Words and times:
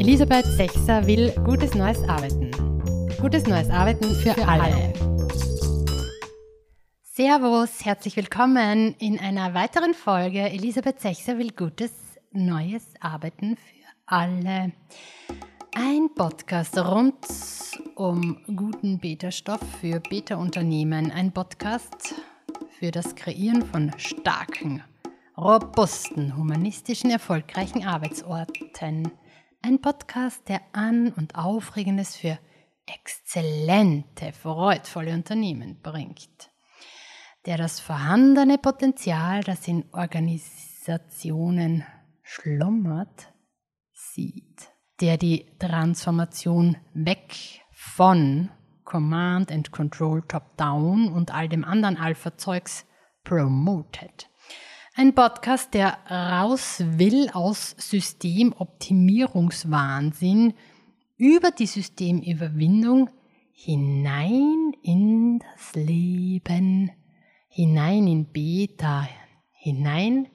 Elisabeth 0.00 0.46
Sechser 0.46 1.06
will 1.06 1.30
gutes 1.44 1.74
neues 1.74 2.02
Arbeiten. 2.08 2.50
Gutes 3.20 3.46
neues 3.46 3.68
Arbeiten 3.68 4.14
für, 4.14 4.32
für 4.32 4.48
alle. 4.48 4.62
alle. 4.62 4.92
Servus, 7.02 7.84
herzlich 7.84 8.16
willkommen 8.16 8.94
in 8.98 9.18
einer 9.18 9.52
weiteren 9.52 9.92
Folge. 9.92 10.40
Elisabeth 10.48 11.02
Sechser 11.02 11.36
will 11.36 11.50
gutes 11.50 11.92
neues 12.32 12.94
Arbeiten 13.00 13.58
für 13.58 13.84
alle. 14.06 14.72
Ein 15.74 16.08
Podcast 16.14 16.78
rund 16.78 17.18
um 17.94 18.38
guten 18.56 18.98
Beta-Stoff 19.00 19.60
für 19.82 20.00
Beta-Unternehmen. 20.00 21.12
Ein 21.12 21.30
Podcast 21.30 22.14
für 22.78 22.90
das 22.90 23.14
Kreieren 23.14 23.66
von 23.66 23.92
starken, 23.98 24.82
robusten, 25.36 26.38
humanistischen, 26.38 27.10
erfolgreichen 27.10 27.84
Arbeitsorten. 27.86 29.12
Ein 29.62 29.82
Podcast, 29.82 30.48
der 30.48 30.62
an- 30.72 31.12
und 31.12 31.34
Aufregendes 31.34 32.16
für 32.16 32.38
exzellente, 32.86 34.32
freudvolle 34.32 35.12
Unternehmen 35.12 35.82
bringt. 35.82 36.50
Der 37.44 37.58
das 37.58 37.78
vorhandene 37.78 38.56
Potenzial, 38.56 39.42
das 39.42 39.68
in 39.68 39.84
Organisationen 39.92 41.84
schlummert, 42.22 43.34
sieht. 43.92 44.70
Der 45.02 45.18
die 45.18 45.44
Transformation 45.58 46.78
weg 46.94 47.60
von 47.70 48.48
Command 48.84 49.52
and 49.52 49.70
Control 49.72 50.22
Top-Down 50.22 51.12
und 51.12 51.34
all 51.34 51.50
dem 51.50 51.66
anderen 51.66 51.98
Alpha-Zeugs 51.98 52.86
promotet. 53.24 54.29
Ein 55.00 55.14
Podcast, 55.14 55.72
der 55.72 55.96
raus 56.10 56.82
will 56.84 57.30
aus 57.32 57.74
Systemoptimierungswahnsinn 57.78 60.52
über 61.16 61.52
die 61.52 61.64
Systemüberwindung 61.64 63.08
hinein 63.50 64.74
in 64.82 65.38
das 65.38 65.74
Leben, 65.74 66.90
hinein 67.48 68.08
in 68.08 68.26
Beta, 68.26 69.08
hinein 69.52 70.28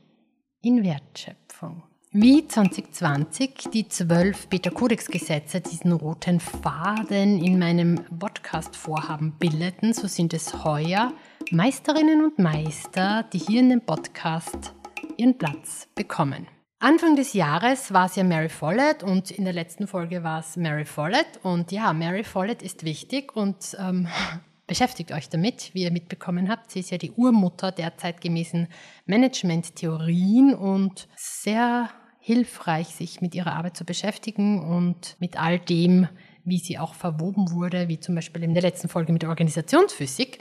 in 0.63 0.83
Wertschöpfung. 0.83 1.83
Wie 2.09 2.47
2020 2.47 3.69
die 3.71 3.87
zwölf 3.87 4.47
Beta-Kodex-Gesetze 4.47 5.61
diesen 5.61 5.91
roten 5.91 6.39
Faden 6.39 7.37
in 7.37 7.59
meinem 7.59 8.03
Podcast-Vorhaben 8.17 9.33
bildeten, 9.33 9.93
so 9.93 10.07
sind 10.07 10.33
es 10.33 10.63
heuer 10.63 11.13
Meisterinnen 11.51 12.23
und 12.23 12.39
Meister, 12.39 13.23
die 13.31 13.37
hier 13.37 13.59
in 13.59 13.69
dem 13.69 13.81
Podcast 13.81 14.73
ihren 15.17 15.37
Platz 15.37 15.87
bekommen. 15.93 16.47
Anfang 16.79 17.15
des 17.15 17.33
Jahres 17.33 17.93
war 17.93 18.07
es 18.07 18.15
ja 18.15 18.23
Mary 18.23 18.49
Follett 18.49 19.03
und 19.03 19.29
in 19.29 19.43
der 19.43 19.53
letzten 19.53 19.87
Folge 19.87 20.23
war 20.23 20.39
es 20.39 20.57
Mary 20.57 20.85
Follett. 20.85 21.39
Und 21.43 21.71
ja, 21.71 21.93
Mary 21.93 22.23
Follett 22.23 22.63
ist 22.63 22.83
wichtig 22.83 23.35
und 23.35 23.77
ähm, 23.79 24.07
beschäftigt 24.67 25.11
euch 25.11 25.29
damit, 25.29 25.69
wie 25.73 25.83
ihr 25.83 25.91
mitbekommen 25.91 26.49
habt. 26.49 26.71
Sie 26.71 26.79
ist 26.79 26.89
ja 26.89 26.97
die 26.97 27.11
Urmutter 27.11 27.71
der 27.71 27.95
zeitgemäßen 27.95 28.67
Management-Theorien 29.05 30.55
und 30.55 31.07
sehr 31.15 31.89
hilfreich, 32.19 32.87
sich 32.87 33.21
mit 33.21 33.35
ihrer 33.35 33.53
Arbeit 33.53 33.77
zu 33.77 33.85
beschäftigen 33.85 34.63
und 34.63 35.15
mit 35.19 35.39
all 35.39 35.59
dem, 35.59 36.07
wie 36.43 36.57
sie 36.57 36.79
auch 36.79 36.95
verwoben 36.95 37.51
wurde, 37.51 37.87
wie 37.87 37.99
zum 37.99 38.15
Beispiel 38.15 38.41
in 38.41 38.55
der 38.55 38.63
letzten 38.63 38.89
Folge 38.89 39.13
mit 39.13 39.21
der 39.21 39.29
Organisationsphysik. 39.29 40.39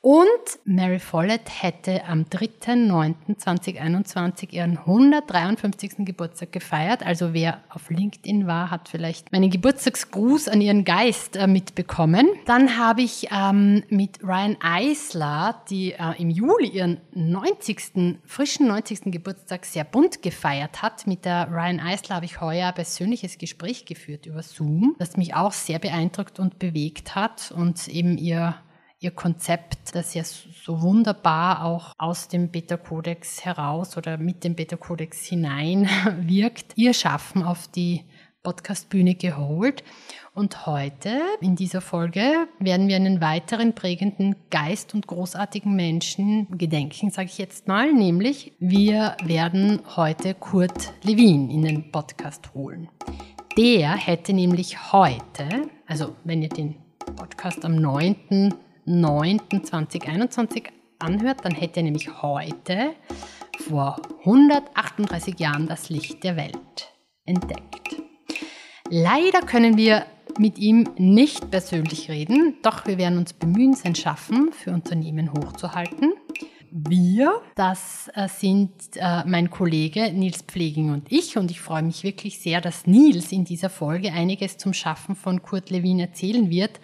Und 0.00 0.28
Mary 0.64 1.00
Follett 1.00 1.60
hätte 1.60 2.04
am 2.04 2.22
3.9.2021 2.22 4.52
ihren 4.52 4.78
153. 4.78 6.06
Geburtstag 6.06 6.52
gefeiert. 6.52 7.04
Also 7.04 7.34
wer 7.34 7.62
auf 7.68 7.90
LinkedIn 7.90 8.46
war, 8.46 8.70
hat 8.70 8.88
vielleicht 8.88 9.32
meinen 9.32 9.50
Geburtstagsgruß 9.50 10.46
an 10.46 10.60
ihren 10.60 10.84
Geist 10.84 11.34
äh, 11.34 11.48
mitbekommen. 11.48 12.28
Dann 12.46 12.78
habe 12.78 13.02
ich 13.02 13.26
ähm, 13.32 13.82
mit 13.88 14.22
Ryan 14.22 14.56
Eisler, 14.60 15.64
die 15.68 15.94
äh, 15.94 16.14
im 16.18 16.30
Juli 16.30 16.68
ihren 16.68 17.00
90., 17.14 18.20
frischen 18.24 18.68
90. 18.68 19.00
Geburtstag 19.06 19.64
sehr 19.64 19.82
bunt 19.82 20.22
gefeiert 20.22 20.80
hat. 20.80 21.08
Mit 21.08 21.24
der 21.24 21.48
Ryan 21.50 21.80
Eisler 21.80 22.14
habe 22.14 22.26
ich 22.26 22.40
heuer 22.40 22.68
ein 22.68 22.74
persönliches 22.74 23.36
Gespräch 23.36 23.84
geführt 23.84 24.26
über 24.26 24.44
Zoom, 24.44 24.94
das 25.00 25.16
mich 25.16 25.34
auch 25.34 25.52
sehr 25.52 25.80
beeindruckt 25.80 26.38
und 26.38 26.60
bewegt 26.60 27.16
hat 27.16 27.50
und 27.50 27.88
eben 27.88 28.16
ihr 28.16 28.54
ihr 29.00 29.12
Konzept, 29.12 29.94
das 29.94 30.14
ja 30.14 30.24
so 30.24 30.82
wunderbar 30.82 31.64
auch 31.64 31.92
aus 31.98 32.28
dem 32.28 32.50
Beta-Kodex 32.50 33.44
heraus 33.44 33.96
oder 33.96 34.18
mit 34.18 34.42
dem 34.42 34.54
Beta-Kodex 34.54 35.24
hinein 35.24 35.88
wirkt, 36.20 36.72
ihr 36.76 36.92
Schaffen 36.92 37.44
auf 37.44 37.68
die 37.68 38.04
Podcast-Bühne 38.42 39.14
geholt. 39.14 39.84
Und 40.34 40.66
heute, 40.66 41.20
in 41.40 41.54
dieser 41.54 41.80
Folge, 41.80 42.48
werden 42.58 42.88
wir 42.88 42.96
einen 42.96 43.20
weiteren 43.20 43.74
prägenden 43.74 44.36
Geist 44.50 44.94
und 44.94 45.06
großartigen 45.06 45.74
Menschen 45.74 46.46
gedenken, 46.56 47.10
sage 47.10 47.28
ich 47.30 47.38
jetzt 47.38 47.68
mal, 47.68 47.92
nämlich 47.92 48.52
wir 48.58 49.16
werden 49.22 49.80
heute 49.96 50.34
Kurt 50.34 50.92
Lewin 51.02 51.50
in 51.50 51.62
den 51.62 51.92
Podcast 51.92 52.54
holen. 52.54 52.88
Der 53.56 53.96
hätte 53.96 54.32
nämlich 54.32 54.92
heute, 54.92 55.68
also 55.86 56.14
wenn 56.24 56.42
ihr 56.42 56.48
den 56.48 56.76
Podcast 57.16 57.64
am 57.64 57.76
9. 57.76 58.54
9.2021 58.88 60.64
anhört, 60.98 61.44
dann 61.44 61.52
hätte 61.52 61.80
er 61.80 61.84
nämlich 61.84 62.22
heute 62.22 62.94
vor 63.68 64.00
138 64.20 65.38
Jahren 65.38 65.66
das 65.66 65.90
Licht 65.90 66.24
der 66.24 66.36
Welt 66.36 66.92
entdeckt. 67.24 67.96
Leider 68.90 69.40
können 69.40 69.76
wir 69.76 70.06
mit 70.38 70.58
ihm 70.58 70.88
nicht 70.96 71.50
persönlich 71.50 72.08
reden, 72.10 72.56
doch 72.62 72.86
wir 72.86 72.96
werden 72.98 73.18
uns 73.18 73.32
bemühen, 73.32 73.74
sein 73.74 73.94
Schaffen 73.94 74.52
für 74.52 74.72
Unternehmen 74.72 75.32
hochzuhalten. 75.32 76.12
Wir, 76.70 77.40
das 77.54 78.10
äh, 78.14 78.28
sind 78.28 78.70
äh, 78.96 79.24
mein 79.24 79.50
Kollege 79.50 80.12
Nils 80.12 80.42
Pfleging 80.42 80.90
und 80.92 81.10
ich 81.10 81.36
und 81.38 81.50
ich 81.50 81.60
freue 81.60 81.82
mich 81.82 82.04
wirklich 82.04 82.38
sehr, 82.40 82.60
dass 82.60 82.86
Nils 82.86 83.32
in 83.32 83.44
dieser 83.44 83.70
Folge 83.70 84.12
einiges 84.12 84.58
zum 84.58 84.74
Schaffen 84.74 85.16
von 85.16 85.42
Kurt 85.42 85.70
Lewin 85.70 85.98
erzählen 85.98 86.50
wird, 86.50 86.78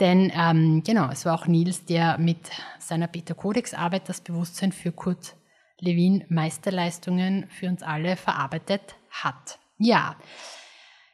denn 0.00 0.32
ähm, 0.34 0.82
genau, 0.84 1.10
es 1.12 1.24
war 1.24 1.34
auch 1.34 1.46
Nils, 1.46 1.84
der 1.84 2.18
mit 2.18 2.38
seiner 2.78 3.06
Beta-Codex-Arbeit 3.06 4.08
das 4.08 4.20
Bewusstsein 4.20 4.72
für 4.72 4.92
Kurt 4.92 5.34
Lewin 5.78 6.24
Meisterleistungen 6.28 7.46
für 7.48 7.66
uns 7.66 7.82
alle 7.82 8.16
verarbeitet 8.16 8.96
hat. 9.10 9.58
Ja, 9.78 10.16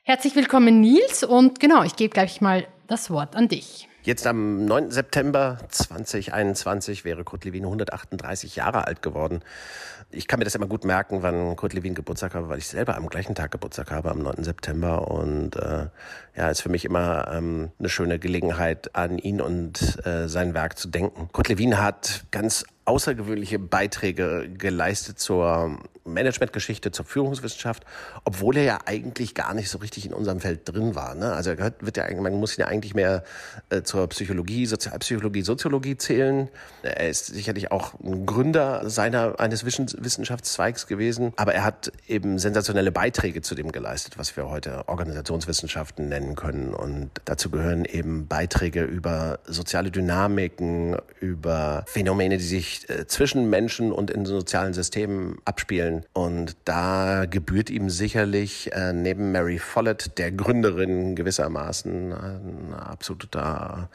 herzlich 0.02 0.34
willkommen 0.34 0.80
Nils 0.80 1.24
und 1.24 1.60
genau, 1.60 1.82
ich 1.82 1.96
gebe 1.96 2.14
gleich 2.14 2.40
mal 2.40 2.66
das 2.86 3.10
Wort 3.10 3.36
an 3.36 3.48
dich. 3.48 3.88
Jetzt 4.02 4.24
am 4.28 4.64
9. 4.64 4.92
September 4.92 5.58
2021 5.68 7.04
wäre 7.04 7.24
Kurt 7.24 7.44
Lewin 7.44 7.64
138 7.64 8.54
Jahre 8.54 8.86
alt 8.86 9.02
geworden. 9.02 9.42
Ich 10.10 10.28
kann 10.28 10.38
mir 10.38 10.44
das 10.44 10.54
immer 10.54 10.66
gut 10.66 10.84
merken, 10.84 11.22
wann 11.22 11.56
Kurt 11.56 11.72
Lewin 11.72 11.94
Geburtstag 11.94 12.34
habe, 12.34 12.48
weil 12.48 12.58
ich 12.58 12.68
selber 12.68 12.96
am 12.96 13.08
gleichen 13.08 13.34
Tag 13.34 13.50
Geburtstag 13.50 13.90
habe, 13.90 14.10
am 14.10 14.22
9. 14.22 14.44
September. 14.44 15.10
Und 15.10 15.56
äh, 15.56 15.88
ja, 16.36 16.48
ist 16.48 16.60
für 16.60 16.68
mich 16.68 16.84
immer 16.84 17.28
ähm, 17.32 17.72
eine 17.78 17.88
schöne 17.88 18.18
Gelegenheit, 18.18 18.94
an 18.94 19.18
ihn 19.18 19.40
und 19.40 20.04
äh, 20.06 20.28
sein 20.28 20.54
Werk 20.54 20.78
zu 20.78 20.88
denken. 20.88 21.28
Kurt 21.32 21.48
Lewin 21.48 21.78
hat 21.78 22.24
ganz 22.30 22.64
außergewöhnliche 22.86 23.58
Beiträge 23.58 24.48
geleistet 24.56 25.18
zur 25.18 25.78
Managementgeschichte, 26.06 26.92
zur 26.92 27.04
Führungswissenschaft, 27.04 27.84
obwohl 28.24 28.56
er 28.56 28.62
ja 28.62 28.78
eigentlich 28.86 29.34
gar 29.34 29.54
nicht 29.54 29.68
so 29.68 29.78
richtig 29.78 30.06
in 30.06 30.12
unserem 30.12 30.40
Feld 30.40 30.60
drin 30.64 30.94
war. 30.94 31.14
Ne? 31.14 31.32
Also 31.32 31.50
er 31.50 31.56
gehört, 31.56 31.84
wird 31.84 31.96
ja, 31.96 32.04
man 32.20 32.34
muss 32.34 32.56
ihn 32.56 32.60
ja 32.60 32.68
eigentlich 32.68 32.94
mehr 32.94 33.24
äh, 33.70 33.82
zur 33.82 34.06
Psychologie, 34.08 34.66
Sozialpsychologie, 34.66 35.42
Soziologie 35.42 35.96
zählen. 35.96 36.48
Er 36.82 37.08
ist 37.08 37.26
sicherlich 37.26 37.72
auch 37.72 37.94
ein 38.00 38.24
Gründer 38.24 38.88
seiner 38.88 39.38
eines 39.40 39.64
Wissenschaftszweigs 39.64 40.86
gewesen, 40.86 41.32
aber 41.36 41.54
er 41.54 41.64
hat 41.64 41.92
eben 42.06 42.38
sensationelle 42.38 42.92
Beiträge 42.92 43.42
zu 43.42 43.54
dem 43.54 43.72
geleistet, 43.72 44.18
was 44.18 44.36
wir 44.36 44.48
heute 44.48 44.88
Organisationswissenschaften 44.88 46.08
nennen 46.08 46.36
können. 46.36 46.72
Und 46.72 47.10
dazu 47.24 47.50
gehören 47.50 47.84
eben 47.84 48.28
Beiträge 48.28 48.84
über 48.84 49.40
soziale 49.44 49.90
Dynamiken, 49.90 50.96
über 51.20 51.84
Phänomene, 51.88 52.38
die 52.38 52.44
sich 52.44 52.75
äh, 52.88 53.06
zwischen 53.06 53.50
Menschen 53.50 53.92
und 53.92 54.10
in 54.10 54.26
sozialen 54.26 54.74
Systemen 54.74 55.38
abspielen. 55.44 56.04
Und 56.12 56.56
da 56.64 57.26
gebührt 57.26 57.70
ihm 57.70 57.90
sicherlich 57.90 58.72
äh, 58.72 58.92
neben 58.92 59.32
Mary 59.32 59.58
Follett, 59.58 60.18
der 60.18 60.32
Gründerin 60.32 61.16
gewissermaßen, 61.16 62.12
ein 62.12 62.74
absoluter 62.74 63.90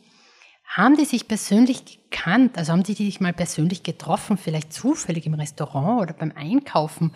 haben 0.70 0.96
die 0.96 1.04
sich 1.04 1.26
persönlich 1.26 1.84
gekannt? 1.84 2.56
Also 2.56 2.72
haben 2.72 2.84
die 2.84 2.94
sich 2.94 3.20
mal 3.20 3.32
persönlich 3.32 3.82
getroffen, 3.82 4.38
vielleicht 4.38 4.72
zufällig 4.72 5.26
im 5.26 5.34
Restaurant 5.34 6.00
oder 6.00 6.12
beim 6.12 6.32
Einkaufen? 6.34 7.12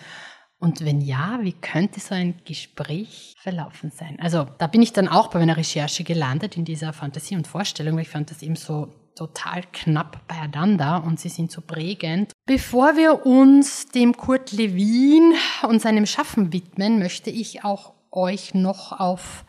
Und 0.58 0.84
wenn 0.84 1.00
ja, 1.00 1.38
wie 1.42 1.52
könnte 1.52 2.00
so 2.00 2.14
ein 2.14 2.40
Gespräch 2.44 3.34
verlaufen 3.38 3.90
sein? 3.90 4.18
Also 4.20 4.46
da 4.58 4.66
bin 4.66 4.82
ich 4.82 4.92
dann 4.92 5.08
auch 5.08 5.28
bei 5.28 5.38
meiner 5.38 5.56
Recherche 5.56 6.04
gelandet 6.04 6.56
in 6.56 6.64
dieser 6.64 6.92
Fantasie 6.92 7.36
und 7.36 7.46
Vorstellung, 7.46 7.96
weil 7.96 8.02
ich 8.02 8.08
fand 8.08 8.30
das 8.30 8.42
eben 8.42 8.56
so 8.56 8.88
total 9.14 9.62
knapp 9.72 10.26
beieinander 10.26 11.04
und 11.04 11.20
sie 11.20 11.28
sind 11.28 11.52
so 11.52 11.60
prägend. 11.60 12.32
Bevor 12.46 12.96
wir 12.96 13.24
uns 13.24 13.86
dem 13.86 14.16
Kurt 14.16 14.50
Lewin 14.52 15.34
und 15.68 15.80
seinem 15.80 16.06
Schaffen 16.06 16.52
widmen, 16.52 16.98
möchte 16.98 17.30
ich 17.30 17.62
auch 17.62 17.92
euch 18.10 18.54
noch 18.54 18.98
auf 18.98 19.44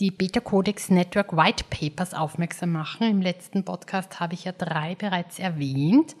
die 0.00 0.10
Beta 0.10 0.40
Codex 0.40 0.88
Network 0.88 1.36
White 1.36 1.64
Papers 1.68 2.14
aufmerksam 2.14 2.72
machen. 2.72 3.06
Im 3.08 3.20
letzten 3.20 3.64
Podcast 3.64 4.18
habe 4.18 4.34
ich 4.34 4.44
ja 4.44 4.52
drei 4.52 4.94
bereits 4.94 5.38
erwähnt. 5.38 6.16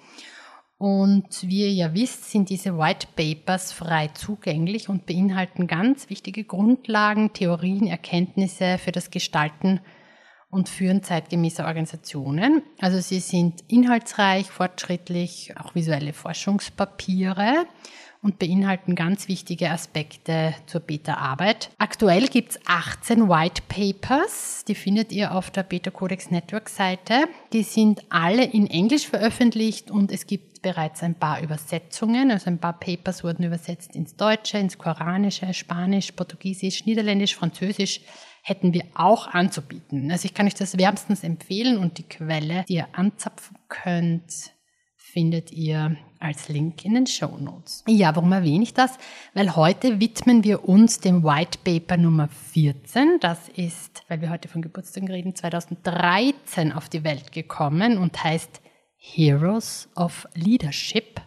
Und 0.76 1.42
wie 1.42 1.62
ihr 1.62 1.72
ja 1.72 1.94
wisst, 1.94 2.30
sind 2.30 2.50
diese 2.50 2.76
White 2.78 3.08
Papers 3.16 3.72
frei 3.72 4.08
zugänglich 4.08 4.88
und 4.88 5.06
beinhalten 5.06 5.66
ganz 5.66 6.10
wichtige 6.10 6.44
Grundlagen, 6.44 7.32
Theorien, 7.32 7.86
Erkenntnisse 7.86 8.78
für 8.78 8.92
das 8.92 9.10
Gestalten 9.10 9.80
und 10.50 10.68
Führen 10.68 11.02
zeitgemäßer 11.02 11.64
Organisationen. 11.66 12.62
Also 12.80 12.98
sie 13.00 13.20
sind 13.20 13.62
inhaltsreich, 13.68 14.50
fortschrittlich, 14.50 15.54
auch 15.58 15.74
visuelle 15.74 16.12
Forschungspapiere 16.12 17.66
und 18.22 18.38
beinhalten 18.38 18.94
ganz 18.94 19.28
wichtige 19.28 19.70
Aspekte 19.70 20.54
zur 20.66 20.80
Beta-Arbeit. 20.80 21.70
Aktuell 21.78 22.28
gibt 22.28 22.52
es 22.52 22.60
18 22.66 23.28
White 23.28 23.62
Papers, 23.68 24.64
die 24.66 24.74
findet 24.74 25.10
ihr 25.12 25.34
auf 25.34 25.50
der 25.50 25.62
Beta 25.62 25.90
Codex 25.90 26.30
Network 26.30 26.68
Seite. 26.68 27.24
Die 27.52 27.62
sind 27.62 28.02
alle 28.10 28.44
in 28.44 28.66
Englisch 28.66 29.06
veröffentlicht 29.06 29.90
und 29.90 30.12
es 30.12 30.26
gibt 30.26 30.62
bereits 30.62 31.02
ein 31.02 31.14
paar 31.14 31.40
Übersetzungen. 31.40 32.30
Also 32.30 32.50
ein 32.50 32.58
paar 32.58 32.78
Papers 32.78 33.24
wurden 33.24 33.44
übersetzt 33.44 33.96
ins 33.96 34.16
Deutsche, 34.16 34.58
ins 34.58 34.76
Koranische, 34.76 35.54
Spanisch, 35.54 36.12
Portugiesisch, 36.12 36.84
Niederländisch, 36.84 37.34
Französisch 37.34 38.00
hätten 38.42 38.72
wir 38.72 38.84
auch 38.94 39.28
anzubieten. 39.28 40.10
Also 40.10 40.26
ich 40.26 40.34
kann 40.34 40.46
euch 40.46 40.54
das 40.54 40.78
wärmstens 40.78 41.24
empfehlen 41.24 41.76
und 41.78 41.98
die 41.98 42.08
Quelle, 42.08 42.64
die 42.68 42.74
ihr 42.74 42.88
anzapfen 42.92 43.56
könnt, 43.68 44.52
findet 45.12 45.52
ihr 45.52 45.96
als 46.18 46.48
Link 46.48 46.84
in 46.84 46.94
den 46.94 47.06
Show 47.06 47.36
Notes. 47.38 47.82
Ja, 47.88 48.14
warum 48.14 48.32
erwähne 48.32 48.62
ich 48.62 48.74
das? 48.74 48.98
Weil 49.34 49.56
heute 49.56 50.00
widmen 50.00 50.44
wir 50.44 50.68
uns 50.68 51.00
dem 51.00 51.24
White 51.24 51.58
Paper 51.64 51.96
Nummer 51.96 52.28
14. 52.28 53.18
Das 53.20 53.48
ist, 53.48 54.04
weil 54.08 54.20
wir 54.20 54.30
heute 54.30 54.48
von 54.48 54.62
Geburtstagen 54.62 55.10
reden, 55.10 55.34
2013 55.34 56.72
auf 56.72 56.88
die 56.88 57.04
Welt 57.04 57.32
gekommen 57.32 57.98
und 57.98 58.22
heißt 58.22 58.60
Heroes 58.96 59.88
of 59.96 60.28
Leadership. 60.34 61.20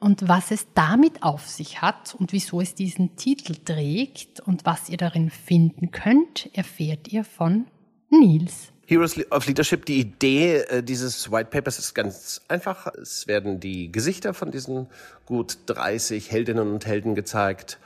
Und 0.00 0.28
was 0.28 0.50
es 0.50 0.66
damit 0.74 1.22
auf 1.22 1.46
sich 1.46 1.82
hat 1.82 2.14
und 2.14 2.32
wieso 2.32 2.60
es 2.60 2.74
diesen 2.74 3.16
Titel 3.16 3.54
trägt 3.54 4.40
und 4.40 4.64
was 4.66 4.88
ihr 4.88 4.98
darin 4.98 5.30
finden 5.30 5.90
könnt, 5.90 6.50
erfährt 6.54 7.08
ihr 7.12 7.24
von 7.24 7.66
Nils. 8.10 8.72
Heroes 8.88 9.18
of 9.32 9.46
Leadership, 9.46 9.84
die 9.84 9.98
Idee 9.98 10.58
äh, 10.58 10.82
dieses 10.82 11.32
White 11.32 11.50
Papers 11.50 11.80
ist 11.80 11.94
ganz 11.94 12.40
einfach. 12.46 12.86
Es 12.94 13.26
werden 13.26 13.58
die 13.58 13.90
Gesichter 13.90 14.32
von 14.32 14.52
diesen 14.52 14.86
gut 15.24 15.58
30 15.66 16.30
Heldinnen 16.30 16.72
und 16.72 16.86
Helden 16.86 17.16
gezeigt 17.16 17.78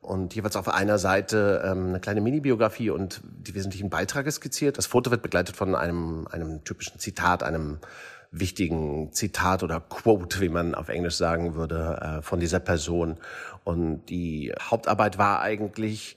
und 0.00 0.34
jeweils 0.36 0.54
auf 0.54 0.68
einer 0.68 0.98
Seite 0.98 1.62
ähm, 1.66 1.88
eine 1.88 2.00
kleine 2.00 2.20
Mini-Biografie 2.20 2.90
und 2.90 3.20
die 3.24 3.54
wesentlichen 3.56 3.90
Beiträge 3.90 4.30
skizziert. 4.30 4.78
Das 4.78 4.86
Foto 4.86 5.10
wird 5.10 5.22
begleitet 5.22 5.56
von 5.56 5.74
einem, 5.74 6.28
einem 6.30 6.62
typischen 6.62 7.00
Zitat, 7.00 7.42
einem 7.42 7.78
wichtigen 8.30 9.12
Zitat 9.12 9.64
oder 9.64 9.80
Quote, 9.80 10.40
wie 10.40 10.48
man 10.48 10.76
auf 10.76 10.88
Englisch 10.88 11.16
sagen 11.16 11.56
würde, 11.56 12.18
äh, 12.20 12.22
von 12.22 12.38
dieser 12.38 12.60
Person. 12.60 13.16
Und 13.64 14.06
die 14.06 14.52
Hauptarbeit 14.60 15.18
war 15.18 15.40
eigentlich, 15.40 16.16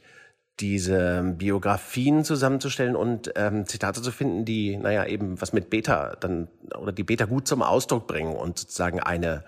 diese 0.59 1.35
Biografien 1.37 2.23
zusammenzustellen 2.23 2.95
und 2.95 3.31
ähm, 3.35 3.65
Zitate 3.67 4.01
zu 4.01 4.11
finden, 4.11 4.43
die, 4.43 4.75
naja, 4.77 5.05
eben 5.05 5.39
was 5.39 5.53
mit 5.53 5.69
Beta 5.69 6.15
dann 6.19 6.47
oder 6.79 6.91
die 6.91 7.03
Beta 7.03 7.25
gut 7.25 7.47
zum 7.47 7.61
Ausdruck 7.61 8.07
bringen 8.07 8.35
und 8.35 8.57
sozusagen 8.57 8.99
eine, 8.99 9.43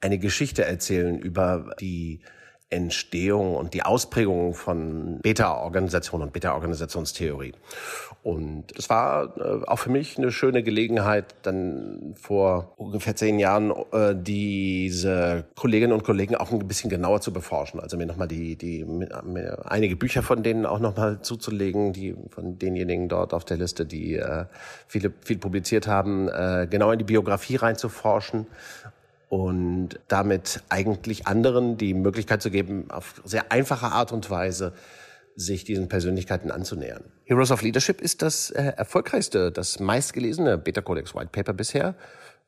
eine 0.00 0.18
Geschichte 0.18 0.64
erzählen 0.64 1.18
über 1.18 1.74
die 1.80 2.20
Entstehung 2.74 3.56
und 3.56 3.74
die 3.74 3.82
Ausprägung 3.82 4.54
von 4.54 5.20
Beta-Organisation 5.22 6.22
und 6.22 6.32
Beta-Organisationstheorie. 6.32 7.52
Und 8.22 8.76
es 8.78 8.88
war 8.88 9.36
äh, 9.36 9.66
auch 9.66 9.78
für 9.78 9.90
mich 9.90 10.16
eine 10.16 10.32
schöne 10.32 10.62
Gelegenheit, 10.62 11.34
dann 11.42 12.14
vor 12.16 12.72
ungefähr 12.76 13.14
zehn 13.14 13.38
Jahren 13.38 13.70
äh, 13.92 14.14
diese 14.16 15.44
Kolleginnen 15.54 15.92
und 15.92 16.04
Kollegen 16.04 16.34
auch 16.34 16.50
ein 16.50 16.66
bisschen 16.66 16.88
genauer 16.88 17.20
zu 17.20 17.34
beforschen. 17.34 17.80
Also 17.80 17.98
mir 17.98 18.06
nochmal 18.06 18.28
die, 18.28 18.56
die 18.56 18.84
mir 18.84 19.70
einige 19.70 19.96
Bücher 19.96 20.22
von 20.22 20.42
denen 20.42 20.64
auch 20.64 20.80
nochmal 20.80 21.20
zuzulegen, 21.20 21.92
die 21.92 22.16
von 22.30 22.58
denjenigen 22.58 23.08
dort 23.08 23.34
auf 23.34 23.44
der 23.44 23.58
Liste, 23.58 23.84
die 23.84 24.14
äh, 24.14 24.46
viele 24.88 25.12
viel 25.20 25.36
publiziert 25.36 25.86
haben, 25.86 26.28
äh, 26.28 26.66
genau 26.70 26.92
in 26.92 26.98
die 26.98 27.04
Biografie 27.04 27.56
reinzuforschen 27.56 28.46
und 29.34 29.98
damit 30.06 30.62
eigentlich 30.68 31.26
anderen 31.26 31.76
die 31.76 31.92
Möglichkeit 31.92 32.40
zu 32.40 32.52
geben, 32.52 32.88
auf 32.92 33.20
sehr 33.24 33.50
einfache 33.50 33.86
Art 33.86 34.12
und 34.12 34.30
Weise 34.30 34.74
sich 35.34 35.64
diesen 35.64 35.88
Persönlichkeiten 35.88 36.52
anzunähern. 36.52 37.02
Heroes 37.24 37.50
of 37.50 37.60
Leadership 37.60 38.00
ist 38.00 38.22
das 38.22 38.52
äh, 38.52 38.62
erfolgreichste, 38.76 39.50
das 39.50 39.80
meistgelesene 39.80 40.56
Beta 40.56 40.82
Codex 40.82 41.16
White 41.16 41.30
Paper 41.32 41.52
bisher. 41.52 41.96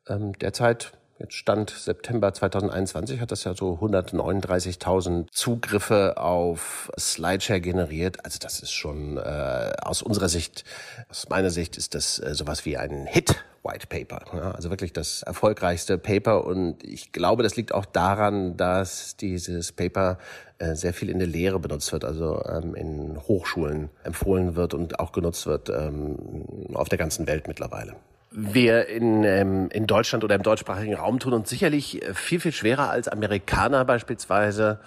Ähm, 0.06 0.38
derzeit 0.38 0.92
Jetzt 1.18 1.34
Stand 1.34 1.70
September 1.70 2.34
2021 2.34 3.20
hat 3.20 3.32
das 3.32 3.44
ja 3.44 3.54
so 3.54 3.78
139.000 3.80 5.28
Zugriffe 5.30 6.18
auf 6.18 6.90
Slideshare 6.98 7.62
generiert. 7.62 8.22
Also 8.24 8.38
das 8.38 8.60
ist 8.60 8.72
schon 8.72 9.16
äh, 9.16 9.72
aus 9.80 10.02
unserer 10.02 10.28
Sicht, 10.28 10.64
aus 11.08 11.30
meiner 11.30 11.48
Sicht 11.48 11.78
ist 11.78 11.94
das 11.94 12.18
äh, 12.18 12.34
sowas 12.34 12.66
wie 12.66 12.76
ein 12.76 13.06
Hit 13.06 13.42
White 13.64 13.86
Paper. 13.86 14.20
Ja, 14.36 14.50
also 14.52 14.68
wirklich 14.68 14.92
das 14.92 15.22
erfolgreichste 15.22 15.96
Paper. 15.96 16.44
Und 16.44 16.84
ich 16.84 17.12
glaube, 17.12 17.42
das 17.42 17.56
liegt 17.56 17.72
auch 17.72 17.86
daran, 17.86 18.58
dass 18.58 19.16
dieses 19.16 19.72
Paper 19.72 20.18
äh, 20.58 20.74
sehr 20.74 20.92
viel 20.92 21.08
in 21.08 21.18
der 21.18 21.28
Lehre 21.28 21.58
benutzt 21.58 21.92
wird, 21.92 22.04
also 22.04 22.44
ähm, 22.44 22.74
in 22.74 23.18
Hochschulen 23.26 23.88
empfohlen 24.04 24.54
wird 24.54 24.74
und 24.74 25.00
auch 25.00 25.12
genutzt 25.12 25.46
wird 25.46 25.70
ähm, 25.70 26.16
auf 26.74 26.90
der 26.90 26.98
ganzen 26.98 27.26
Welt 27.26 27.48
mittlerweile 27.48 27.96
wir 28.38 28.86
in, 28.88 29.24
ähm, 29.24 29.70
in 29.72 29.86
Deutschland 29.86 30.22
oder 30.22 30.34
im 30.34 30.42
deutschsprachigen 30.42 30.94
Raum 30.94 31.18
tun 31.18 31.32
uns 31.32 31.48
sicherlich 31.48 32.02
äh, 32.02 32.12
viel, 32.12 32.38
viel 32.38 32.52
schwerer 32.52 32.90
als 32.90 33.08
Amerikaner 33.08 33.86
beispielsweise 33.86 34.78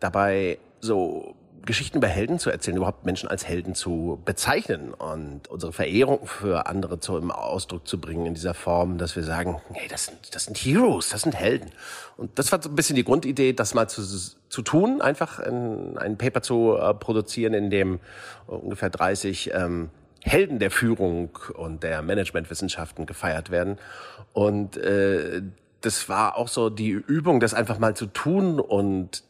dabei 0.00 0.58
so 0.80 1.36
Geschichten 1.66 1.98
über 1.98 2.06
Helden 2.06 2.38
zu 2.38 2.48
erzählen, 2.48 2.78
überhaupt 2.78 3.04
Menschen 3.04 3.28
als 3.28 3.46
Helden 3.46 3.74
zu 3.74 4.22
bezeichnen 4.24 4.94
und 4.94 5.48
unsere 5.48 5.72
Verehrung 5.72 6.26
für 6.26 6.66
andere 6.66 7.00
zum 7.00 7.30
Ausdruck 7.30 7.86
zu 7.86 8.00
bringen 8.00 8.24
in 8.24 8.34
dieser 8.34 8.54
Form, 8.54 8.96
dass 8.96 9.14
wir 9.14 9.24
sagen, 9.24 9.60
hey, 9.72 9.88
das 9.88 10.06
sind, 10.06 10.34
das 10.34 10.44
sind 10.44 10.56
Heroes, 10.56 11.10
das 11.10 11.22
sind 11.22 11.34
Helden. 11.34 11.72
Und 12.16 12.38
das 12.38 12.50
war 12.52 12.62
so 12.62 12.70
ein 12.70 12.76
bisschen 12.76 12.96
die 12.96 13.04
Grundidee, 13.04 13.52
das 13.52 13.74
mal 13.74 13.88
zu, 13.88 14.02
zu 14.02 14.62
tun, 14.62 15.02
einfach 15.02 15.38
ein, 15.40 15.98
ein 15.98 16.16
Paper 16.16 16.40
zu 16.40 16.76
äh, 16.78 16.94
produzieren, 16.94 17.52
in 17.52 17.68
dem 17.68 18.00
ungefähr 18.46 18.88
30 18.88 19.50
ähm, 19.52 19.90
Helden 20.26 20.58
der 20.58 20.70
Führung 20.70 21.30
und 21.54 21.82
der 21.82 22.02
Managementwissenschaften 22.02 23.06
gefeiert 23.06 23.50
werden. 23.50 23.78
Und 24.32 24.76
äh, 24.76 25.42
das 25.80 26.08
war 26.08 26.36
auch 26.36 26.48
so 26.48 26.68
die 26.68 26.90
Übung, 26.90 27.38
das 27.40 27.54
einfach 27.54 27.78
mal 27.78 27.94
zu 27.94 28.06
tun 28.06 28.58
und 28.58 29.22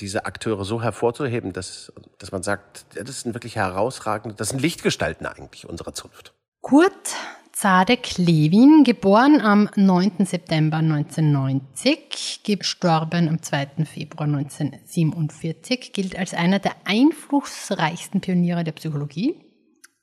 diese 0.00 0.24
Akteure 0.26 0.64
so 0.64 0.82
hervorzuheben, 0.82 1.52
dass, 1.52 1.92
dass 2.18 2.32
man 2.32 2.42
sagt, 2.42 2.86
ja, 2.94 3.02
das 3.02 3.22
sind 3.22 3.34
wirklich 3.34 3.56
herausragende, 3.56 4.36
das 4.36 4.50
sind 4.50 4.62
Lichtgestalten 4.62 5.26
eigentlich 5.26 5.68
unserer 5.68 5.92
Zunft. 5.92 6.34
Kurt 6.62 7.14
Zadek 7.52 8.16
Levin, 8.16 8.84
geboren 8.84 9.40
am 9.40 9.68
9. 9.74 10.24
September 10.24 10.78
1990, 10.78 12.40
gestorben 12.44 13.28
am 13.28 13.42
2. 13.42 13.84
Februar 13.84 14.28
1947, 14.28 15.92
gilt 15.92 16.16
als 16.16 16.32
einer 16.32 16.58
der 16.58 16.72
einflussreichsten 16.84 18.20
Pioniere 18.20 18.64
der 18.64 18.72
Psychologie. 18.72 19.49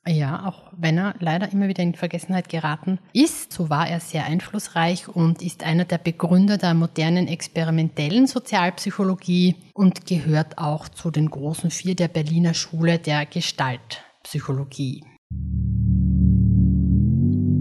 Ja, 0.08 0.46
auch 0.46 0.62
wenn 0.74 0.96
er 0.96 1.14
leider 1.18 1.52
immer 1.52 1.68
wieder 1.68 1.82
in 1.82 1.94
Vergessenheit 1.94 2.48
geraten 2.48 2.98
ist, 3.12 3.52
so 3.52 3.68
war 3.68 3.86
er 3.86 4.00
sehr 4.00 4.24
einflussreich 4.24 5.06
und 5.06 5.42
ist 5.42 5.64
einer 5.64 5.84
der 5.84 5.98
Begründer 5.98 6.56
der 6.56 6.72
modernen 6.72 7.28
experimentellen 7.28 8.26
Sozialpsychologie 8.26 9.56
und 9.74 10.06
gehört 10.06 10.56
auch 10.56 10.88
zu 10.88 11.10
den 11.10 11.28
großen 11.28 11.70
vier 11.70 11.94
der 11.94 12.08
Berliner 12.08 12.54
Schule 12.54 12.98
der 12.98 13.26
Gestaltpsychologie. 13.26 15.04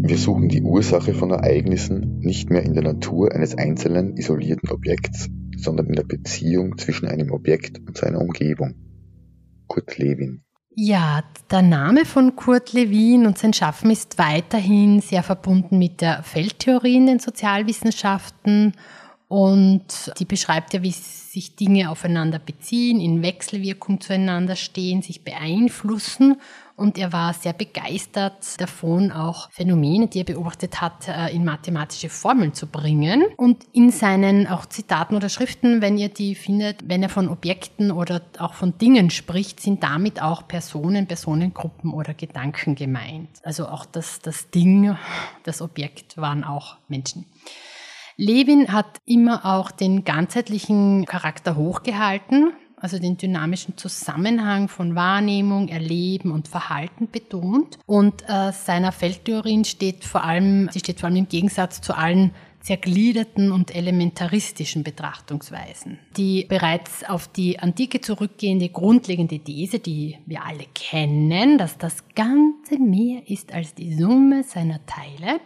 Wir 0.07 0.17
suchen 0.17 0.47
die 0.47 0.61
Ursache 0.61 1.13
von 1.13 1.31
Ereignissen 1.31 2.19
nicht 2.19 2.49
mehr 2.49 2.63
in 2.63 2.73
der 2.73 2.83
Natur 2.83 3.33
eines 3.33 3.57
einzelnen 3.57 4.15
isolierten 4.15 4.69
Objekts, 4.69 5.27
sondern 5.57 5.87
in 5.87 5.95
der 5.95 6.05
Beziehung 6.05 6.77
zwischen 6.77 7.09
einem 7.09 7.31
Objekt 7.33 7.79
und 7.85 7.97
seiner 7.97 8.21
Umgebung. 8.21 8.75
Kurt 9.67 9.97
Lewin. 9.97 10.46
Ja, 10.79 11.23
der 11.49 11.63
Name 11.63 12.05
von 12.05 12.35
Kurt 12.35 12.71
Lewin 12.71 13.25
und 13.25 13.39
sein 13.39 13.51
Schaffen 13.51 13.89
ist 13.89 14.19
weiterhin 14.19 15.01
sehr 15.01 15.23
verbunden 15.23 15.79
mit 15.79 16.01
der 16.01 16.21
Feldtheorie 16.21 16.97
in 16.97 17.07
den 17.07 17.17
Sozialwissenschaften 17.17 18.73
und 19.29 20.13
die 20.19 20.25
beschreibt 20.25 20.73
ja, 20.73 20.81
wie 20.83 20.91
sich 20.91 21.57
Dinge 21.57 21.89
aufeinander 21.89 22.39
beziehen, 22.39 23.01
in 23.01 23.21
Wechselwirkung 23.21 23.99
zueinander 23.99 24.55
stehen, 24.55 25.01
sich 25.01 25.23
beeinflussen. 25.23 26.39
Und 26.77 26.97
er 26.97 27.11
war 27.11 27.33
sehr 27.33 27.53
begeistert 27.53 28.61
davon, 28.61 29.11
auch 29.11 29.51
Phänomene, 29.51 30.07
die 30.07 30.19
er 30.19 30.25
beobachtet 30.25 30.79
hat, 30.79 31.09
äh, 31.09 31.35
in 31.35 31.43
mathematische 31.43 32.07
Formeln 32.07 32.53
zu 32.53 32.67
bringen. 32.67 33.25
Und 33.35 33.65
in 33.73 33.91
seinen 33.91 34.47
auch 34.47 34.65
Zitaten 34.65 35.15
oder 35.15 35.27
Schriften, 35.27 35.81
wenn 35.81 35.97
ihr 35.97 36.09
die 36.09 36.33
findet, 36.33 36.87
wenn 36.87 37.03
er 37.03 37.09
von 37.09 37.27
Objekten 37.27 37.91
oder 37.91 38.21
auch 38.37 38.53
von 38.53 38.77
Dingen 38.77 39.09
spricht, 39.09 39.59
sind 39.59 39.83
damit 39.83 40.21
auch 40.21 40.47
Personen, 40.47 41.05
Personengruppen 41.05 41.91
oder 41.91 42.13
Gedanken 42.13 42.75
gemeint. 42.75 43.29
Also 43.43 43.67
auch 43.67 43.85
das, 43.85 44.21
das 44.21 44.51
Ding, 44.51 44.95
das 45.43 45.61
Objekt 45.61 46.15
waren 46.15 46.45
auch 46.45 46.77
Menschen. 46.87 47.25
Levin 48.17 48.73
hat 48.73 48.99
immer 49.05 49.45
auch 49.45 49.69
den 49.69 50.03
ganzheitlichen 50.03 51.05
Charakter 51.05 51.55
hochgehalten, 51.55 52.51
also 52.75 52.97
den 52.97 53.17
dynamischen 53.17 53.77
Zusammenhang 53.77 54.69
von 54.69 54.95
Wahrnehmung, 54.95 55.67
Erleben 55.67 56.31
und 56.31 56.47
Verhalten 56.47 57.09
betont. 57.11 57.77
Und 57.85 58.23
äh, 58.27 58.51
seiner 58.51 58.91
Feldtheorien 58.91 59.65
steht 59.65 60.03
vor 60.03 60.23
allem, 60.23 60.67
sie 60.71 60.79
steht 60.79 60.99
vor 60.99 61.09
allem 61.09 61.17
im 61.17 61.27
Gegensatz 61.27 61.79
zu 61.79 61.95
allen 61.95 62.31
zergliederten 62.61 63.51
und 63.51 63.73
elementaristischen 63.73 64.83
Betrachtungsweisen. 64.83 65.99
Die 66.17 66.45
bereits 66.49 67.03
auf 67.03 67.27
die 67.27 67.59
Antike 67.59 68.01
zurückgehende 68.01 68.69
grundlegende 68.69 69.39
These, 69.39 69.79
die 69.79 70.17
wir 70.25 70.43
alle 70.43 70.65
kennen, 70.73 71.57
dass 71.57 71.77
das 71.77 72.03
Ganze 72.15 72.79
mehr 72.79 73.21
ist 73.29 73.53
als 73.53 73.73
die 73.75 73.93
Summe 73.93 74.43
seiner 74.43 74.85
Teile, 74.85 75.39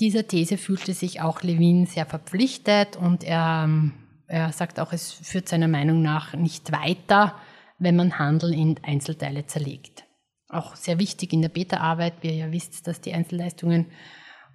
dieser 0.00 0.26
These 0.26 0.58
fühlte 0.58 0.94
sich 0.94 1.20
auch 1.20 1.42
Levin 1.42 1.86
sehr 1.86 2.06
verpflichtet 2.06 2.96
und 2.96 3.24
er, 3.24 3.62
ähm, 3.64 3.92
er 4.26 4.52
sagt 4.52 4.80
auch, 4.80 4.92
es 4.92 5.12
führt 5.12 5.48
seiner 5.48 5.68
Meinung 5.68 6.02
nach 6.02 6.34
nicht 6.34 6.72
weiter, 6.72 7.34
wenn 7.78 7.96
man 7.96 8.18
Handel 8.18 8.52
in 8.54 8.76
Einzelteile 8.82 9.46
zerlegt. 9.46 10.04
Auch 10.48 10.76
sehr 10.76 10.98
wichtig 10.98 11.32
in 11.32 11.42
der 11.42 11.48
Beta-Arbeit, 11.48 12.14
wie 12.20 12.28
ihr 12.28 12.34
ja 12.46 12.52
wisst, 12.52 12.86
dass 12.86 13.00
die 13.00 13.12
Einzelleistungen 13.12 13.86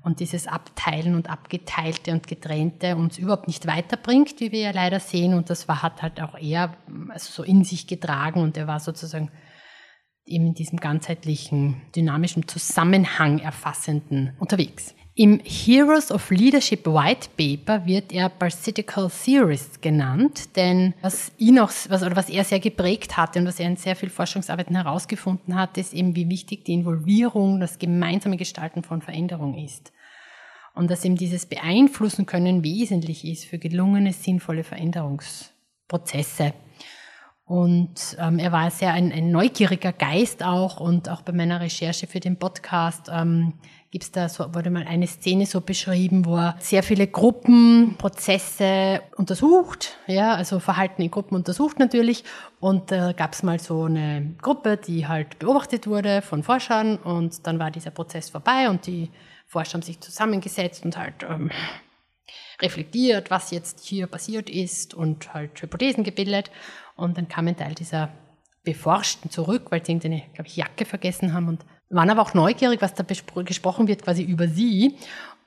und 0.04 0.20
dieses 0.20 0.48
Abteilen 0.48 1.16
und 1.16 1.30
Abgeteilte 1.30 2.12
und 2.12 2.28
Getrennte 2.28 2.96
uns 2.96 3.18
überhaupt 3.18 3.48
nicht 3.48 3.68
weiterbringt, 3.68 4.40
wie 4.40 4.52
wir 4.52 4.62
ja 4.62 4.72
leider 4.72 5.00
sehen. 5.00 5.34
Und 5.34 5.50
das 5.50 5.68
war, 5.68 5.84
hat 5.84 6.02
halt 6.02 6.22
auch 6.22 6.36
er 6.40 6.76
also 7.10 7.32
so 7.32 7.44
in 7.44 7.64
sich 7.64 7.88
getragen 7.88 8.42
und 8.42 8.58
er 8.58 8.68
war 8.68 8.80
sozusagen 8.80 9.30
eben 10.26 10.48
in 10.48 10.54
diesem 10.54 10.80
ganzheitlichen, 10.80 11.82
dynamischen 11.96 12.48
Zusammenhang 12.48 13.40
erfassenden 13.40 14.36
unterwegs. 14.40 14.96
Im 15.22 15.40
Heroes 15.44 16.12
of 16.12 16.32
Leadership 16.32 16.88
White 16.88 17.30
Paper 17.38 17.86
wird 17.86 18.12
er 18.12 18.28
Parasitical 18.28 19.08
Theorist 19.08 19.80
genannt, 19.80 20.56
denn 20.56 20.96
was 21.04 21.32
ihn 21.38 21.60
auch, 21.60 21.70
was, 21.90 22.02
oder 22.02 22.16
was 22.16 22.28
er 22.28 22.44
sehr 22.44 22.60
geprägt 22.60 23.18
hatte 23.18 23.38
und 23.38 23.46
was 23.46 23.60
er 23.60 23.68
in 23.68 23.76
sehr 23.76 23.96
viel 23.96 24.10
Forschungsarbeiten 24.10 24.76
herausgefunden 24.76 25.54
hat, 25.54 25.78
ist 25.78 25.94
eben, 25.94 26.16
wie 26.16 26.28
wichtig 26.28 26.66
die 26.66 26.74
Involvierung, 26.74 27.60
das 27.60 27.78
gemeinsame 27.78 28.36
Gestalten 28.36 28.82
von 28.82 29.04
Veränderung 29.04 29.64
ist. 29.64 29.94
Und 30.74 30.90
dass 30.90 31.06
eben 31.06 31.18
dieses 31.18 31.46
Beeinflussen 31.46 32.26
können 32.26 32.64
wesentlich 32.64 33.24
ist 33.24 33.46
für 33.46 33.60
gelungene, 33.60 34.14
sinnvolle 34.14 34.64
Veränderungsprozesse. 34.64 36.56
Und 37.46 38.16
ähm, 38.18 38.40
er 38.40 38.54
war 38.54 38.72
sehr 38.72 38.94
ein, 38.94 39.12
ein, 39.12 39.30
neugieriger 39.30 39.92
Geist 39.92 40.42
auch 40.42 40.80
und 40.80 41.10
auch 41.10 41.22
bei 41.22 41.34
meiner 41.34 41.60
Recherche 41.60 42.08
für 42.08 42.22
den 42.22 42.38
Podcast 42.38 43.12
ähm, 43.14 43.54
gibt 43.92 44.06
es 44.06 44.12
da 44.12 44.30
so, 44.30 44.56
wurde 44.56 44.70
mal 44.70 44.88
eine 44.88 45.06
Szene 45.06 45.46
so 45.46 45.60
beschrieben, 45.60 46.26
wo 46.26 46.38
er 46.38 46.56
sehr 46.60 46.82
viele 46.82 47.08
Gruppenprozesse 47.08 49.02
untersucht, 49.18 49.98
ja, 50.08 50.34
also 50.34 50.60
Verhalten 50.60 51.02
in 51.02 51.12
Gruppen 51.12 51.36
untersucht 51.36 51.78
natürlich. 51.78 52.24
Und 52.62 52.90
da 52.92 53.10
äh, 53.10 53.14
gab 53.14 53.34
es 53.34 53.44
mal 53.44 53.60
so 53.60 53.84
eine 53.84 54.34
Gruppe, 54.42 54.78
die 54.78 55.08
halt 55.08 55.40
beobachtet 55.40 55.88
wurde 55.88 56.22
von 56.22 56.42
Forschern 56.42 56.98
und 56.98 57.46
dann 57.46 57.60
war 57.60 57.70
dieser 57.70 57.92
Prozess 57.92 58.30
vorbei 58.30 58.70
und 58.70 58.88
die 58.88 59.10
Forscher 59.46 59.74
haben 59.74 59.82
sich 59.82 60.00
zusammengesetzt 60.00 60.86
und 60.86 60.96
halt 60.98 61.24
ähm, 61.28 61.52
reflektiert, 62.62 63.30
was 63.30 63.52
jetzt 63.52 63.84
hier 63.84 64.08
passiert 64.08 64.50
ist 64.50 64.94
und 64.94 65.34
halt 65.34 65.62
Hypothesen 65.62 66.06
gebildet. 66.06 66.50
Und 66.96 67.18
dann 67.18 67.28
kam 67.28 67.48
ein 67.48 67.58
Teil 67.58 67.76
dieser 67.76 68.10
Beforschten 68.64 69.30
zurück, 69.30 69.66
weil 69.70 69.84
sie 69.84 69.92
irgendeine, 69.92 70.24
glaube 70.34 70.48
ich, 70.48 70.56
Jacke 70.56 70.86
vergessen 70.86 71.34
haben 71.34 71.50
und 71.50 71.66
waren 71.92 72.10
aber 72.10 72.22
auch 72.22 72.34
neugierig, 72.34 72.82
was 72.82 72.94
da 72.94 73.04
gesprochen 73.04 73.88
wird, 73.88 74.04
quasi 74.04 74.24
über 74.24 74.48
sie. 74.48 74.96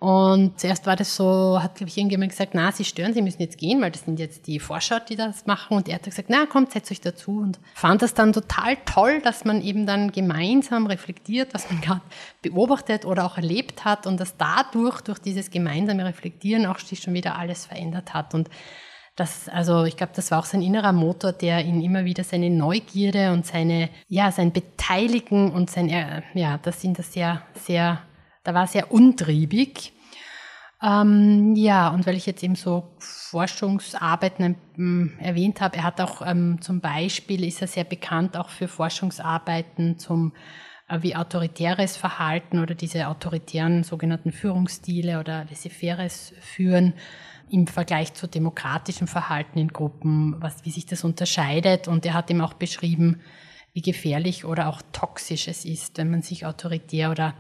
Und 0.05 0.61
zuerst 0.61 0.87
war 0.87 0.97
das 0.97 1.17
so, 1.17 1.63
hat, 1.63 1.77
glaube 1.77 1.89
ich, 1.89 1.97
irgendjemand 1.97 2.31
gesagt, 2.31 2.53
na, 2.55 2.71
Sie 2.73 2.85
stören, 2.85 3.15
Sie 3.15 3.23
müssen 3.23 3.41
jetzt 3.41 3.57
gehen, 3.57 3.81
weil 3.81 3.91
das 3.91 4.03
sind 4.05 4.19
jetzt 4.19 4.47
die 4.47 4.61
Forscher, 4.61 5.01
die 5.01 5.17
das 5.17 5.47
machen. 5.47 5.79
Und 5.79 5.89
er 5.89 5.95
hat 5.95 6.03
gesagt, 6.03 6.29
na, 6.29 6.45
kommt, 6.45 6.73
setzt 6.73 6.91
euch 6.91 7.01
dazu. 7.01 7.39
Und 7.39 7.59
fand 7.75 8.03
das 8.03 8.13
dann 8.13 8.35
total 8.35 8.77
toll, 8.85 9.23
dass 9.23 9.47
man 9.47 9.63
eben 9.63 9.87
dann 9.87 10.13
gemeinsam 10.13 10.87
reflektiert, 10.87 11.55
was 11.55 11.71
man 11.71 11.81
gerade 11.83 12.03
beobachtet 12.43 13.07
oder 13.07 13.25
auch 13.25 13.39
erlebt 13.39 13.87
hat 13.87 14.07
und 14.07 14.21
dass 14.21 14.37
dadurch, 14.37 15.01
durch 15.01 15.21
dieses 15.21 15.51
gemeinsame 15.51 16.05
Reflektieren 16.05 16.67
auch 16.67 16.79
sich 16.81 17.01
schon 17.01 17.15
wieder 17.15 17.39
alles 17.39 17.65
verändert 17.65 18.13
hat. 18.13 18.35
Und 18.35 18.51
das, 19.17 19.49
also 19.49 19.85
ich 19.85 19.97
glaube, 19.97 20.13
das 20.15 20.31
war 20.31 20.41
auch 20.41 20.45
sein 20.45 20.63
innerer 20.63 20.93
Motor, 20.93 21.33
der 21.33 21.65
ihn 21.65 21.81
immer 21.81 22.05
wieder 22.05 22.25
seine 22.25 22.51
Neugierde 22.51 23.33
und 23.33 23.47
seine, 23.47 23.91
ja, 24.09 24.33
sein 24.33 24.53
Beteiligen 24.53 25.53
und 25.53 25.71
sein, 25.71 25.89
ja, 26.35 26.59
das 26.59 26.81
sind 26.81 26.99
das 26.99 27.13
sehr, 27.13 27.43
sehr, 27.55 28.03
da 28.43 28.55
war 28.55 28.67
sehr 28.67 28.91
untriebig. 28.91 29.93
Ähm, 30.83 31.55
ja, 31.55 31.89
und 31.89 32.07
weil 32.07 32.17
ich 32.17 32.27
jetzt 32.27 32.43
eben 32.43 32.57
so 32.57 32.91
Forschungsarbeiten 32.99 34.57
ähm, 34.77 35.13
erwähnt 35.21 35.61
habe, 35.61 35.77
er 35.77 35.85
hat 35.85 36.01
auch 36.01 36.21
ähm, 36.27 36.61
zum 36.61 36.81
Beispiel, 36.81 37.45
ist 37.45 37.63
er 37.63 37.69
sehr 37.69 37.85
bekannt 37.85 38.37
auch 38.37 38.49
für 38.49 38.69
Forschungsarbeiten 38.69 39.99
zum 39.99 40.33
äh, 40.89 40.99
wie 41.01 41.17
autoritäres 41.17 41.97
Verhalten 41.97 42.59
oder 42.59 42.75
diese 42.75 43.09
autoritären 43.09 43.85
sogenannten 43.85 44.33
Führungsstile 44.33 45.21
oder 45.21 45.47
laissez-faires 45.49 46.35
Führen 46.41 46.95
im 47.51 47.67
Vergleich 47.67 48.15
zu 48.15 48.27
demokratischem 48.27 49.07
Verhalten 49.07 49.59
in 49.59 49.69
Gruppen, 49.69 50.37
was, 50.41 50.65
wie 50.65 50.71
sich 50.71 50.87
das 50.87 51.05
unterscheidet. 51.05 51.89
Und 51.89 52.07
er 52.07 52.15
hat 52.15 52.31
ihm 52.31 52.41
auch 52.41 52.55
beschrieben, 52.55 53.21
wie 53.73 53.83
gefährlich 53.83 54.45
oder 54.45 54.69
auch 54.69 54.83
toxisch 54.93 55.49
es 55.49 55.65
ist, 55.65 55.99
wenn 55.99 56.11
man 56.11 56.23
sich 56.23 56.47
autoritär 56.47 57.11
oder 57.11 57.35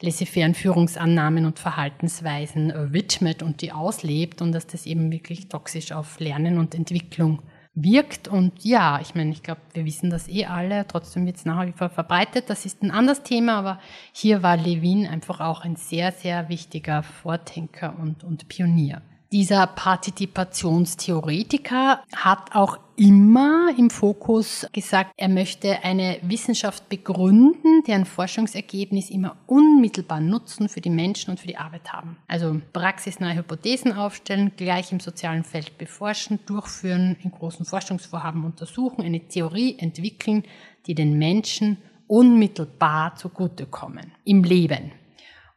laissez-faire 0.00 0.54
Führungsannahmen 0.54 1.46
und 1.46 1.58
Verhaltensweisen 1.58 2.92
widmet 2.92 3.42
und 3.42 3.62
die 3.62 3.72
auslebt 3.72 4.42
und 4.42 4.52
dass 4.52 4.66
das 4.66 4.86
eben 4.86 5.10
wirklich 5.10 5.48
toxisch 5.48 5.92
auf 5.92 6.20
Lernen 6.20 6.58
und 6.58 6.74
Entwicklung 6.74 7.42
wirkt. 7.74 8.28
Und 8.28 8.64
ja, 8.64 9.00
ich 9.00 9.14
meine, 9.14 9.30
ich 9.30 9.42
glaube, 9.42 9.60
wir 9.72 9.84
wissen 9.84 10.10
das 10.10 10.28
eh 10.28 10.46
alle, 10.46 10.86
trotzdem 10.86 11.26
wird 11.26 11.36
es 11.36 11.44
nach 11.44 11.66
wie 11.66 11.72
vor 11.72 11.88
verbreitet. 11.88 12.48
Das 12.48 12.64
ist 12.64 12.82
ein 12.82 12.90
anderes 12.90 13.22
Thema, 13.22 13.58
aber 13.58 13.80
hier 14.12 14.42
war 14.42 14.56
Levin 14.56 15.06
einfach 15.06 15.40
auch 15.40 15.62
ein 15.62 15.76
sehr, 15.76 16.12
sehr 16.12 16.48
wichtiger 16.48 17.02
Vordenker 17.02 17.96
und, 17.98 18.24
und 18.24 18.48
Pionier. 18.48 19.02
Dieser 19.30 19.66
Partizipationstheoretiker 19.66 22.02
hat 22.16 22.54
auch 22.54 22.78
immer 22.96 23.68
im 23.76 23.90
Fokus 23.90 24.66
gesagt, 24.72 25.12
er 25.18 25.28
möchte 25.28 25.84
eine 25.84 26.18
Wissenschaft 26.22 26.88
begründen, 26.88 27.82
deren 27.86 28.06
Forschungsergebnis 28.06 29.10
immer 29.10 29.36
unmittelbar 29.46 30.20
Nutzen 30.20 30.70
für 30.70 30.80
die 30.80 30.88
Menschen 30.88 31.30
und 31.30 31.40
für 31.40 31.46
die 31.46 31.58
Arbeit 31.58 31.92
haben. 31.92 32.16
Also 32.26 32.58
praxisnahe 32.72 33.36
Hypothesen 33.36 33.92
aufstellen, 33.92 34.52
gleich 34.56 34.92
im 34.92 35.00
sozialen 35.00 35.44
Feld 35.44 35.76
beforschen, 35.76 36.38
durchführen, 36.46 37.18
in 37.22 37.30
großen 37.30 37.66
Forschungsvorhaben 37.66 38.46
untersuchen, 38.46 39.02
eine 39.02 39.28
Theorie 39.28 39.78
entwickeln, 39.78 40.44
die 40.86 40.94
den 40.94 41.18
Menschen 41.18 41.76
unmittelbar 42.06 43.14
zugutekommen 43.16 44.10
im 44.24 44.42
Leben. 44.42 44.92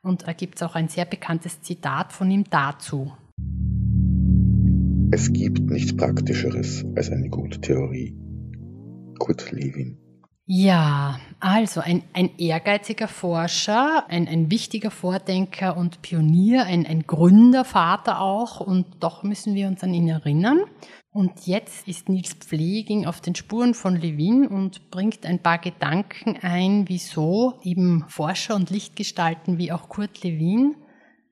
Und 0.01 0.27
da 0.27 0.33
gibt 0.33 0.55
es 0.55 0.63
auch 0.63 0.75
ein 0.75 0.89
sehr 0.89 1.05
bekanntes 1.05 1.61
Zitat 1.61 2.11
von 2.11 2.29
ihm 2.29 2.43
dazu. 2.49 3.13
Es 5.13 5.31
gibt 5.33 5.69
nichts 5.69 5.95
Praktischeres 5.95 6.85
als 6.95 7.09
eine 7.11 7.29
gute 7.29 7.59
Theorie. 7.59 8.15
Kurt 9.19 9.51
Lewin. 9.51 9.97
Ja, 10.45 11.19
also 11.39 11.79
ein, 11.81 12.03
ein 12.13 12.31
ehrgeiziger 12.37 13.07
Forscher, 13.07 14.09
ein, 14.09 14.27
ein 14.27 14.49
wichtiger 14.51 14.89
Vordenker 14.89 15.77
und 15.77 16.01
Pionier, 16.01 16.65
ein, 16.65 16.85
ein 16.85 17.03
Gründervater 17.03 18.19
auch 18.19 18.59
und 18.59 18.85
doch 18.99 19.23
müssen 19.23 19.53
wir 19.53 19.67
uns 19.67 19.83
an 19.83 19.93
ihn 19.93 20.07
erinnern. 20.07 20.61
Und 21.13 21.45
jetzt 21.45 21.87
ist 21.87 22.09
Nils 22.09 22.33
Pfleging 22.33 23.05
auf 23.05 23.21
den 23.21 23.35
Spuren 23.35 23.73
von 23.73 23.95
Levin 23.95 24.47
und 24.47 24.91
bringt 24.91 25.25
ein 25.25 25.43
paar 25.43 25.57
Gedanken 25.57 26.37
ein, 26.41 26.87
wieso 26.87 27.59
eben 27.63 28.05
Forscher 28.07 28.55
und 28.55 28.69
Lichtgestalten 28.69 29.57
wie 29.57 29.71
auch 29.71 29.89
Kurt 29.89 30.23
Lewin 30.23 30.75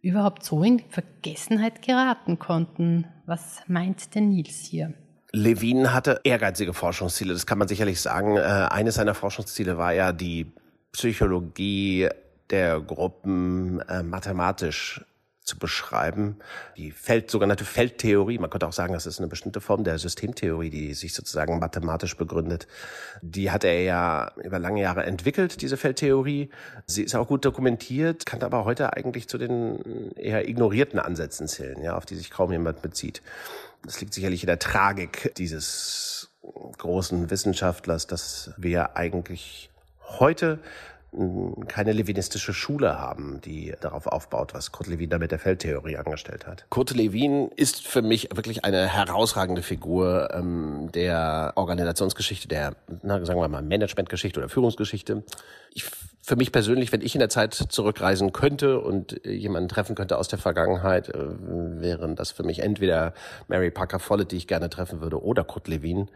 überhaupt 0.02 0.44
so 0.44 0.64
in 0.64 0.82
Vergessenheit 0.90 1.82
geraten 1.82 2.40
konnten. 2.40 3.08
Was 3.26 3.62
meint 3.68 4.16
denn 4.16 4.30
Nils 4.30 4.66
hier? 4.66 4.94
Levin 5.32 5.94
hatte 5.94 6.22
ehrgeizige 6.24 6.74
Forschungsziele, 6.74 7.34
das 7.34 7.46
kann 7.46 7.60
man 7.60 7.68
sicherlich 7.68 8.02
sagen. 8.02 8.38
Äh, 8.38 8.40
eines 8.42 8.96
seiner 8.96 9.14
Forschungsziele 9.14 9.78
war 9.78 9.94
ja 9.94 10.12
die 10.12 10.52
Psychologie 10.92 12.10
der 12.50 12.80
Gruppen 12.82 13.80
äh, 13.82 14.02
mathematisch 14.02 15.06
zu 15.50 15.58
beschreiben. 15.58 16.38
Die 16.78 16.92
Feld, 16.92 17.30
sogenannte 17.32 17.66
Feldtheorie, 17.66 18.38
man 18.38 18.50
könnte 18.50 18.68
auch 18.68 18.74
sagen, 18.74 18.94
das 18.94 19.06
ist 19.06 19.20
eine 19.20 19.28
bestimmte 19.28 19.60
Form 19.60 19.84
der 19.84 19.98
Systemtheorie, 19.98 20.70
die 20.70 20.94
sich 20.94 21.14
sozusagen 21.14 21.60
mathematisch 21.60 22.16
begründet. 22.16 22.68
Die 23.22 23.52
hat 23.52 23.64
er 23.64 23.82
ja 23.82 24.32
über 24.44 24.60
lange 24.60 24.82
Jahre 24.82 25.04
entwickelt, 25.04 25.62
diese 25.62 25.76
Feldtheorie. 25.76 26.50
Sie 26.86 27.04
ist 27.04 27.16
auch 27.16 27.28
gut 27.28 27.44
dokumentiert, 27.44 28.26
kann 28.26 28.44
aber 28.44 28.64
heute 28.64 28.94
eigentlich 28.94 29.28
zu 29.28 29.38
den 29.38 30.12
eher 30.16 30.48
ignorierten 30.48 31.00
Ansätzen 31.00 31.48
zählen, 31.48 31.82
ja, 31.82 31.98
auf 31.98 32.06
die 32.06 32.16
sich 32.16 32.30
kaum 32.30 32.52
jemand 32.52 32.82
bezieht. 32.82 33.22
Das 33.84 34.00
liegt 34.00 34.14
sicherlich 34.14 34.44
in 34.44 34.48
der 34.48 34.60
Tragik 34.60 35.34
dieses 35.38 36.30
großen 36.78 37.30
Wissenschaftlers, 37.30 38.08
dass 38.08 38.52
wir 38.58 38.96
eigentlich 38.96 39.70
heute 40.20 40.60
keine 41.68 41.92
levinistische 41.94 42.54
Schule 42.54 43.00
haben, 43.00 43.42
die 43.42 43.74
darauf 43.82 44.06
aufbaut, 44.06 44.54
was 44.54 44.72
Kurt 44.72 44.88
Lewin 44.88 45.10
da 45.10 45.18
mit 45.18 45.32
der 45.32 45.40
Feldtheorie 45.40 45.98
angestellt 45.98 46.46
hat. 46.46 46.66
Kurt 46.70 46.92
Lewin 46.92 47.50
ist 47.56 47.88
für 47.88 48.04
mich 48.04 48.30
wirklich 48.36 48.64
eine 48.64 48.88
herausragende 48.88 49.64
Figur 49.64 50.30
ähm, 50.34 50.90
der 50.94 51.54
Organisationsgeschichte, 51.56 52.48
der, 52.48 52.76
na, 53.02 53.26
sagen 53.26 53.40
wir 53.40 53.48
mal, 53.48 53.64
Managementgeschichte 53.64 54.40
oder 54.40 54.50
Führungsgeschichte. 54.50 55.24
Ich, 55.74 55.86
für 56.22 56.36
mich 56.36 56.52
persönlich, 56.52 56.92
wenn 56.92 57.02
ich 57.02 57.16
in 57.16 57.20
der 57.20 57.30
Zeit 57.30 57.56
zurückreisen 57.56 58.32
könnte 58.32 58.80
und 58.80 59.20
jemanden 59.26 59.68
treffen 59.68 59.96
könnte 59.96 60.18
aus 60.20 60.28
der 60.28 60.38
Vergangenheit, 60.38 61.10
äh, 61.10 61.18
wären 61.18 62.16
das 62.16 62.30
für 62.30 62.44
mich 62.44 62.60
entweder 62.60 63.14
Mary 63.48 63.72
Parker 63.72 63.98
Follett, 63.98 64.32
die 64.32 64.38
ich 64.38 64.48
gerne 64.48 64.70
treffen 64.70 65.02
würde, 65.02 65.24
oder 65.24 65.44
Kurt 65.44 65.68
Lewin. 65.68 66.10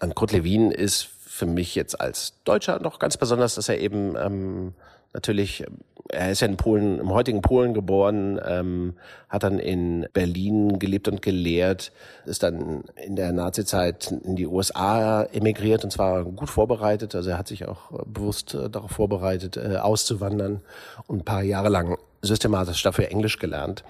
An 0.00 0.14
Kurt 0.14 0.32
Lewin 0.32 0.70
ist 0.70 1.08
für 1.32 1.46
mich 1.46 1.74
jetzt 1.74 1.98
als 1.98 2.34
Deutscher 2.44 2.78
noch 2.78 2.98
ganz 2.98 3.16
besonders, 3.16 3.54
dass 3.54 3.70
er 3.70 3.78
eben 3.78 4.16
ähm, 4.16 4.74
natürlich, 5.14 5.64
er 6.10 6.30
ist 6.30 6.40
ja 6.40 6.46
in 6.46 6.58
Polen, 6.58 6.98
im 6.98 7.10
heutigen 7.10 7.40
Polen 7.40 7.72
geboren, 7.72 8.38
ähm, 8.44 8.94
hat 9.30 9.42
dann 9.42 9.58
in 9.58 10.06
Berlin 10.12 10.78
gelebt 10.78 11.08
und 11.08 11.22
gelehrt, 11.22 11.90
ist 12.26 12.42
dann 12.42 12.84
in 13.02 13.16
der 13.16 13.32
Nazizeit 13.32 14.12
in 14.12 14.36
die 14.36 14.46
USA 14.46 15.22
emigriert 15.22 15.84
und 15.84 15.90
zwar 15.90 16.22
gut 16.22 16.50
vorbereitet. 16.50 17.14
Also 17.14 17.30
er 17.30 17.38
hat 17.38 17.48
sich 17.48 17.66
auch 17.66 18.04
bewusst 18.04 18.52
äh, 18.52 18.68
darauf 18.68 18.90
vorbereitet, 18.90 19.56
äh, 19.56 19.78
auszuwandern 19.78 20.60
und 21.06 21.20
ein 21.20 21.24
paar 21.24 21.42
Jahre 21.42 21.70
lang 21.70 21.96
systematisch 22.20 22.82
dafür 22.82 23.08
Englisch 23.08 23.38
gelernt. 23.38 23.84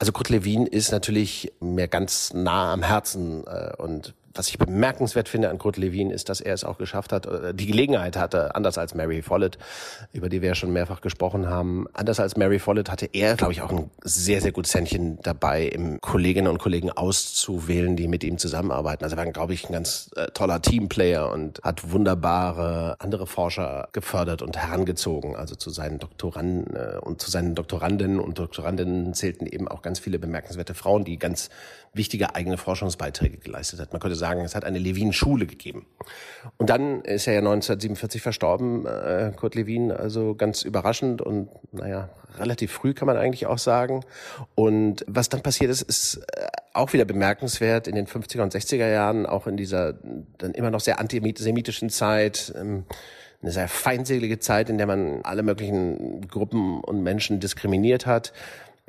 Also 0.00 0.10
Kurt 0.10 0.30
Lewin 0.30 0.66
ist 0.66 0.90
natürlich 0.90 1.52
mir 1.60 1.86
ganz 1.86 2.34
nah 2.34 2.72
am 2.72 2.82
Herzen 2.82 3.46
äh, 3.46 3.72
und 3.78 4.14
was 4.34 4.48
ich 4.48 4.58
bemerkenswert 4.58 5.28
finde 5.28 5.50
an 5.50 5.58
Kurt 5.58 5.76
Lewin 5.76 6.10
ist, 6.10 6.28
dass 6.28 6.40
er 6.40 6.54
es 6.54 6.64
auch 6.64 6.78
geschafft 6.78 7.12
hat, 7.12 7.26
äh, 7.26 7.54
die 7.54 7.66
Gelegenheit 7.66 8.16
hatte, 8.16 8.54
anders 8.54 8.78
als 8.78 8.94
Mary 8.94 9.22
Follett, 9.22 9.58
über 10.12 10.28
die 10.28 10.42
wir 10.42 10.50
ja 10.50 10.54
schon 10.54 10.72
mehrfach 10.72 11.00
gesprochen 11.00 11.48
haben, 11.48 11.86
anders 11.92 12.20
als 12.20 12.36
Mary 12.36 12.58
Follett 12.58 12.90
hatte 12.90 13.08
er, 13.12 13.36
glaube 13.36 13.52
ich, 13.52 13.62
auch 13.62 13.70
ein 13.70 13.90
sehr, 14.02 14.40
sehr 14.40 14.52
gutes 14.52 14.74
Händchen 14.74 15.18
dabei, 15.22 15.64
im 15.64 16.00
Kolleginnen 16.00 16.48
und 16.48 16.58
Kollegen 16.58 16.90
auszuwählen, 16.90 17.96
die 17.96 18.08
mit 18.08 18.24
ihm 18.24 18.38
zusammenarbeiten. 18.38 19.04
Also 19.04 19.16
er 19.16 19.24
war, 19.24 19.32
glaube 19.32 19.54
ich, 19.54 19.68
ein 19.68 19.72
ganz 19.72 20.10
äh, 20.16 20.26
toller 20.28 20.62
Teamplayer 20.62 21.30
und 21.30 21.60
hat 21.62 21.90
wunderbare 21.90 22.96
andere 22.98 23.26
Forscher 23.26 23.88
gefördert 23.92 24.42
und 24.42 24.56
herangezogen. 24.56 25.36
Also 25.36 25.54
zu 25.54 25.70
seinen 25.70 25.98
Doktoranden 25.98 26.74
äh, 26.74 26.98
und 27.00 27.20
zu 27.20 27.30
seinen 27.30 27.54
Doktorandinnen 27.54 28.20
und 28.20 28.38
Doktorandinnen 28.38 29.14
zählten 29.14 29.46
eben 29.46 29.68
auch 29.68 29.82
ganz 29.82 29.98
viele 29.98 30.18
bemerkenswerte 30.18 30.74
Frauen, 30.74 31.04
die 31.04 31.18
ganz 31.18 31.50
wichtige 31.98 32.34
eigene 32.34 32.56
Forschungsbeiträge 32.56 33.36
geleistet 33.36 33.80
hat. 33.80 33.92
Man 33.92 34.00
könnte 34.00 34.16
sagen, 34.16 34.40
es 34.40 34.54
hat 34.54 34.64
eine 34.64 34.78
Levin-Schule 34.78 35.46
gegeben. 35.46 35.84
Und 36.56 36.70
dann 36.70 37.02
ist 37.02 37.26
er 37.26 37.34
ja 37.34 37.40
1947 37.40 38.22
verstorben, 38.22 38.86
äh, 38.86 39.32
Kurt 39.36 39.54
Lewin, 39.54 39.92
also 39.92 40.34
ganz 40.34 40.62
überraschend 40.62 41.20
und 41.20 41.50
naja, 41.72 42.08
relativ 42.38 42.72
früh 42.72 42.94
kann 42.94 43.06
man 43.06 43.18
eigentlich 43.18 43.46
auch 43.46 43.58
sagen. 43.58 44.04
Und 44.54 45.04
was 45.06 45.28
dann 45.28 45.42
passiert 45.42 45.70
ist, 45.70 45.82
ist 45.82 46.22
äh, 46.34 46.46
auch 46.72 46.94
wieder 46.94 47.04
bemerkenswert 47.04 47.86
in 47.86 47.94
den 47.94 48.06
50er 48.06 48.42
und 48.42 48.54
60er 48.54 48.90
Jahren, 48.90 49.26
auch 49.26 49.46
in 49.46 49.58
dieser 49.58 49.94
dann 50.38 50.52
immer 50.54 50.70
noch 50.70 50.80
sehr 50.80 50.98
antisemitischen 51.00 51.90
Zeit. 51.90 52.54
Ähm, 52.56 52.84
eine 53.40 53.52
sehr 53.52 53.68
feindselige 53.68 54.40
Zeit, 54.40 54.68
in 54.68 54.78
der 54.78 54.88
man 54.88 55.20
alle 55.22 55.44
möglichen 55.44 56.26
Gruppen 56.26 56.80
und 56.80 57.04
Menschen 57.04 57.38
diskriminiert 57.38 58.04
hat 58.04 58.32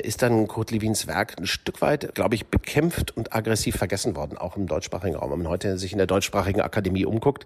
ist 0.01 0.21
dann 0.21 0.47
Kurt 0.47 0.71
Lewins 0.71 1.07
Werk 1.07 1.35
ein 1.37 1.45
Stück 1.45 1.81
weit, 1.81 2.13
glaube 2.15 2.35
ich, 2.35 2.47
bekämpft 2.47 3.15
und 3.15 3.33
aggressiv 3.35 3.75
vergessen 3.75 4.15
worden, 4.15 4.37
auch 4.37 4.57
im 4.57 4.67
deutschsprachigen 4.67 5.15
Raum. 5.15 5.31
Wenn 5.31 5.39
man 5.39 5.49
heute 5.49 5.77
sich 5.77 5.91
in 5.91 5.97
der 5.97 6.07
deutschsprachigen 6.07 6.61
Akademie 6.61 7.05
umguckt, 7.05 7.45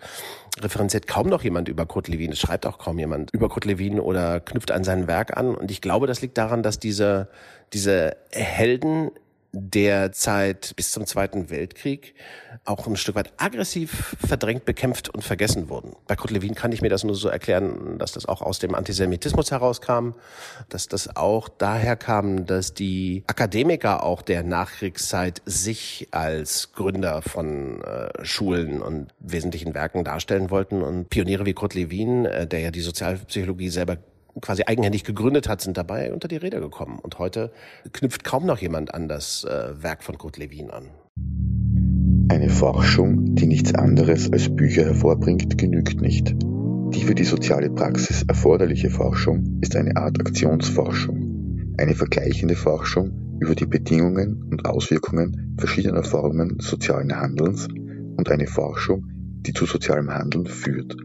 referenziert 0.59 1.07
kaum 1.07 1.27
noch 1.27 1.43
jemand 1.43 1.67
über 1.69 1.85
Kurt 1.85 2.07
Lewin. 2.07 2.31
Es 2.31 2.39
schreibt 2.39 2.65
auch 2.65 2.77
kaum 2.77 2.99
jemand 2.99 3.31
über 3.31 3.49
Kurt 3.49 3.65
Lewin 3.65 3.99
oder 3.99 4.39
knüpft 4.39 4.71
an 4.71 4.83
sein 4.83 5.07
Werk 5.07 5.35
an. 5.37 5.55
Und 5.55 5.71
ich 5.71 5.81
glaube, 5.81 6.07
das 6.07 6.21
liegt 6.21 6.37
daran, 6.37 6.63
dass 6.63 6.79
diese, 6.79 7.29
diese 7.73 8.15
Helden 8.31 9.11
der 9.53 10.11
Zeit 10.11 10.73
bis 10.75 10.91
zum 10.91 11.05
Zweiten 11.05 11.51
Weltkrieg 11.51 12.15
auch 12.65 12.87
ein 12.87 12.95
Stück 12.95 13.15
weit 13.15 13.33
aggressiv 13.37 14.15
verdrängt, 14.25 14.65
bekämpft 14.65 15.09
und 15.09 15.23
vergessen 15.23 15.69
wurden. 15.69 15.95
Bei 16.07 16.15
Kurt 16.15 16.31
Lewin 16.31 16.55
kann 16.55 16.71
ich 16.71 16.81
mir 16.81 16.89
das 16.89 17.03
nur 17.03 17.15
so 17.15 17.29
erklären, 17.29 17.99
dass 17.99 18.13
das 18.13 18.25
auch 18.25 18.41
aus 18.41 18.57
dem 18.57 18.73
Antisemitismus 18.73 19.51
herauskam, 19.51 20.13
dass 20.69 20.87
das 20.87 21.15
auch 21.15 21.49
daher 21.49 21.95
kam, 21.95 22.47
dass 22.47 22.73
die 22.73 23.23
Akademiker 23.27 24.03
auch 24.03 24.23
der 24.23 24.41
Nachkriegszeit 24.41 25.43
sich 25.45 26.07
als 26.11 26.73
Gründer 26.73 27.21
von 27.21 27.81
äh, 27.83 28.25
Schulen 28.25 28.81
und 28.81 29.13
wesentlichen 29.19 29.75
Werken 29.75 30.03
darstellen 30.03 30.49
wollten 30.49 30.81
und 30.81 31.09
Pioniere 31.09 31.45
wie 31.45 31.53
Kurt 31.53 31.75
Lewin, 31.75 32.25
äh, 32.25 32.47
der 32.47 32.59
ja 32.59 32.71
die 32.71 32.81
Sozialpsychologie 32.81 33.69
selber 33.69 33.97
quasi 34.41 34.63
eigenhändig 34.65 35.03
gegründet 35.03 35.47
hat, 35.47 35.61
sind 35.61 35.77
dabei 35.77 36.13
unter 36.13 36.27
die 36.27 36.37
Räder 36.37 36.59
gekommen. 36.59 36.99
Und 36.99 37.19
heute 37.19 37.51
knüpft 37.91 38.23
kaum 38.23 38.45
noch 38.45 38.59
jemand 38.59 38.93
an 38.93 39.07
das 39.07 39.43
äh, 39.43 39.81
Werk 39.81 40.03
von 40.03 40.17
Kurt 40.17 40.37
Lewin 40.37 40.69
an. 40.69 40.85
Eine 42.29 42.49
Forschung, 42.49 43.35
die 43.35 43.45
nichts 43.45 43.75
anderes 43.75 44.31
als 44.31 44.55
Bücher 44.55 44.85
hervorbringt, 44.85 45.57
genügt 45.57 46.01
nicht. 46.01 46.33
Die 46.93 47.03
für 47.03 47.15
die 47.15 47.25
soziale 47.25 47.69
Praxis 47.69 48.23
erforderliche 48.23 48.89
Forschung 48.89 49.59
ist 49.61 49.75
eine 49.75 49.95
Art 49.97 50.19
Aktionsforschung, 50.19 51.75
eine 51.77 51.95
vergleichende 51.95 52.55
Forschung 52.55 53.37
über 53.39 53.55
die 53.55 53.65
Bedingungen 53.65 54.43
und 54.51 54.65
Auswirkungen 54.65 55.55
verschiedener 55.57 56.03
Formen 56.03 56.59
sozialen 56.59 57.15
Handelns 57.15 57.67
und 57.67 58.29
eine 58.29 58.47
Forschung, 58.47 59.05
die 59.41 59.53
zu 59.53 59.65
sozialem 59.65 60.11
Handeln 60.11 60.45
führt. 60.45 60.95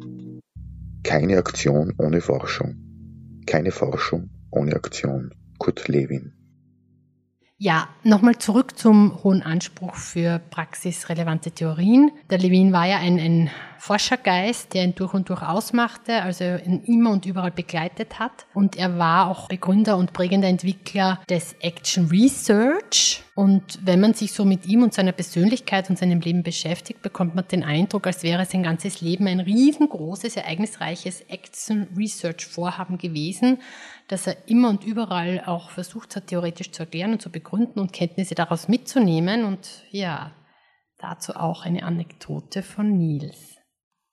Keine 1.03 1.39
Aktion 1.39 1.95
ohne 1.99 2.21
Forschung. 2.21 2.88
Keine 3.49 3.71
Forschung 3.71 4.29
ohne 4.51 4.77
Aktion. 4.77 5.35
Kurt 5.59 5.89
Lewin. 5.89 6.35
Ja, 7.57 7.89
nochmal 8.05 8.37
zurück 8.37 8.79
zum 8.79 9.25
hohen 9.25 9.43
Anspruch 9.43 9.95
für 9.95 10.39
praxisrelevante 10.51 11.53
Theorien. 11.53 12.11
Der 12.29 12.37
Levin 12.37 12.75
war 12.75 12.85
ja 12.87 12.99
ein, 12.99 13.19
ein 13.19 13.51
Forschergeist, 13.79 14.75
der 14.75 14.85
ihn 14.85 14.95
durch 14.95 15.15
und 15.15 15.29
durch 15.29 15.43
ausmachte, 15.43 16.23
also 16.23 16.45
ihn 16.45 16.83
immer 16.85 17.11
und 17.11 17.27
überall 17.27 17.51
begleitet 17.51 18.19
hat. 18.19 18.47
Und 18.55 18.77
er 18.77 18.99
war 18.99 19.31
auch 19.31 19.49
Begründer 19.49 19.97
und 19.97 20.13
prägender 20.13 20.49
Entwickler 20.49 21.21
des 21.29 21.55
Action 21.61 22.07
Research. 22.07 23.23
Und 23.35 23.79
wenn 23.85 24.01
man 24.01 24.15
sich 24.15 24.33
so 24.33 24.45
mit 24.45 24.67
ihm 24.67 24.83
und 24.83 24.93
seiner 24.93 25.13
Persönlichkeit 25.13 25.89
und 25.89 25.99
seinem 25.99 26.21
Leben 26.21 26.43
beschäftigt, 26.43 27.03
bekommt 27.03 27.37
man 27.37 27.47
den 27.47 27.63
Eindruck, 27.63 28.07
als 28.07 28.25
wäre 28.25 28.45
sein 28.45 28.65
ganzes 28.65 29.01
Leben 29.01 29.29
ein 29.29 29.41
riesengroßes, 29.41 30.37
ereignisreiches 30.37 31.21
Action 31.29 31.87
Research 31.97 32.47
Vorhaben 32.47 32.99
gewesen, 32.99 33.59
das 34.09 34.27
er 34.27 34.37
immer 34.49 34.71
und 34.71 34.85
überall 34.85 35.45
auch 35.47 35.71
versucht 35.71 36.17
hat, 36.17 36.27
theoretisch 36.27 36.73
zu 36.73 36.83
erklären 36.83 37.13
und 37.13 37.23
zu 37.23 37.31
begründen 37.31 37.79
und 37.79 37.93
Kenntnisse 37.93 38.35
daraus 38.35 38.67
mitzunehmen. 38.67 39.45
Und 39.45 39.85
ja, 39.91 40.33
dazu 40.99 41.37
auch 41.37 41.65
eine 41.65 41.85
Anekdote 41.85 42.63
von 42.63 42.97
Nils. 42.97 43.58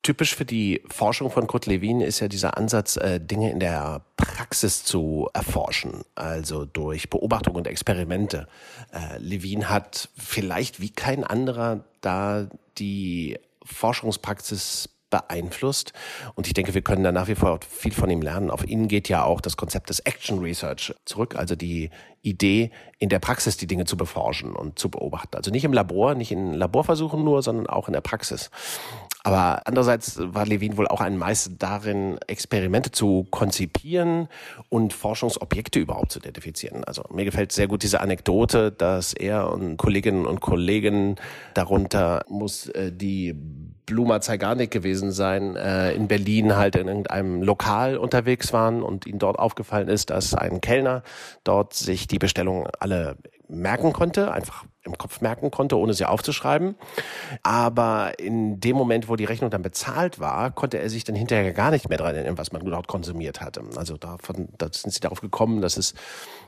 Typisch 0.06 0.36
für 0.36 0.46
die 0.46 0.84
Forschung 0.88 1.32
von 1.32 1.48
Kurt 1.48 1.65
Lewin 1.65 2.00
ist 2.00 2.20
ja 2.20 2.28
dieser 2.28 2.60
Ansatz, 2.60 2.96
äh, 2.96 3.20
Dinge 3.20 3.50
in 3.50 3.60
der 3.60 4.02
Praxis 4.18 4.84
zu 4.84 5.30
erforschen, 5.34 6.04
also 6.13 6.63
durch 6.63 7.10
Beobachtung 7.10 7.56
und 7.56 7.65
Experimente. 7.65 8.48
Äh, 8.94 9.18
Levin 9.18 9.68
hat 9.68 10.10
vielleicht 10.15 10.80
wie 10.80 10.91
kein 10.91 11.24
anderer 11.24 11.86
da 12.02 12.48
die 12.78 13.39
Forschungspraxis 13.63 14.89
beeinflusst. 15.10 15.94
Und 16.36 16.46
ich 16.46 16.54
denke, 16.54 16.76
wir 16.76 16.84
können 16.84 17.04
da 17.04 17.12
nach 17.12 17.28
wie 17.28 17.36
vor 17.36 17.60
viel 17.68 17.94
von 17.94 18.10
ihm 18.10 18.22
lernen. 18.22 18.52
Auf 18.52 18.63
ihn 18.68 18.88
geht 18.88 19.10
ja 19.10 19.24
auch 19.24 19.41
das 19.41 19.58
Konzept 19.58 19.89
des 19.89 20.02
Action 20.02 20.38
Research 20.38 20.94
zurück, 21.06 21.36
also 21.36 21.56
die 21.56 21.89
Idee, 22.22 22.70
in 23.00 23.10
der 23.10 23.20
Praxis 23.20 23.58
die 23.58 23.65
Dinge 23.65 23.86
zu 23.86 23.98
beforschen 23.98 24.56
und 24.56 24.78
zu 24.78 24.89
beobachten. 24.89 25.36
Also 25.36 25.50
nicht 25.50 25.63
im 25.63 25.74
Labor, 25.74 26.13
nicht 26.13 26.32
in 26.32 26.54
Laborversuchen 26.54 27.24
nur, 27.24 27.41
sondern 27.41 27.65
auch 27.65 27.88
in 27.88 27.94
der 27.94 28.02
Praxis. 28.02 28.52
Aber 29.26 29.64
andererseits 29.66 30.20
war 30.20 30.46
Levin 30.46 30.78
wohl 30.78 30.88
auch 30.88 31.02
ein 31.02 31.18
Meister 31.18 31.50
darin, 31.58 32.20
Experimente 32.28 32.92
zu 32.92 33.26
konzipieren 33.32 34.28
und 34.70 34.94
Forschungsobjekte 34.94 35.80
überhaupt 35.80 36.12
zu 36.12 36.20
identifizieren. 36.20 36.84
Also 36.84 37.04
mir 37.12 37.26
gefällt 37.26 37.52
sehr 37.52 37.68
gut 37.68 37.82
diese 37.82 38.02
Anekdote, 38.02 38.72
dass 38.72 39.14
er 39.14 39.52
und 39.52 39.78
Kolleginnen 39.78 40.28
und 40.28 40.42
Kollegen, 40.42 41.16
darunter 41.56 42.24
muss 42.30 42.68
äh, 42.68 42.92
die 42.92 43.34
Bluma 43.88 44.22
Zeigarnik 44.22 44.70
gewesen 44.70 45.12
sein, 45.12 45.56
äh, 45.56 45.94
in 45.94 46.08
Berlin 46.08 46.56
halt 46.56 46.76
in 46.76 46.88
irgendeinem 46.88 47.42
Lokal 47.42 47.98
unterwegs 47.98 48.54
waren 48.54 48.84
und 48.84 49.08
ihnen 49.08 49.18
dort 49.18 49.40
aufgefallen 49.40 49.88
ist, 49.88 50.12
dass 50.12 50.36
ein 50.36 50.62
Kellner 50.62 51.02
dort 51.44 51.74
sich 51.74 52.06
die 52.06 52.20
Bestellungen 52.20 52.68
alle 52.80 53.18
merken 53.48 53.92
konnte, 53.92 54.32
einfach 54.32 54.66
im 54.86 54.98
Kopf 54.98 55.21
merken 55.21 55.52
konnte, 55.52 55.78
ohne 55.78 55.93
sie 55.93 56.06
aufzuschreiben. 56.06 56.76
Aber 57.43 58.13
in 58.19 58.60
dem 58.60 58.76
Moment, 58.76 59.10
wo 59.10 59.15
die 59.15 59.26
Rechnung 59.26 59.50
dann 59.50 59.62
bezahlt 59.62 60.19
war, 60.19 60.52
konnte 60.52 60.80
er 60.80 60.89
sich 60.89 61.04
dann 61.04 61.15
hinterher 61.15 61.54
gar 61.54 61.71
nicht 61.71 61.89
mehr 61.89 61.98
dran 61.98 62.15
erinnern, 62.15 62.38
was 62.38 62.52
man 62.52 62.63
dort 62.63 62.88
konsumiert 62.88 63.41
hatte. 63.41 63.63
Also 63.76 63.98
davon, 63.98 64.50
da 64.58 64.67
sind 64.71 64.93
sie 64.93 65.00
darauf 65.00 65.21
gekommen, 65.21 65.62
dass 65.62 65.78
es 65.78 65.93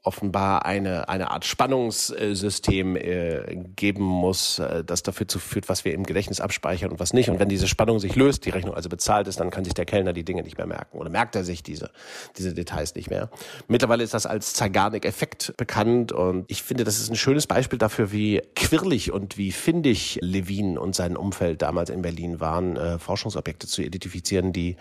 offenbar 0.03 0.65
eine, 0.65 1.09
eine 1.09 1.31
Art 1.31 1.45
Spannungssystem 1.45 2.95
äh, 2.95 3.57
geben 3.75 4.03
muss, 4.03 4.59
äh, 4.59 4.83
das 4.83 5.03
dafür 5.03 5.27
zu 5.27 5.39
führt, 5.39 5.69
was 5.69 5.83
wir 5.83 5.93
im 5.93 6.03
Gedächtnis 6.03 6.39
abspeichern 6.39 6.91
und 6.91 6.99
was 6.99 7.13
nicht. 7.13 7.29
Und 7.29 7.39
wenn 7.39 7.49
diese 7.49 7.67
Spannung 7.67 7.99
sich 7.99 8.15
löst, 8.15 8.45
die 8.45 8.51
Rechnung 8.51 8.75
also 8.75 8.89
bezahlt 8.89 9.27
ist, 9.27 9.39
dann 9.39 9.49
kann 9.49 9.65
sich 9.65 9.73
der 9.73 9.85
Kellner 9.85 10.13
die 10.13 10.23
Dinge 10.23 10.43
nicht 10.43 10.57
mehr 10.57 10.67
merken 10.67 10.97
oder 10.97 11.09
merkt 11.09 11.35
er 11.35 11.43
sich 11.43 11.63
diese, 11.63 11.91
diese 12.37 12.53
Details 12.53 12.95
nicht 12.95 13.09
mehr. 13.09 13.29
Mittlerweile 13.67 14.03
ist 14.03 14.13
das 14.13 14.25
als 14.25 14.53
Zeigarnik-Effekt 14.53 15.55
bekannt 15.57 16.11
und 16.11 16.45
ich 16.47 16.63
finde, 16.63 16.83
das 16.83 16.99
ist 16.99 17.09
ein 17.09 17.15
schönes 17.15 17.47
Beispiel 17.47 17.79
dafür, 17.79 18.11
wie 18.11 18.26
quirlig 18.55 19.11
und 19.11 19.37
wie 19.37 19.51
findig 19.51 20.19
Levin 20.21 20.77
und 20.77 20.95
sein 20.95 21.17
Umfeld 21.17 21.61
damals 21.61 21.89
in 21.89 22.01
Berlin 22.01 22.39
waren, 22.39 22.77
äh, 22.77 22.99
Forschungsobjekte 22.99 23.67
zu 23.67 23.81
identifizieren, 23.81 24.53
die 24.53 24.77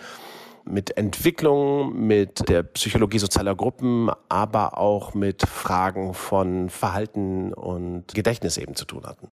mit 0.65 0.97
Entwicklung, 0.97 2.07
mit 2.07 2.49
der 2.49 2.63
Psychologie 2.65 3.19
sozialer 3.19 3.55
Gruppen, 3.55 4.11
aber 4.29 4.79
auch 4.79 5.15
mit 5.15 5.43
Fragen 5.43 6.13
von 6.13 6.69
Verhalten 6.71 7.53
und 7.53 8.15
Gedächtnis 8.15 8.59
eben 8.59 8.75
zu 8.75 8.85
tun 8.85 9.07
hatten. 9.07 9.29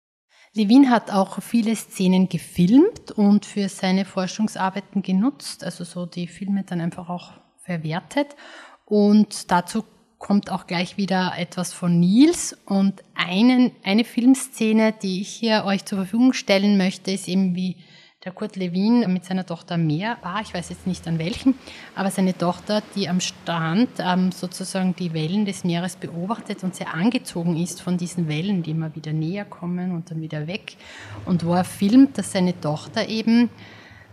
Levin 0.54 0.90
hat 0.90 1.10
auch 1.10 1.40
viele 1.40 1.74
Szenen 1.74 2.28
gefilmt 2.28 3.10
und 3.12 3.46
für 3.46 3.70
seine 3.70 4.04
Forschungsarbeiten 4.04 5.00
genutzt, 5.02 5.64
also 5.64 5.84
so 5.84 6.04
die 6.04 6.26
Filme 6.26 6.64
dann 6.64 6.82
einfach 6.82 7.08
auch 7.08 7.32
verwertet. 7.64 8.36
Und 8.84 9.50
dazu 9.50 9.84
kommt 10.22 10.52
auch 10.52 10.68
gleich 10.68 10.96
wieder 10.96 11.32
etwas 11.36 11.74
von 11.74 11.98
Nils. 11.98 12.56
Und 12.64 13.02
einen, 13.14 13.72
eine 13.82 14.04
Filmszene, 14.04 14.94
die 15.02 15.20
ich 15.20 15.28
hier 15.28 15.64
euch 15.66 15.84
zur 15.84 15.98
Verfügung 15.98 16.32
stellen 16.32 16.78
möchte, 16.78 17.10
ist 17.10 17.26
eben 17.26 17.56
wie 17.56 17.76
der 18.24 18.30
Kurt 18.30 18.54
Lewin 18.54 19.12
mit 19.12 19.24
seiner 19.24 19.44
Tochter 19.44 19.76
Meer 19.76 20.16
war, 20.22 20.40
ich 20.40 20.54
weiß 20.54 20.68
jetzt 20.68 20.86
nicht 20.86 21.08
an 21.08 21.18
welchem, 21.18 21.54
aber 21.96 22.08
seine 22.08 22.38
Tochter, 22.38 22.80
die 22.94 23.08
am 23.08 23.18
Strand 23.18 23.88
ähm, 23.98 24.30
sozusagen 24.30 24.94
die 24.94 25.12
Wellen 25.12 25.44
des 25.44 25.64
Meeres 25.64 25.96
beobachtet 25.96 26.62
und 26.62 26.76
sehr 26.76 26.94
angezogen 26.94 27.56
ist 27.56 27.82
von 27.82 27.98
diesen 27.98 28.28
Wellen, 28.28 28.62
die 28.62 28.70
immer 28.70 28.94
wieder 28.94 29.12
näher 29.12 29.44
kommen 29.44 29.90
und 29.90 30.12
dann 30.12 30.20
wieder 30.20 30.46
weg. 30.46 30.76
Und 31.24 31.44
wo 31.44 31.54
er 31.54 31.64
filmt, 31.64 32.16
dass 32.16 32.30
seine 32.30 32.60
Tochter 32.60 33.08
eben 33.08 33.50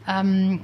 ähm, 0.08 0.62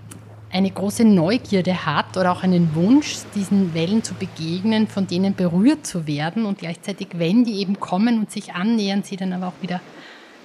eine 0.56 0.72
große 0.72 1.04
Neugierde 1.04 1.86
hat 1.86 2.16
oder 2.16 2.32
auch 2.32 2.44
einen 2.44 2.76
Wunsch, 2.76 3.18
diesen 3.36 3.74
Wellen 3.74 4.04
zu 4.04 4.14
begegnen, 4.14 4.88
von 4.88 5.06
denen 5.06 5.36
berührt 5.36 5.86
zu 5.86 6.08
werden 6.08 6.46
und 6.46 6.60
gleichzeitig, 6.60 7.10
wenn 7.16 7.44
die 7.44 7.60
eben 7.60 7.78
kommen 7.82 8.20
und 8.20 8.32
sich 8.32 8.54
annähern, 8.54 9.04
sie 9.04 9.18
dann 9.18 9.34
aber 9.34 9.48
auch 9.48 9.62
wieder 9.62 9.82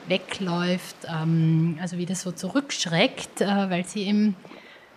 wegläuft, 0.08 0.96
ähm, 1.08 1.78
also 1.80 1.96
wieder 1.96 2.16
so 2.16 2.32
zurückschreckt, 2.32 3.40
äh, 3.40 3.70
weil 3.70 3.86
sie 3.86 4.02
eben 4.02 4.34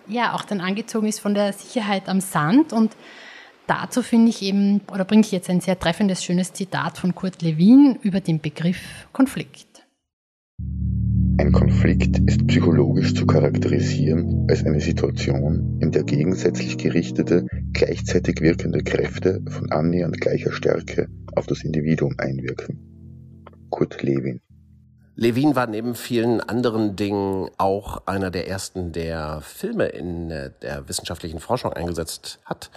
ja 0.07 0.33
auch 0.33 0.45
dann 0.45 0.61
angezogen 0.61 1.05
ist 1.05 1.19
von 1.19 1.35
der 1.35 1.53
Sicherheit 1.53 2.09
am 2.09 2.19
Sand 2.19 2.73
und 2.73 2.95
dazu 3.67 4.01
finde 4.01 4.29
ich 4.29 4.41
eben, 4.41 4.81
oder 4.91 5.05
bringe 5.05 5.21
ich 5.21 5.31
jetzt 5.31 5.47
ein 5.47 5.61
sehr 5.61 5.77
treffendes, 5.77 6.23
schönes 6.23 6.53
Zitat 6.53 6.97
von 6.97 7.13
Kurt 7.13 7.43
Lewin 7.43 7.99
über 8.01 8.19
den 8.19 8.41
Begriff 8.41 8.81
Konflikt. 9.13 9.72
Ein 11.39 11.51
Konflikt 11.51 12.19
ist 12.29 12.45
psychologisch 12.47 13.15
zu 13.15 13.25
charakterisieren 13.25 14.45
als 14.49 14.63
eine 14.65 14.79
Situation, 14.79 15.79
in 15.81 15.91
der 15.91 16.03
gegensätzlich 16.03 16.77
gerichtete, 16.77 17.47
gleichzeitig 17.73 18.39
wirkende 18.39 18.83
Kräfte 18.83 19.41
von 19.49 19.71
annähernd 19.71 20.21
gleicher 20.21 20.51
Stärke 20.51 21.07
auf 21.35 21.47
das 21.47 21.63
Individuum 21.63 22.13
einwirken. 22.19 22.79
Kurt 23.71 24.03
Lewin 24.03 24.41
Levin 25.15 25.55
war 25.55 25.67
neben 25.67 25.95
vielen 25.95 26.39
anderen 26.39 26.95
Dingen 26.95 27.49
auch 27.57 28.07
einer 28.07 28.31
der 28.31 28.47
ersten, 28.47 28.91
der 28.91 29.41
Filme 29.41 29.85
in 29.85 30.29
der 30.29 30.87
wissenschaftlichen 30.87 31.39
Forschung 31.39 31.73
eingesetzt 31.73 32.39
hat 32.45 32.71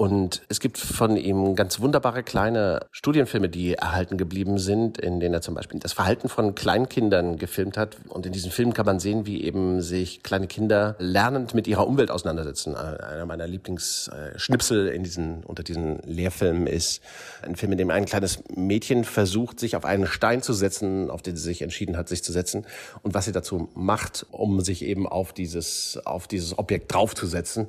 und 0.00 0.40
es 0.48 0.60
gibt 0.60 0.78
von 0.78 1.18
ihm 1.18 1.54
ganz 1.54 1.78
wunderbare 1.78 2.22
kleine 2.22 2.86
Studienfilme, 2.90 3.50
die 3.50 3.74
erhalten 3.74 4.16
geblieben 4.16 4.56
sind, 4.56 4.96
in 4.96 5.20
denen 5.20 5.34
er 5.34 5.42
zum 5.42 5.54
Beispiel 5.54 5.78
das 5.78 5.92
Verhalten 5.92 6.30
von 6.30 6.54
Kleinkindern 6.54 7.36
gefilmt 7.36 7.76
hat. 7.76 7.98
Und 8.08 8.24
in 8.24 8.32
diesen 8.32 8.50
Filmen 8.50 8.72
kann 8.72 8.86
man 8.86 8.98
sehen, 8.98 9.26
wie 9.26 9.44
eben 9.44 9.82
sich 9.82 10.22
kleine 10.22 10.46
Kinder 10.46 10.96
lernend 10.98 11.52
mit 11.52 11.68
ihrer 11.68 11.86
Umwelt 11.86 12.10
auseinandersetzen. 12.10 12.74
Einer 12.76 13.26
meiner 13.26 13.46
Lieblingsschnipsel 13.46 14.88
in 14.88 15.02
diesen, 15.02 15.44
unter 15.44 15.62
diesen 15.62 15.98
Lehrfilmen 16.06 16.66
ist 16.66 17.02
ein 17.42 17.56
Film, 17.56 17.72
in 17.72 17.76
dem 17.76 17.90
ein 17.90 18.06
kleines 18.06 18.42
Mädchen 18.56 19.04
versucht, 19.04 19.60
sich 19.60 19.76
auf 19.76 19.84
einen 19.84 20.06
Stein 20.06 20.40
zu 20.40 20.54
setzen, 20.54 21.10
auf 21.10 21.20
den 21.20 21.36
sie 21.36 21.42
sich 21.42 21.60
entschieden 21.60 21.98
hat, 21.98 22.08
sich 22.08 22.24
zu 22.24 22.32
setzen. 22.32 22.64
Und 23.02 23.12
was 23.12 23.26
sie 23.26 23.32
dazu 23.32 23.68
macht, 23.74 24.24
um 24.30 24.62
sich 24.62 24.82
eben 24.82 25.06
auf 25.06 25.34
dieses, 25.34 26.00
auf 26.06 26.26
dieses 26.26 26.58
Objekt 26.58 26.94
draufzusetzen. 26.94 27.68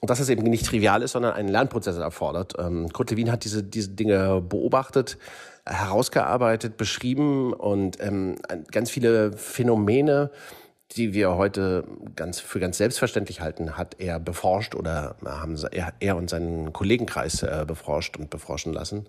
Und 0.00 0.08
dass 0.08 0.20
es 0.20 0.30
eben 0.30 0.42
nicht 0.44 0.64
trivial 0.64 1.02
ist, 1.02 1.12
sondern 1.12 1.34
einen 1.34 1.48
Lernprozess 1.66 1.96
erfordert. 1.96 2.54
Ähm, 2.58 2.88
Kurt 2.92 3.10
Lewin 3.10 3.30
hat 3.30 3.44
diese, 3.44 3.62
diese 3.62 3.90
Dinge 3.90 4.40
beobachtet, 4.40 5.18
herausgearbeitet, 5.64 6.76
beschrieben 6.76 7.52
und 7.52 8.00
ähm, 8.00 8.36
ganz 8.70 8.90
viele 8.90 9.32
Phänomene, 9.32 10.30
die 10.92 11.12
wir 11.12 11.34
heute 11.34 11.84
ganz 12.14 12.38
für 12.38 12.60
ganz 12.60 12.78
selbstverständlich 12.78 13.40
halten, 13.40 13.76
hat 13.76 13.96
er 13.98 14.20
beforscht 14.20 14.76
oder 14.76 15.16
haben 15.24 15.56
er, 15.72 15.92
er 15.98 16.16
und 16.16 16.30
seinen 16.30 16.72
Kollegenkreis 16.72 17.42
äh, 17.42 17.64
beforscht 17.66 18.16
und 18.16 18.30
beforschen 18.30 18.72
lassen. 18.72 19.06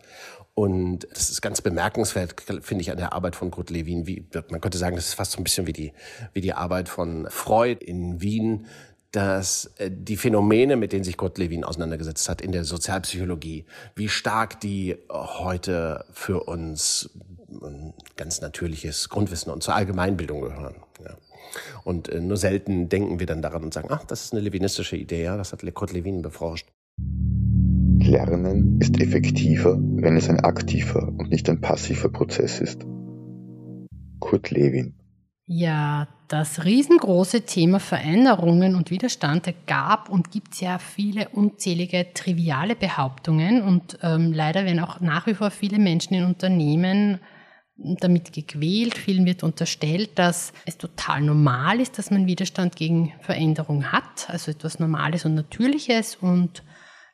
Und 0.56 1.08
das 1.12 1.30
ist 1.30 1.42
ganz 1.44 1.62
bemerkenswert, 1.62 2.42
finde 2.42 2.82
ich, 2.82 2.90
an 2.90 2.98
der 2.98 3.14
Arbeit 3.14 3.36
von 3.36 3.52
Kurt 3.52 3.70
Lewin. 3.70 4.08
Wie, 4.08 4.26
man 4.50 4.60
könnte 4.60 4.80
sagen, 4.80 4.96
das 4.96 5.10
ist 5.10 5.14
fast 5.14 5.34
so 5.34 5.38
ein 5.38 5.44
bisschen 5.44 5.68
wie 5.68 5.74
die, 5.74 5.94
wie 6.34 6.42
die 6.42 6.54
Arbeit 6.54 6.90
von 6.90 7.28
Freud 7.30 7.86
in 7.86 8.22
Wien, 8.22 8.66
dass 9.18 9.72
äh, 9.78 9.90
die 9.92 10.16
Phänomene, 10.16 10.76
mit 10.76 10.94
denen 10.94 11.04
sich 11.04 11.18
Kurt 11.18 11.40
Lewin 11.40 11.64
auseinandergesetzt 11.64 12.30
hat 12.30 12.40
in 12.40 12.52
der 12.52 12.64
Sozialpsychologie, 12.64 13.66
wie 13.96 14.10
stark 14.10 14.60
die 14.60 14.96
heute 15.10 16.06
für 16.12 16.44
uns 16.44 17.10
ganz 18.16 18.42
natürliches 18.42 19.10
Grundwissen 19.10 19.52
und 19.52 19.64
zur 19.64 19.74
Allgemeinbildung 19.74 20.42
gehören. 20.42 20.76
Ja. 21.04 21.18
Und 21.84 22.10
äh, 22.10 22.20
nur 22.20 22.38
selten 22.38 22.90
denken 22.90 23.20
wir 23.20 23.26
dann 23.26 23.42
daran 23.42 23.64
und 23.64 23.74
sagen, 23.74 23.88
ach, 23.90 24.04
das 24.04 24.26
ist 24.26 24.34
eine 24.34 24.42
levinistische 24.42 24.98
Idee, 24.98 25.24
ja, 25.24 25.36
das 25.36 25.52
hat 25.52 25.64
Kurt 25.74 25.94
Lewin 25.94 26.22
beforscht. 26.22 26.68
Lernen 28.00 28.80
ist 28.80 29.02
effektiver, 29.02 29.80
wenn 29.80 30.16
es 30.16 30.30
ein 30.30 30.42
aktiver 30.42 31.08
und 31.08 31.32
nicht 31.32 31.50
ein 31.50 31.60
passiver 31.60 32.10
Prozess 32.10 32.62
ist. 32.62 32.86
Kurt 34.20 34.52
Lewin 34.52 34.94
ja, 35.50 36.10
das 36.28 36.66
riesengroße 36.66 37.42
Thema 37.42 37.80
Veränderungen 37.80 38.76
und 38.76 38.92
Widerstand, 38.92 39.54
gab 39.66 40.10
und 40.10 40.32
gibt 40.32 40.54
es 40.54 40.62
ja 40.62 40.78
viele 40.78 41.30
unzählige 41.30 42.14
triviale 42.14 42.76
Behauptungen 42.76 43.62
und 43.62 43.98
ähm, 44.02 44.34
leider 44.34 44.66
werden 44.66 44.82
auch 44.82 45.00
nach 45.00 45.26
wie 45.28 45.36
vor 45.36 45.52
viele 45.52 45.80
Menschen 45.80 46.16
in 46.16 46.26
Unternehmen 46.26 47.20
damit 47.78 48.34
gequält. 48.34 48.98
Vielen 48.98 49.26
wird 49.26 49.44
unterstellt, 49.44 50.18
dass 50.20 50.52
es 50.66 50.78
total 50.78 51.22
normal 51.22 51.80
ist, 51.80 51.98
dass 51.98 52.12
man 52.12 52.28
Widerstand 52.28 52.76
gegen 52.76 53.14
Veränderung 53.22 53.92
hat, 53.92 54.30
also 54.30 54.52
etwas 54.52 54.80
Normales 54.80 55.26
und 55.26 55.36
Natürliches 55.36 56.16
und 56.16 56.64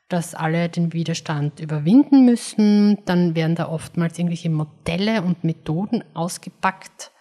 dass 0.08 0.34
alle 0.34 0.68
den 0.68 0.92
Widerstand 0.92 1.60
überwinden 1.60 2.24
müssen. 2.24 2.98
Dann 3.04 3.34
werden 3.34 3.56
da 3.56 3.68
oftmals 3.68 4.18
irgendwelche 4.18 4.50
Modelle 4.50 5.22
und 5.22 5.44
Methoden 5.44 6.02
ausgepackt, 6.14 7.12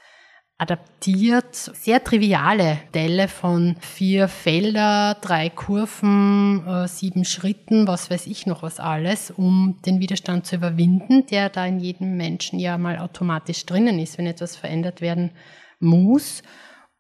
adaptiert 0.64 1.54
sehr 1.54 2.04
triviale 2.04 2.80
Modelle 2.86 3.28
von 3.28 3.76
vier 3.82 4.28
Felder, 4.30 5.18
drei 5.20 5.50
Kurven, 5.50 6.66
äh, 6.66 6.88
sieben 6.88 7.26
Schritten, 7.26 7.86
was 7.86 8.10
weiß 8.10 8.28
ich 8.28 8.46
noch 8.46 8.64
was 8.64 8.80
alles, 8.80 9.30
um 9.32 9.80
den 9.86 10.00
Widerstand 10.00 10.46
zu 10.46 10.56
überwinden, 10.56 11.26
der 11.26 11.50
da 11.50 11.66
in 11.66 11.80
jedem 11.80 12.16
Menschen 12.16 12.60
ja 12.60 12.78
mal 12.78 12.98
automatisch 13.00 13.66
drinnen 13.66 14.00
ist, 14.00 14.18
wenn 14.18 14.26
etwas 14.26 14.56
verändert 14.56 15.02
werden 15.02 15.32
muss. 15.80 16.44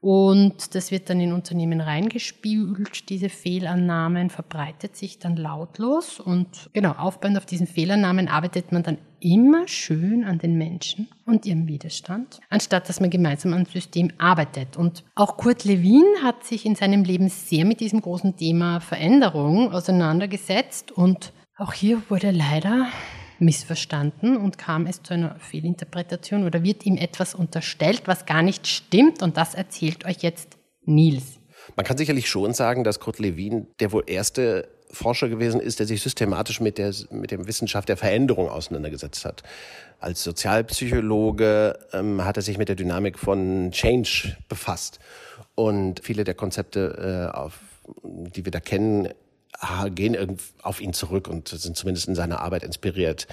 Und 0.03 0.75
das 0.75 0.91
wird 0.91 1.09
dann 1.09 1.21
in 1.21 1.31
Unternehmen 1.31 1.79
reingespült. 1.79 3.07
Diese 3.07 3.29
Fehlannahmen 3.29 4.29
verbreitet 4.29 4.97
sich 4.97 5.17
dann 5.17 5.37
lautlos. 5.37 6.19
Und 6.19 6.69
genau, 6.73 6.91
aufbauend 6.91 7.37
auf 7.37 7.45
diesen 7.45 7.67
Fehlannahmen 7.67 8.27
arbeitet 8.27 8.73
man 8.73 8.83
dann 8.83 8.97
immer 9.21 9.65
schön 9.65 10.25
an 10.25 10.39
den 10.39 10.57
Menschen 10.57 11.07
und 11.25 11.45
ihrem 11.45 11.69
Widerstand, 11.69 12.41
anstatt 12.49 12.89
dass 12.89 12.99
man 12.99 13.11
gemeinsam 13.11 13.53
an 13.53 13.65
System 13.65 14.11
arbeitet. 14.17 14.75
Und 14.75 15.05
auch 15.15 15.37
Kurt 15.37 15.63
Lewin 15.63 16.03
hat 16.21 16.43
sich 16.43 16.65
in 16.65 16.75
seinem 16.75 17.05
Leben 17.05 17.29
sehr 17.29 17.63
mit 17.63 17.79
diesem 17.79 18.01
großen 18.01 18.35
Thema 18.35 18.81
Veränderung 18.81 19.71
auseinandergesetzt. 19.71 20.91
Und 20.91 21.31
auch 21.55 21.71
hier 21.71 22.01
wurde 22.09 22.31
leider 22.31 22.87
missverstanden 23.43 24.37
und 24.37 24.57
kam 24.57 24.87
es 24.87 25.03
zu 25.03 25.13
einer 25.13 25.35
Fehlinterpretation 25.39 26.45
oder 26.45 26.63
wird 26.63 26.85
ihm 26.85 26.97
etwas 26.97 27.35
unterstellt, 27.35 28.03
was 28.05 28.25
gar 28.25 28.41
nicht 28.41 28.67
stimmt 28.67 29.21
und 29.21 29.37
das 29.37 29.53
erzählt 29.53 30.05
euch 30.05 30.17
jetzt 30.21 30.57
Nils. 30.85 31.39
Man 31.75 31.85
kann 31.85 31.97
sicherlich 31.97 32.29
schon 32.29 32.53
sagen, 32.53 32.83
dass 32.83 32.99
Kurt 32.99 33.19
Lewin 33.19 33.67
der 33.79 33.91
wohl 33.91 34.03
erste 34.07 34.67
Forscher 34.91 35.27
gewesen 35.27 35.59
ist, 35.59 35.79
der 35.79 35.87
sich 35.87 36.01
systematisch 36.01 36.61
mit 36.61 36.77
der, 36.77 36.93
mit 37.09 37.31
der 37.31 37.47
Wissenschaft 37.47 37.89
der 37.89 37.97
Veränderung 37.97 38.49
auseinandergesetzt 38.49 39.25
hat. 39.25 39.43
Als 39.99 40.23
Sozialpsychologe 40.23 41.79
ähm, 41.93 42.23
hat 42.23 42.37
er 42.37 42.43
sich 42.43 42.57
mit 42.57 42.69
der 42.69 42.75
Dynamik 42.75 43.17
von 43.17 43.71
Change 43.71 44.37
befasst. 44.49 44.99
Und 45.55 46.01
viele 46.03 46.23
der 46.23 46.35
Konzepte, 46.35 47.31
äh, 47.33 47.35
auf, 47.35 47.59
die 48.03 48.45
wir 48.45 48.51
da 48.51 48.59
kennen, 48.59 49.09
gehen 49.95 50.37
auf 50.61 50.81
ihn 50.81 50.93
zurück 50.93 51.27
und 51.27 51.47
sind 51.47 51.77
zumindest 51.77 52.07
in 52.07 52.15
seiner 52.15 52.41
Arbeit 52.41 52.63
inspiriert. 52.63 53.27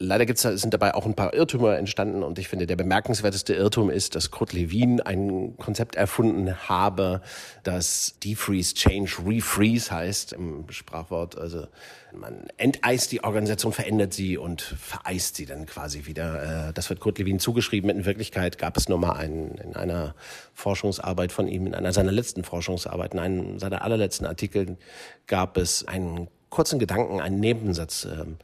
Leider 0.00 0.26
gibt's, 0.26 0.42
sind 0.42 0.72
dabei 0.72 0.94
auch 0.94 1.06
ein 1.06 1.14
paar 1.14 1.34
Irrtümer 1.34 1.76
entstanden 1.76 2.22
und 2.22 2.38
ich 2.38 2.46
finde, 2.46 2.68
der 2.68 2.76
bemerkenswerteste 2.76 3.54
Irrtum 3.54 3.90
ist, 3.90 4.14
dass 4.14 4.30
Kurt 4.30 4.52
Lewin 4.52 5.00
ein 5.00 5.56
Konzept 5.56 5.96
erfunden 5.96 6.54
habe, 6.68 7.20
das 7.64 8.14
Defreeze, 8.22 8.74
Change, 8.74 9.16
Refreeze 9.26 9.90
heißt 9.90 10.34
im 10.34 10.70
Sprachwort. 10.70 11.36
Also 11.36 11.66
man 12.12 12.46
enteist 12.58 13.10
die 13.10 13.24
Organisation, 13.24 13.72
verändert 13.72 14.14
sie 14.14 14.38
und 14.38 14.62
vereist 14.62 15.34
sie 15.34 15.46
dann 15.46 15.66
quasi 15.66 16.06
wieder. 16.06 16.68
Äh, 16.68 16.72
das 16.74 16.88
wird 16.90 17.00
Kurt 17.00 17.18
Lewin 17.18 17.40
zugeschrieben. 17.40 17.90
In 17.90 18.04
Wirklichkeit 18.04 18.56
gab 18.56 18.76
es 18.76 18.88
nur 18.88 18.98
mal 18.98 19.14
einen, 19.14 19.56
in 19.56 19.74
einer 19.74 20.14
Forschungsarbeit 20.54 21.32
von 21.32 21.48
ihm, 21.48 21.66
in 21.66 21.74
einer 21.74 21.92
seiner 21.92 22.12
letzten 22.12 22.44
Forschungsarbeiten, 22.44 23.18
einem 23.18 23.58
seiner 23.58 23.82
allerletzten 23.82 24.28
Artikel 24.28 24.76
gab 25.26 25.56
es 25.56 25.88
einen 25.88 26.28
kurzen 26.50 26.78
Gedanken, 26.78 27.20
einen 27.20 27.40
Nebensatz, 27.40 28.04
ähm, 28.04 28.36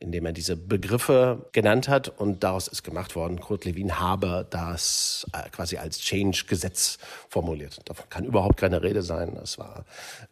indem 0.00 0.26
er 0.26 0.32
diese 0.32 0.56
Begriffe 0.56 1.46
genannt 1.52 1.88
hat 1.88 2.08
und 2.08 2.44
daraus 2.44 2.68
ist 2.68 2.84
gemacht 2.84 3.16
worden, 3.16 3.40
Kurt 3.40 3.64
Lewin 3.64 3.98
habe 3.98 4.46
das 4.48 5.26
äh, 5.32 5.50
quasi 5.50 5.76
als 5.76 5.98
Change-Gesetz 5.98 6.98
formuliert. 7.28 7.80
Davon 7.84 8.08
kann 8.08 8.24
überhaupt 8.24 8.58
keine 8.58 8.82
Rede 8.82 9.02
sein. 9.02 9.34
Das 9.34 9.58
war 9.58 9.84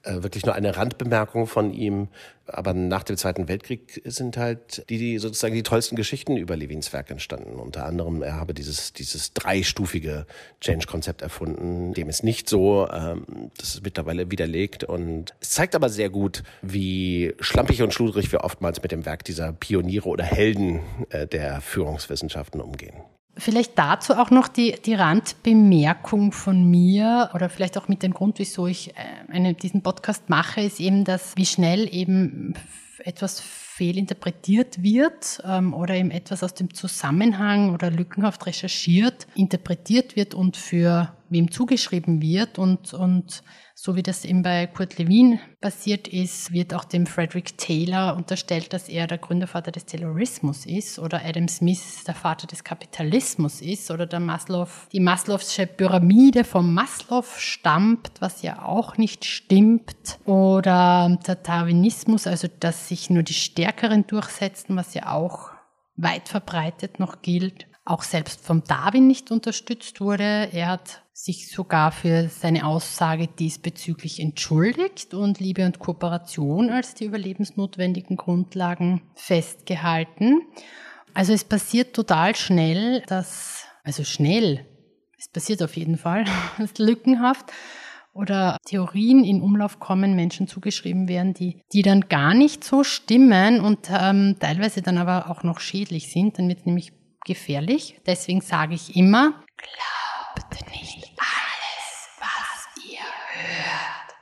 äh, 0.02 0.22
wirklich 0.22 0.46
nur 0.46 0.54
eine 0.54 0.76
Randbemerkung 0.76 1.46
von 1.46 1.72
ihm. 1.72 2.08
Aber 2.46 2.74
nach 2.74 3.02
dem 3.02 3.16
Zweiten 3.16 3.48
Weltkrieg 3.48 4.02
sind 4.04 4.36
halt 4.36 4.88
die, 4.88 4.98
die 4.98 5.18
sozusagen 5.18 5.54
die 5.54 5.62
tollsten 5.62 5.96
Geschichten 5.96 6.36
über 6.36 6.56
Lewins 6.56 6.92
Werk 6.92 7.10
entstanden. 7.10 7.56
Unter 7.56 7.86
anderem, 7.86 8.22
er 8.22 8.36
habe 8.36 8.54
dieses, 8.54 8.92
dieses 8.92 9.32
dreistufige 9.32 10.26
Change-Konzept 10.60 11.22
erfunden. 11.22 11.94
Dem 11.94 12.08
ist 12.08 12.22
nicht 12.22 12.48
so. 12.48 12.88
Ähm, 12.88 13.50
das 13.58 13.74
ist 13.74 13.84
mittlerweile 13.84 14.30
widerlegt 14.30 14.84
und 14.84 15.34
es 15.40 15.50
zeigt 15.50 15.74
aber 15.74 15.88
sehr 15.88 16.10
gut, 16.10 16.42
wie 16.62 17.34
schlampig 17.40 17.82
und 17.82 17.92
schludrig 17.92 18.30
wir 18.32 18.44
oftmals 18.44 18.82
mit 18.82 18.92
dem 18.92 19.04
Werk 19.06 19.24
dieser 19.24 19.52
Pioniere 19.52 20.08
oder 20.08 20.24
Helden 20.24 20.80
äh, 21.10 21.26
der 21.26 21.60
Führungswissenschaften 21.60 22.60
umgehen. 22.60 22.94
Vielleicht 23.38 23.78
dazu 23.78 24.14
auch 24.14 24.30
noch 24.30 24.48
die, 24.48 24.76
die 24.84 24.94
Randbemerkung 24.94 26.32
von 26.32 26.64
mir 26.64 27.30
oder 27.34 27.50
vielleicht 27.50 27.76
auch 27.76 27.86
mit 27.86 28.02
dem 28.02 28.14
Grund, 28.14 28.38
wieso 28.38 28.66
ich 28.66 28.96
äh, 28.96 29.30
eine, 29.30 29.54
diesen 29.54 29.82
Podcast 29.82 30.30
mache, 30.30 30.62
ist 30.62 30.80
eben, 30.80 31.04
dass 31.04 31.36
wie 31.36 31.44
schnell 31.44 31.92
eben 31.94 32.54
etwas 32.98 33.40
fehlinterpretiert 33.40 34.82
wird 34.82 35.42
ähm, 35.44 35.74
oder 35.74 35.94
eben 35.94 36.10
etwas 36.10 36.42
aus 36.42 36.54
dem 36.54 36.72
Zusammenhang 36.72 37.74
oder 37.74 37.90
lückenhaft 37.90 38.46
recherchiert, 38.46 39.26
interpretiert 39.34 40.16
wird 40.16 40.34
und 40.34 40.56
für 40.56 41.12
wem 41.28 41.50
zugeschrieben 41.50 42.20
wird 42.22 42.58
und, 42.58 42.94
und 42.94 43.42
so 43.74 43.94
wie 43.94 44.02
das 44.02 44.24
eben 44.24 44.42
bei 44.42 44.66
Kurt 44.66 44.96
Lewin 44.96 45.38
passiert 45.60 46.08
ist, 46.08 46.50
wird 46.50 46.72
auch 46.72 46.84
dem 46.84 47.06
Frederick 47.06 47.58
Taylor 47.58 48.16
unterstellt, 48.16 48.72
dass 48.72 48.88
er 48.88 49.06
der 49.06 49.18
Gründervater 49.18 49.70
des 49.70 49.84
Terrorismus 49.84 50.64
ist 50.64 50.98
oder 50.98 51.22
Adam 51.24 51.46
Smith 51.46 52.04
der 52.06 52.14
Vater 52.14 52.46
des 52.46 52.64
Kapitalismus 52.64 53.60
ist 53.60 53.90
oder 53.90 54.06
der 54.06 54.20
Maslow, 54.20 54.66
die 54.92 55.00
Maslow'sche 55.00 55.66
Pyramide 55.66 56.44
vom 56.44 56.72
Maslow 56.72 57.22
stammt, 57.36 58.12
was 58.20 58.40
ja 58.40 58.64
auch 58.64 58.96
nicht 58.96 59.26
stimmt. 59.26 60.18
Oder 60.24 61.18
der 61.26 61.34
Darwinismus, 61.34 62.26
also 62.26 62.48
dass 62.60 62.88
sich 62.88 63.10
nur 63.10 63.24
die 63.24 63.34
Stärkeren 63.34 64.06
durchsetzen, 64.06 64.74
was 64.76 64.94
ja 64.94 65.12
auch 65.12 65.50
weit 65.96 66.28
verbreitet 66.28 66.98
noch 66.98 67.20
gilt 67.20 67.66
auch 67.86 68.02
selbst 68.02 68.44
vom 68.44 68.62
Darwin 68.64 69.06
nicht 69.06 69.30
unterstützt 69.30 70.00
wurde. 70.00 70.50
Er 70.52 70.68
hat 70.68 71.02
sich 71.12 71.50
sogar 71.50 71.92
für 71.92 72.28
seine 72.28 72.66
Aussage 72.66 73.28
diesbezüglich 73.28 74.20
entschuldigt 74.20 75.14
und 75.14 75.40
Liebe 75.40 75.64
und 75.64 75.78
Kooperation 75.78 76.68
als 76.68 76.94
die 76.94 77.04
überlebensnotwendigen 77.04 78.16
Grundlagen 78.16 79.02
festgehalten. 79.14 80.42
Also 81.14 81.32
es 81.32 81.44
passiert 81.44 81.94
total 81.94 82.36
schnell, 82.36 83.02
dass, 83.06 83.64
also 83.84 84.04
schnell, 84.04 84.66
es 85.16 85.28
passiert 85.28 85.62
auf 85.62 85.76
jeden 85.76 85.96
Fall, 85.96 86.26
lückenhaft, 86.78 87.50
oder 88.16 88.56
Theorien 88.64 89.24
in 89.24 89.42
Umlauf 89.42 89.78
kommen, 89.78 90.16
Menschen 90.16 90.48
zugeschrieben 90.48 91.06
werden, 91.06 91.34
die, 91.34 91.60
die 91.72 91.82
dann 91.82 92.08
gar 92.08 92.32
nicht 92.32 92.64
so 92.64 92.82
stimmen 92.82 93.60
und 93.60 93.90
ähm, 93.90 94.36
teilweise 94.40 94.80
dann 94.80 94.96
aber 94.96 95.30
auch 95.30 95.42
noch 95.42 95.60
schädlich 95.60 96.10
sind. 96.10 96.38
Dann 96.38 96.48
wird 96.48 96.64
nämlich 96.64 96.92
gefährlich. 97.26 98.00
Deswegen 98.06 98.40
sage 98.40 98.74
ich 98.74 98.96
immer, 98.96 99.44
glaubt 99.56 100.70
nicht 100.70 101.12
alles, 101.18 102.08
was 102.18 102.84
ihr 102.90 103.00
hört. 103.00 104.14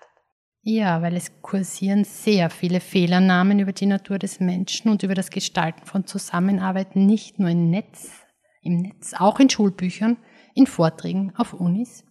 Ja, 0.62 1.02
weil 1.02 1.14
es 1.14 1.30
kursieren 1.42 2.04
sehr 2.04 2.50
viele 2.50 2.80
Fehlernamen 2.80 3.60
über 3.60 3.72
die 3.72 3.86
Natur 3.86 4.18
des 4.18 4.40
Menschen 4.40 4.90
und 4.90 5.02
über 5.02 5.14
das 5.14 5.30
Gestalten 5.30 5.86
von 5.86 6.06
Zusammenarbeiten, 6.06 7.06
nicht 7.06 7.38
nur 7.38 7.50
im 7.50 7.70
Netz, 7.70 8.10
im 8.62 8.78
Netz, 8.78 9.14
auch 9.16 9.38
in 9.38 9.50
Schulbüchern, 9.50 10.16
in 10.54 10.66
Vorträgen, 10.66 11.32
auf 11.36 11.52
Unis. 11.52 12.04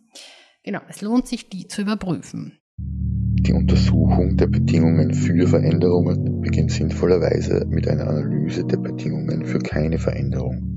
Genau, 0.64 0.80
es 0.88 1.02
lohnt 1.02 1.28
sich, 1.28 1.50
die 1.50 1.68
zu 1.68 1.82
überprüfen. 1.82 2.60
Die 2.78 3.52
Untersuchung 3.52 4.38
der 4.38 4.48
Bedingungen 4.48 5.14
für 5.14 5.48
Veränderungen 5.48 6.40
beginnt 6.42 6.72
sinnvollerweise 6.72 7.66
mit 7.68 7.88
einer 7.90 8.08
Analyse 8.08 8.64
der 8.64 8.78
Bedingungen 8.78 9.46
für 9.46 9.60
keine 9.60 9.98
Veränderung. 9.98 10.73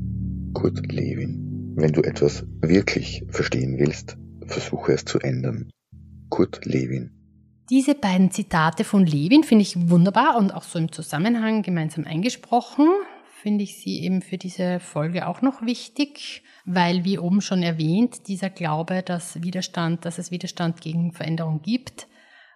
Kurt 0.57 0.90
Lewin. 0.90 1.75
Wenn 1.77 1.92
du 1.92 2.01
etwas 2.01 2.47
wirklich 2.62 3.23
verstehen 3.29 3.79
willst, 3.79 4.16
versuche 4.47 4.95
es 4.95 5.05
zu 5.05 5.19
ändern. 5.19 5.69
Kurt 6.31 6.64
Lewin. 6.64 7.11
Diese 7.69 7.95
beiden 7.95 8.31
Zitate 8.31 8.83
von 8.83 9.05
Lewin 9.05 9.45
finde 9.45 9.61
ich 9.61 9.90
wunderbar 9.90 10.38
und 10.38 10.53
auch 10.53 10.62
so 10.62 10.79
im 10.79 10.90
Zusammenhang 10.90 11.61
gemeinsam 11.61 12.07
eingesprochen. 12.07 12.88
Finde 13.42 13.64
ich 13.64 13.83
sie 13.83 14.03
eben 14.03 14.23
für 14.23 14.38
diese 14.38 14.81
Folge 14.81 15.29
auch 15.29 15.42
noch 15.42 15.61
wichtig, 15.61 16.42
weil, 16.64 17.05
wie 17.05 17.19
oben 17.19 17.42
schon 17.42 17.62
erwähnt, 17.62 18.27
dieser 18.27 18.49
Glaube, 18.49 19.03
dass 19.03 19.42
Widerstand, 19.42 20.07
dass 20.07 20.16
es 20.16 20.31
Widerstand 20.31 20.81
gegen 20.81 21.12
Veränderung 21.12 21.61
gibt, 21.61 22.09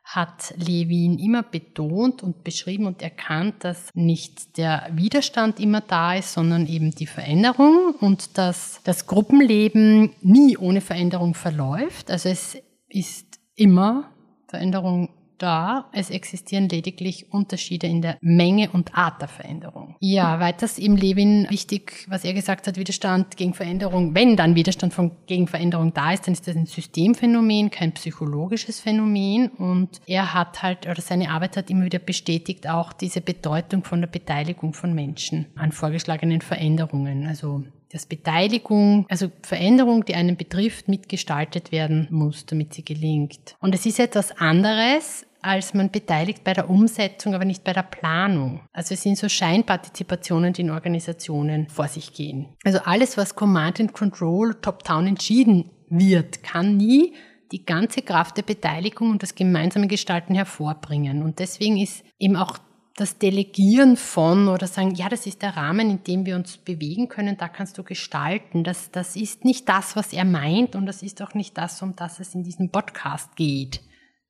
hat 0.05 0.55
Levin 0.57 1.19
immer 1.19 1.43
betont 1.43 2.23
und 2.23 2.43
beschrieben 2.43 2.87
und 2.87 3.01
erkannt, 3.03 3.57
dass 3.61 3.91
nicht 3.95 4.57
der 4.57 4.89
Widerstand 4.93 5.61
immer 5.61 5.81
da 5.81 6.15
ist, 6.15 6.33
sondern 6.33 6.67
eben 6.67 6.91
die 6.91 7.07
Veränderung 7.07 7.95
und 8.01 8.37
dass 8.37 8.81
das 8.85 9.07
Gruppenleben 9.07 10.15
nie 10.21 10.57
ohne 10.57 10.81
Veränderung 10.81 11.35
verläuft. 11.35 12.11
Also 12.11 12.29
es 12.29 12.59
ist 12.89 13.39
immer 13.55 14.11
Veränderung 14.49 15.11
da. 15.43 15.89
Es 15.93 16.11
existieren 16.11 16.69
lediglich 16.69 17.33
Unterschiede 17.33 17.87
in 17.87 18.03
der 18.03 18.19
Menge 18.21 18.71
und 18.71 18.95
Art 18.95 19.21
der 19.21 19.29
Veränderung. 19.29 19.97
Ja, 20.01 20.41
weiters 20.41 20.79
im 20.79 20.97
Levin 20.97 21.47
wichtig, 21.51 22.07
was 22.09 22.25
er 22.25 22.33
gesagt 22.33 22.67
hat, 22.67 22.77
Widerstand 22.77 23.37
gegen 23.37 23.55
Veränderung. 23.55 24.15
Wenn 24.15 24.37
dann 24.37 24.55
Widerstand 24.55 24.95
von, 24.95 25.13
gegen 25.27 25.47
Veränderung 25.47 25.93
da 25.95 26.13
ist, 26.13 26.27
dann 26.27 26.35
ist 26.35 26.47
das 26.47 26.57
ein 26.57 26.67
Systemphänomen, 26.67 27.71
kein 27.71 27.93
psychologisches 27.93 28.81
Phänomen. 28.81 29.49
Und 29.49 30.01
er 30.07 30.35
hat 30.35 30.63
halt, 30.63 30.87
oder 30.87 31.01
seine 31.01 31.31
Arbeit 31.31 31.57
hat 31.57 31.71
immer 31.71 31.85
wieder 31.85 31.99
bestätigt 31.99 32.69
auch 32.69 32.93
diese 32.93 33.21
Bedeutung 33.21 33.85
von 33.85 34.01
der 34.01 34.09
Beteiligung 34.09 34.73
von 34.73 34.95
Menschen 34.95 35.47
an 35.57 35.73
vorgeschlagenen 35.73 36.41
Veränderungen. 36.41 37.27
Also 37.27 37.65
dass 37.93 38.07
Beteiligung, 38.07 39.07
also 39.09 39.31
Veränderung, 39.43 40.05
die 40.05 40.15
einen 40.15 40.37
betrifft, 40.37 40.89
mitgestaltet 40.89 41.73
werden 41.73 42.07
muss, 42.11 42.47
damit 42.47 42.73
sie 42.73 42.85
gelingt. 42.85 43.57
Und 43.61 43.75
es 43.75 43.85
ist 43.85 43.99
etwas 43.99 44.31
anderes, 44.39 45.27
als 45.43 45.75
man 45.75 45.91
beteiligt 45.91 46.45
bei 46.45 46.53
der 46.53 46.69
Umsetzung, 46.71 47.35
aber 47.35 47.45
nicht 47.45 47.65
bei 47.65 47.73
der 47.73 47.83
Planung. 47.83 48.61
Also 48.73 48.95
es 48.95 49.03
sind 49.03 49.17
so 49.17 49.29
Scheinpartizipationen, 49.29 50.53
die 50.53 50.63
in 50.63 50.71
Organisationen 50.71 51.69
vor 51.69 51.89
sich 51.89 52.13
gehen. 52.13 52.49
Also 52.65 52.81
alles, 52.85 53.17
was 53.17 53.35
Command 53.35 53.81
and 53.81 53.93
Control 53.93 54.55
top-down 54.55 55.07
entschieden 55.07 55.71
wird, 55.89 56.43
kann 56.43 56.77
nie 56.77 57.15
die 57.53 57.65
ganze 57.65 58.03
Kraft 58.03 58.37
der 58.37 58.43
Beteiligung 58.43 59.11
und 59.11 59.23
das 59.23 59.35
gemeinsame 59.35 59.89
Gestalten 59.89 60.35
hervorbringen. 60.35 61.23
Und 61.23 61.39
deswegen 61.39 61.79
ist 61.79 62.05
eben 62.19 62.37
auch 62.37 62.59
das 62.97 63.19
Delegieren 63.19 63.97
von 63.97 64.49
oder 64.49 64.67
sagen, 64.67 64.95
ja, 64.95 65.09
das 65.09 65.27
ist 65.27 65.43
der 65.43 65.57
Rahmen, 65.57 65.91
in 65.91 66.05
dem 66.05 66.27
wir 66.27 66.37
uns 66.37 66.59
bewegen 66.59 67.09
können, 67.09 67.37
da 67.39 67.49
kannst 67.49 67.79
du 67.79 67.83
gestalten. 67.83 68.63
Das, 68.63 68.91
das 68.91 69.17
ist 69.17 69.45
nicht 69.45 69.69
das, 69.69 69.97
was 69.97 70.13
er 70.13 70.25
meint 70.25 70.77
und 70.77 70.87
das 70.87 71.03
ist 71.03 71.23
auch 71.23 71.35
nicht 71.35 71.57
das, 71.57 71.81
um 71.83 71.97
das 71.97 72.21
es 72.21 72.35
in 72.35 72.45
diesem 72.45 72.71
Podcast 72.71 73.37
geht. 73.37 73.81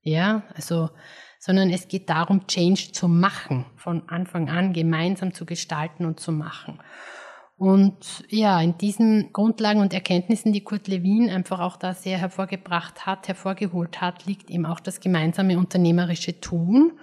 Ja, 0.03 0.43
also, 0.55 0.91
sondern 1.39 1.71
es 1.71 1.89
geht 1.89 2.09
darum, 2.09 2.47
Change 2.47 2.93
zu 2.93 3.09
machen, 3.09 3.67
von 3.77 4.09
Anfang 4.09 4.49
an 4.49 4.73
gemeinsam 4.73 5.35
zu 5.35 5.45
gestalten 5.45 6.05
und 6.05 6.21
zu 6.21 6.33
machen. 6.33 6.81
Und 7.61 8.25
ja, 8.31 8.59
in 8.63 8.79
diesen 8.79 9.35
Grundlagen 9.35 9.81
und 9.81 9.93
Erkenntnissen, 9.93 10.55
die 10.55 10.65
Kurt 10.65 10.89
Lewin 10.89 11.29
einfach 11.29 11.61
auch 11.61 11.77
da 11.77 11.93
sehr 11.93 12.17
hervorgebracht 12.17 13.05
hat, 13.05 13.29
hervorgeholt 13.29 14.01
hat, 14.01 14.25
liegt 14.25 14.49
eben 14.49 14.65
auch 14.65 14.81
das 14.81 14.99
gemeinsame 15.01 15.59
unternehmerische 15.59 16.41
Tun. 16.41 16.99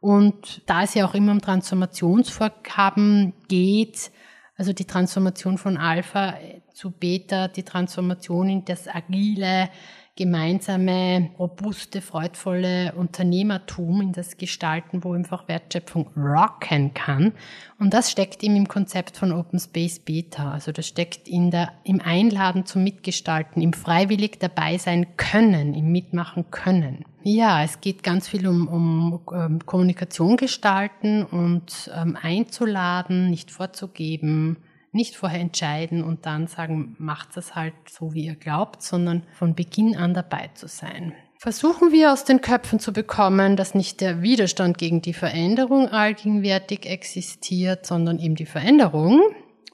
Und 0.00 0.62
da 0.66 0.82
es 0.82 0.94
ja 0.94 1.06
auch 1.06 1.14
immer 1.14 1.30
um 1.30 1.40
Transformationsvorhaben 1.40 3.34
geht, 3.46 4.10
also 4.56 4.72
die 4.72 4.86
Transformation 4.86 5.56
von 5.56 5.76
Alpha 5.76 6.34
zu 6.74 6.90
Beta, 6.90 7.46
die 7.46 7.62
Transformation 7.62 8.48
in 8.48 8.64
das 8.64 8.88
agile, 8.88 9.70
gemeinsame, 10.14 11.30
robuste, 11.38 12.02
freudvolle 12.02 12.92
Unternehmertum, 12.96 14.02
in 14.02 14.12
das 14.12 14.36
Gestalten, 14.36 15.04
wo 15.04 15.14
einfach 15.14 15.48
Wertschöpfung 15.48 16.08
rocken 16.14 16.92
kann. 16.92 17.32
Und 17.78 17.94
das 17.94 18.10
steckt 18.10 18.42
eben 18.42 18.56
im 18.56 18.68
Konzept 18.68 19.16
von 19.16 19.32
Open 19.32 19.58
Space 19.58 20.00
Beta. 20.00 20.52
Also 20.52 20.70
das 20.70 20.86
steckt 20.86 21.28
in 21.28 21.50
der, 21.50 21.72
im 21.84 22.02
Einladen 22.02 22.66
zum 22.66 22.84
Mitgestalten, 22.84 23.62
im 23.62 23.72
freiwillig 23.72 24.38
dabei 24.38 24.76
sein 24.76 25.16
können, 25.16 25.72
im 25.72 25.90
Mitmachen 25.90 26.50
können. 26.50 27.06
Ja, 27.22 27.62
es 27.62 27.80
geht 27.80 28.02
ganz 28.02 28.28
viel 28.28 28.46
um, 28.46 28.68
um 28.68 29.20
ähm, 29.32 29.64
Kommunikation 29.64 30.36
gestalten 30.36 31.24
und 31.24 31.90
ähm, 31.96 32.18
einzuladen, 32.20 33.30
nicht 33.30 33.50
vorzugeben, 33.50 34.58
nicht 34.92 35.16
vorher 35.16 35.40
entscheiden 35.40 36.04
und 36.04 36.26
dann 36.26 36.46
sagen, 36.46 36.94
macht 36.98 37.36
es 37.36 37.54
halt 37.54 37.74
so, 37.88 38.14
wie 38.14 38.26
ihr 38.26 38.36
glaubt, 38.36 38.82
sondern 38.82 39.22
von 39.32 39.54
Beginn 39.54 39.96
an 39.96 40.14
dabei 40.14 40.50
zu 40.54 40.68
sein. 40.68 41.14
Versuchen 41.38 41.90
wir 41.90 42.12
aus 42.12 42.24
den 42.24 42.40
Köpfen 42.40 42.78
zu 42.78 42.92
bekommen, 42.92 43.56
dass 43.56 43.74
nicht 43.74 44.00
der 44.00 44.22
Widerstand 44.22 44.78
gegen 44.78 45.02
die 45.02 45.12
Veränderung 45.12 45.88
allgegenwärtig 45.88 46.86
existiert, 46.86 47.84
sondern 47.84 48.20
eben 48.20 48.36
die 48.36 48.46
Veränderung. 48.46 49.20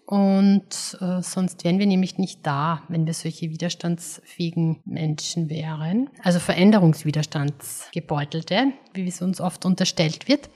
Und 0.07 0.97
äh, 1.03 1.21
sonst 1.21 1.65
wären 1.65 1.79
wir 1.79 1.85
nämlich 1.85 2.17
nicht 2.17 2.47
da, 2.47 2.83
wenn 2.89 3.05
wir 3.05 3.13
solche 3.13 3.51
widerstandsfähigen 3.51 4.81
Menschen 4.87 5.51
wären. 5.51 6.09
Also 6.23 6.39
Veränderungswiderstandsgebeutelte, 6.39 8.73
wie 8.95 9.07
es 9.07 9.21
uns 9.21 9.39
oft 9.39 9.67
unterstellt 9.67 10.27
wird. 10.27 10.49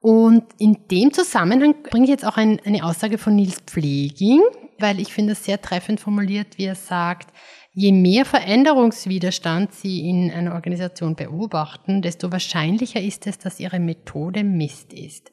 Und 0.00 0.44
in 0.58 0.78
dem 0.90 1.12
Zusammenhang 1.12 1.82
bringe 1.82 2.04
ich 2.04 2.10
jetzt 2.10 2.24
auch 2.24 2.38
ein, 2.38 2.58
eine 2.64 2.84
Aussage 2.84 3.18
von 3.18 3.36
Nils 3.36 3.60
Pfleging, 3.66 4.40
weil 4.78 4.98
ich 4.98 5.12
finde 5.12 5.32
es 5.32 5.44
sehr 5.44 5.60
treffend 5.60 6.00
formuliert, 6.00 6.56
wie 6.56 6.64
er 6.64 6.74
sagt, 6.74 7.28
je 7.72 7.92
mehr 7.92 8.24
Veränderungswiderstand 8.24 9.74
Sie 9.74 10.08
in 10.08 10.30
einer 10.30 10.54
Organisation 10.54 11.16
beobachten, 11.16 12.00
desto 12.00 12.32
wahrscheinlicher 12.32 13.00
ist 13.00 13.26
es, 13.26 13.38
dass 13.38 13.60
Ihre 13.60 13.78
Methode 13.78 14.42
Mist 14.42 14.94
ist. 14.94 15.30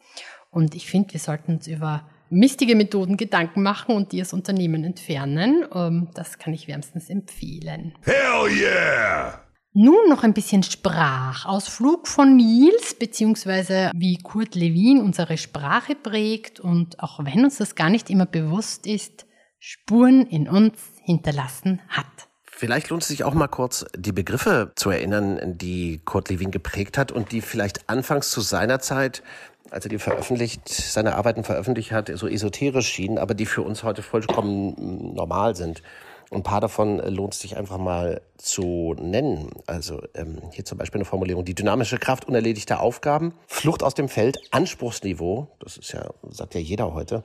Und 0.51 0.75
ich 0.75 0.87
finde, 0.87 1.13
wir 1.13 1.19
sollten 1.21 1.53
uns 1.53 1.67
über 1.67 2.09
mistige 2.29 2.75
Methoden 2.75 3.15
Gedanken 3.15 3.63
machen 3.63 3.95
und 3.95 4.11
die 4.11 4.19
als 4.19 4.33
Unternehmen 4.33 4.83
entfernen. 4.83 5.65
Ähm, 5.73 6.09
das 6.13 6.39
kann 6.39 6.53
ich 6.53 6.67
wärmstens 6.67 7.09
empfehlen. 7.09 7.93
Hell 8.03 8.51
yeah! 8.51 9.46
Nun 9.79 10.09
noch 10.09 10.23
ein 10.23 10.33
bisschen 10.33 10.63
Sprachausflug 10.63 12.07
von 12.07 12.35
Nils, 12.35 12.95
beziehungsweise 12.95 13.91
wie 13.93 14.17
Kurt 14.17 14.55
Lewin 14.55 14.99
unsere 14.99 15.37
Sprache 15.37 15.93
prägt 15.93 16.59
und 16.59 16.99
auch 16.99 17.23
wenn 17.23 17.43
uns 17.43 17.57
das 17.57 17.75
gar 17.75 17.91
nicht 17.91 18.09
immer 18.09 18.25
bewusst 18.25 18.87
ist, 18.87 19.27
Spuren 19.59 20.25
in 20.25 20.49
uns 20.49 20.79
hinterlassen 21.03 21.79
hat. 21.89 22.07
Vielleicht 22.43 22.89
lohnt 22.89 23.03
es 23.03 23.09
sich 23.09 23.23
auch 23.23 23.35
mal 23.35 23.49
kurz, 23.49 23.85
die 23.95 24.13
Begriffe 24.13 24.71
zu 24.75 24.89
erinnern, 24.89 25.59
die 25.59 26.01
Kurt 26.03 26.29
Lewin 26.29 26.49
geprägt 26.49 26.97
hat 26.97 27.11
und 27.11 27.31
die 27.31 27.41
vielleicht 27.41 27.87
anfangs 27.87 28.31
zu 28.31 28.41
seiner 28.41 28.79
Zeit, 28.79 29.21
als 29.69 29.85
er 29.85 29.89
die 29.89 29.99
veröffentlicht, 29.99 30.67
seine 30.67 31.13
Arbeiten 31.13 31.43
veröffentlicht 31.43 31.91
hat, 31.91 32.09
so 32.15 32.27
esoterisch 32.27 32.87
schienen, 32.87 33.19
aber 33.19 33.35
die 33.35 33.45
für 33.45 33.61
uns 33.61 33.83
heute 33.83 34.01
vollkommen 34.01 35.13
normal 35.13 35.55
sind. 35.55 35.83
Ein 36.31 36.43
paar 36.43 36.59
davon 36.59 36.99
äh, 36.99 37.09
lohnt 37.09 37.33
es 37.33 37.39
sich 37.39 37.57
einfach 37.57 37.77
mal 37.77 38.21
zu 38.37 38.95
nennen. 38.99 39.49
Also 39.65 40.01
ähm, 40.13 40.41
hier 40.51 40.65
zum 40.65 40.77
Beispiel 40.77 40.99
eine 40.99 41.05
Formulierung, 41.05 41.45
die 41.45 41.55
dynamische 41.55 41.97
Kraft 41.97 42.25
unerledigter 42.25 42.81
Aufgaben, 42.81 43.33
Flucht 43.47 43.81
aus 43.81 43.93
dem 43.93 44.09
Feld, 44.09 44.37
Anspruchsniveau, 44.51 45.47
das 45.59 45.77
ist 45.77 45.93
ja, 45.93 46.09
sagt 46.29 46.55
ja 46.55 46.59
jeder 46.59 46.93
heute, 46.93 47.23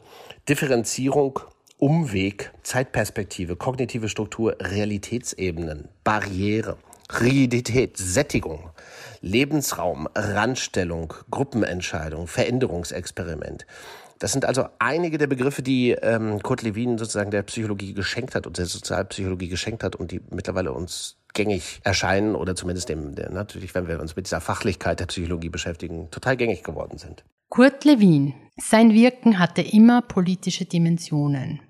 Differenzierung, 0.48 1.40
Umweg, 1.78 2.52
Zeitperspektive, 2.62 3.56
kognitive 3.56 4.08
Struktur, 4.08 4.56
Realitätsebenen, 4.60 5.88
Barriere, 6.04 6.76
Rigidität, 7.20 7.96
Sättigung, 7.96 8.70
Lebensraum, 9.20 10.08
Randstellung, 10.14 11.12
Gruppenentscheidung, 11.30 12.28
Veränderungsexperiment. 12.28 13.66
Das 14.22 14.30
sind 14.30 14.44
also 14.44 14.66
einige 14.78 15.18
der 15.18 15.26
Begriffe, 15.26 15.62
die 15.62 15.90
ähm, 15.90 16.40
Kurt 16.44 16.62
Lewin 16.62 16.96
sozusagen 16.96 17.32
der 17.32 17.42
Psychologie 17.42 17.92
geschenkt 17.92 18.36
hat 18.36 18.46
und 18.46 18.56
der 18.56 18.66
Sozialpsychologie 18.66 19.48
geschenkt 19.48 19.82
hat 19.82 19.96
und 19.96 20.12
die 20.12 20.20
mittlerweile 20.30 20.72
uns 20.72 21.16
gängig 21.34 21.80
erscheinen 21.82 22.36
oder 22.36 22.54
zumindest 22.54 22.88
dem, 22.88 23.16
der, 23.16 23.32
natürlich, 23.32 23.74
wenn 23.74 23.88
wir 23.88 23.98
uns 23.98 24.14
mit 24.14 24.26
dieser 24.26 24.40
Fachlichkeit 24.40 25.00
der 25.00 25.06
Psychologie 25.06 25.48
beschäftigen, 25.48 26.08
total 26.12 26.36
gängig 26.36 26.62
geworden 26.62 26.98
sind. 26.98 27.24
Kurt 27.48 27.84
Lewin. 27.84 28.32
Sein 28.56 28.92
Wirken 28.92 29.40
hatte 29.40 29.62
immer 29.62 30.02
politische 30.02 30.66
Dimensionen. 30.66 31.60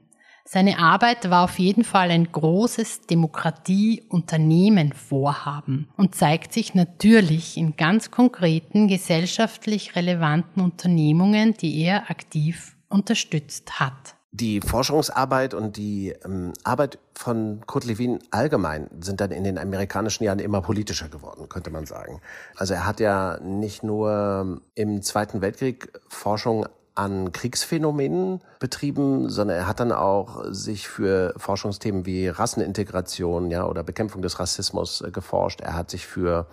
Seine 0.45 0.79
Arbeit 0.79 1.31
war 1.31 1.45
auf 1.45 1.59
jeden 1.59 1.85
Fall 1.85 2.11
ein 2.11 2.31
großes 2.31 3.01
Demokratie-Unternehmen-Vorhaben 3.03 5.89
und 5.97 6.15
zeigt 6.15 6.53
sich 6.53 6.75
natürlich 6.75 7.57
in 7.57 7.77
ganz 7.77 8.11
konkreten 8.11 8.89
gesellschaftlich 8.89 9.97
relevanten 9.97 10.63
Unternehmungen, 10.63 11.55
die 11.55 11.83
er 11.83 12.11
aktiv 12.11 12.77
unterstützt 12.89 13.81
hat. 13.81 14.17
Die 14.35 14.63
Forschungsarbeit 14.63 15.53
und 15.53 15.77
die 15.77 16.15
ähm, 16.25 16.55
Arbeit 16.65 16.99
von 17.13 17.61
Kurt 17.67 17.85
Lewin 17.85 18.19
allgemein 18.31 18.89
sind 18.99 19.21
dann 19.21 19.31
in 19.31 19.45
den 19.45 19.59
amerikanischen 19.59 20.25
Jahren 20.25 20.39
immer 20.39 20.63
politischer 20.63 21.11
geworden, 21.11 21.51
könnte 21.51 21.71
man 21.71 21.85
sagen. 21.85 22.23
Also 22.57 22.73
er 22.73 22.87
hat 22.87 22.99
ja 22.99 23.39
nicht 23.43 23.83
nur 23.83 24.63
im 24.75 25.03
Zweiten 25.03 25.43
Weltkrieg 25.43 25.93
Forschung 26.09 26.65
an 26.95 27.33
Kriegsphänomenen 27.33 28.41
betrieben, 28.59 29.31
sondern 29.31 29.57
er 29.57 29.67
hat 29.67 29.81
dann 29.81 29.93
auch 29.93 30.45
sich 30.51 30.89
für 30.89 31.33
Forschungsthemen 31.37 32.05
wie 32.07 32.29
Rassenintegration, 32.29 33.51
ja, 33.51 33.67
oder 33.67 33.83
Bekämpfung 33.83 34.23
des 34.23 34.39
Rassismus 34.39 35.01
äh, 35.01 35.11
geforscht. 35.11 35.61
Er 35.61 35.75
hat 35.75 35.91
sich 35.91 36.07
für 36.07 36.47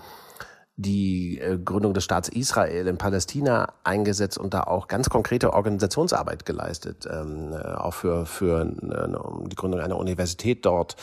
die 0.77 1.39
äh, 1.39 1.57
Gründung 1.57 1.93
des 1.93 2.05
Staats 2.05 2.29
Israel 2.29 2.87
in 2.87 2.97
Palästina 2.97 3.73
eingesetzt 3.83 4.37
und 4.37 4.53
da 4.53 4.63
auch 4.63 4.87
ganz 4.87 5.09
konkrete 5.09 5.51
Organisationsarbeit 5.51 6.45
geleistet, 6.45 7.05
ähm, 7.11 7.51
äh, 7.51 7.57
auch 7.57 7.93
für, 7.93 8.25
für 8.25 8.65
die 8.65 9.55
Gründung 9.55 9.81
einer 9.81 9.97
Universität 9.97 10.65
dort 10.65 10.95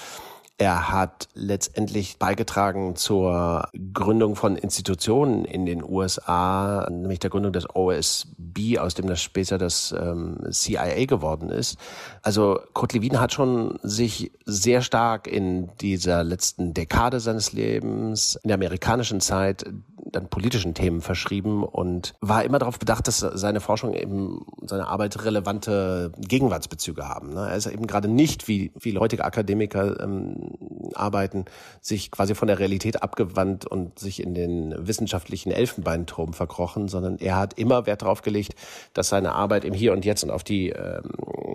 er 0.59 0.91
hat 0.91 1.29
letztendlich 1.35 2.19
beigetragen 2.19 2.97
zur 2.97 3.69
Gründung 3.93 4.37
von 4.37 4.57
Institutionen 4.57 5.45
in 5.45 5.67
den 5.67 5.85
USA, 5.85 6.89
nämlich 6.91 7.19
der 7.19 7.29
Gründung 7.29 7.53
des 7.53 7.69
OSB, 7.75 8.79
aus 8.79 8.95
dem 8.95 9.07
das 9.07 9.21
später 9.21 9.59
das 9.59 9.95
ähm, 9.99 10.39
CIA 10.51 11.05
geworden 11.05 11.51
ist. 11.51 11.77
Also 12.23 12.59
Kurt 12.73 12.95
Lewin 12.95 13.21
hat 13.21 13.35
schon 13.35 13.79
sich 13.83 14.33
sehr 14.47 14.81
stark 14.81 15.27
in 15.27 15.71
dieser 15.83 16.25
letzten 16.25 16.73
Dekade 16.73 17.21
seines 17.21 17.53
Lebens, 17.53 18.39
in 18.43 18.49
der 18.49 18.55
amerikanischen 18.55 19.21
Zeit, 19.21 19.67
dann 20.13 20.29
politischen 20.29 20.75
Themen 20.75 21.01
verschrieben 21.01 21.65
und 21.65 22.15
war 22.21 22.45
immer 22.45 22.59
darauf 22.59 22.79
bedacht, 22.79 23.09
dass 23.09 23.19
seine 23.19 23.61
Forschung 23.61 23.95
eben, 23.95 24.47
seine 24.63 24.87
Arbeit 24.87 25.25
relevante 25.25 26.13
Gegenwartsbezüge 26.19 27.09
haben. 27.09 27.35
Ne? 27.35 27.49
Er 27.49 27.57
ist 27.57 27.67
eben 27.67 27.87
gerade 27.87 28.09
nicht, 28.09 28.49
wie 28.49 28.73
viele 28.79 29.01
heutige 29.01 29.25
Akademiker 29.25 30.01
ähm, 30.01 30.53
arbeiten, 30.95 31.45
sich 31.81 32.11
quasi 32.11 32.35
von 32.35 32.49
der 32.49 32.59
Realität 32.59 33.03
abgewandt 33.03 33.67
und 33.67 33.99
sich 33.99 34.23
in 34.23 34.35
den 34.35 34.75
wissenschaftlichen 34.79 35.51
Elfenbeinturm 35.51 36.33
verkrochen, 36.33 36.89
sondern 36.89 37.19
er 37.19 37.37
hat 37.37 37.59
immer 37.59 37.87
Wert 37.87 38.03
darauf 38.03 38.23
gelegt, 38.23 38.55
dass 38.95 39.09
seine 39.09 39.33
Arbeit 39.33 39.65
im 39.65 39.75
Hier 39.75 39.93
und 39.93 40.05
Jetzt 40.05 40.23
und 40.23 40.31
auf 40.31 40.45
die 40.45 40.71
ähm, 40.71 41.03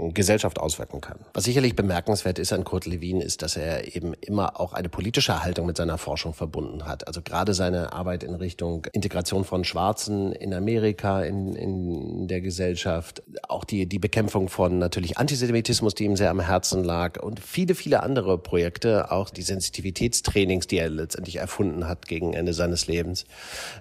Gesellschaft 0.09 0.59
auswirken 0.59 1.01
kann. 1.01 1.19
Was 1.33 1.43
sicherlich 1.43 1.75
bemerkenswert 1.75 2.39
ist 2.39 2.53
an 2.53 2.63
Kurt 2.63 2.85
Lewin, 2.85 3.21
ist, 3.21 3.41
dass 3.41 3.55
er 3.55 3.95
eben 3.95 4.13
immer 4.15 4.59
auch 4.59 4.73
eine 4.73 4.89
politische 4.89 5.43
Haltung 5.43 5.65
mit 5.65 5.77
seiner 5.77 5.97
Forschung 5.97 6.33
verbunden 6.33 6.85
hat. 6.85 7.07
Also 7.07 7.21
gerade 7.21 7.53
seine 7.53 7.93
Arbeit 7.93 8.23
in 8.23 8.35
Richtung 8.35 8.87
Integration 8.91 9.45
von 9.45 9.63
Schwarzen 9.63 10.31
in 10.33 10.53
Amerika, 10.53 11.21
in, 11.23 11.55
in 11.55 12.27
der 12.27 12.41
Gesellschaft, 12.41 13.21
auch 13.47 13.63
die, 13.63 13.85
die 13.85 13.99
Bekämpfung 13.99 14.49
von 14.49 14.79
natürlich 14.79 15.17
Antisemitismus, 15.17 15.95
die 15.95 16.05
ihm 16.05 16.15
sehr 16.15 16.29
am 16.31 16.39
Herzen 16.39 16.83
lag 16.83 17.21
und 17.21 17.39
viele, 17.39 17.75
viele 17.75 18.03
andere 18.03 18.37
Projekte, 18.37 19.11
auch 19.11 19.29
die 19.29 19.43
Sensitivitätstrainings, 19.43 20.67
die 20.67 20.77
er 20.77 20.89
letztendlich 20.89 21.37
erfunden 21.37 21.87
hat 21.87 22.07
gegen 22.07 22.33
Ende 22.33 22.53
seines 22.53 22.87
Lebens. 22.87 23.25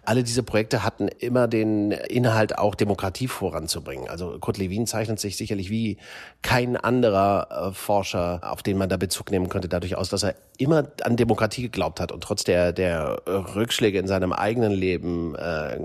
Alle 0.04 0.22
diese 0.22 0.42
Projekte 0.42 0.84
hatten 0.84 1.08
immer 1.08 1.48
den 1.48 1.92
Inhalt, 1.92 2.58
auch 2.58 2.74
Demokratie 2.74 3.28
voranzubringen. 3.28 4.08
Also 4.08 4.38
Kurt 4.38 4.58
Lewin 4.58 4.86
zeichnet 4.86 5.20
sich 5.20 5.36
sicherlich 5.36 5.70
wie 5.70 5.96
kein 6.42 6.76
anderer 6.76 7.68
äh, 7.68 7.72
Forscher, 7.72 8.40
auf 8.42 8.62
den 8.62 8.78
man 8.78 8.88
da 8.88 8.96
Bezug 8.96 9.30
nehmen 9.30 9.48
könnte, 9.48 9.68
dadurch 9.68 9.96
aus, 9.96 10.08
dass 10.08 10.22
er 10.22 10.34
immer 10.56 10.84
an 11.02 11.16
Demokratie 11.16 11.62
geglaubt 11.62 12.00
hat 12.00 12.12
und 12.12 12.22
trotz 12.22 12.44
der, 12.44 12.72
der 12.72 13.22
Rückschläge 13.26 13.98
in 13.98 14.06
seinem 14.06 14.32
eigenen 14.32 14.72
Leben, 14.72 15.34
äh, 15.34 15.78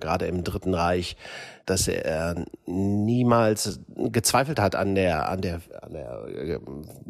gerade 0.00 0.26
im 0.26 0.42
Dritten 0.42 0.74
Reich, 0.74 1.16
dass 1.70 1.86
er 1.86 2.44
niemals 2.66 3.80
gezweifelt 3.96 4.58
hat 4.58 4.74
an 4.74 4.96
der, 4.96 5.28
an 5.28 5.40
der, 5.40 5.60
an 5.82 5.92
der 5.92 6.26
äh, 6.26 6.58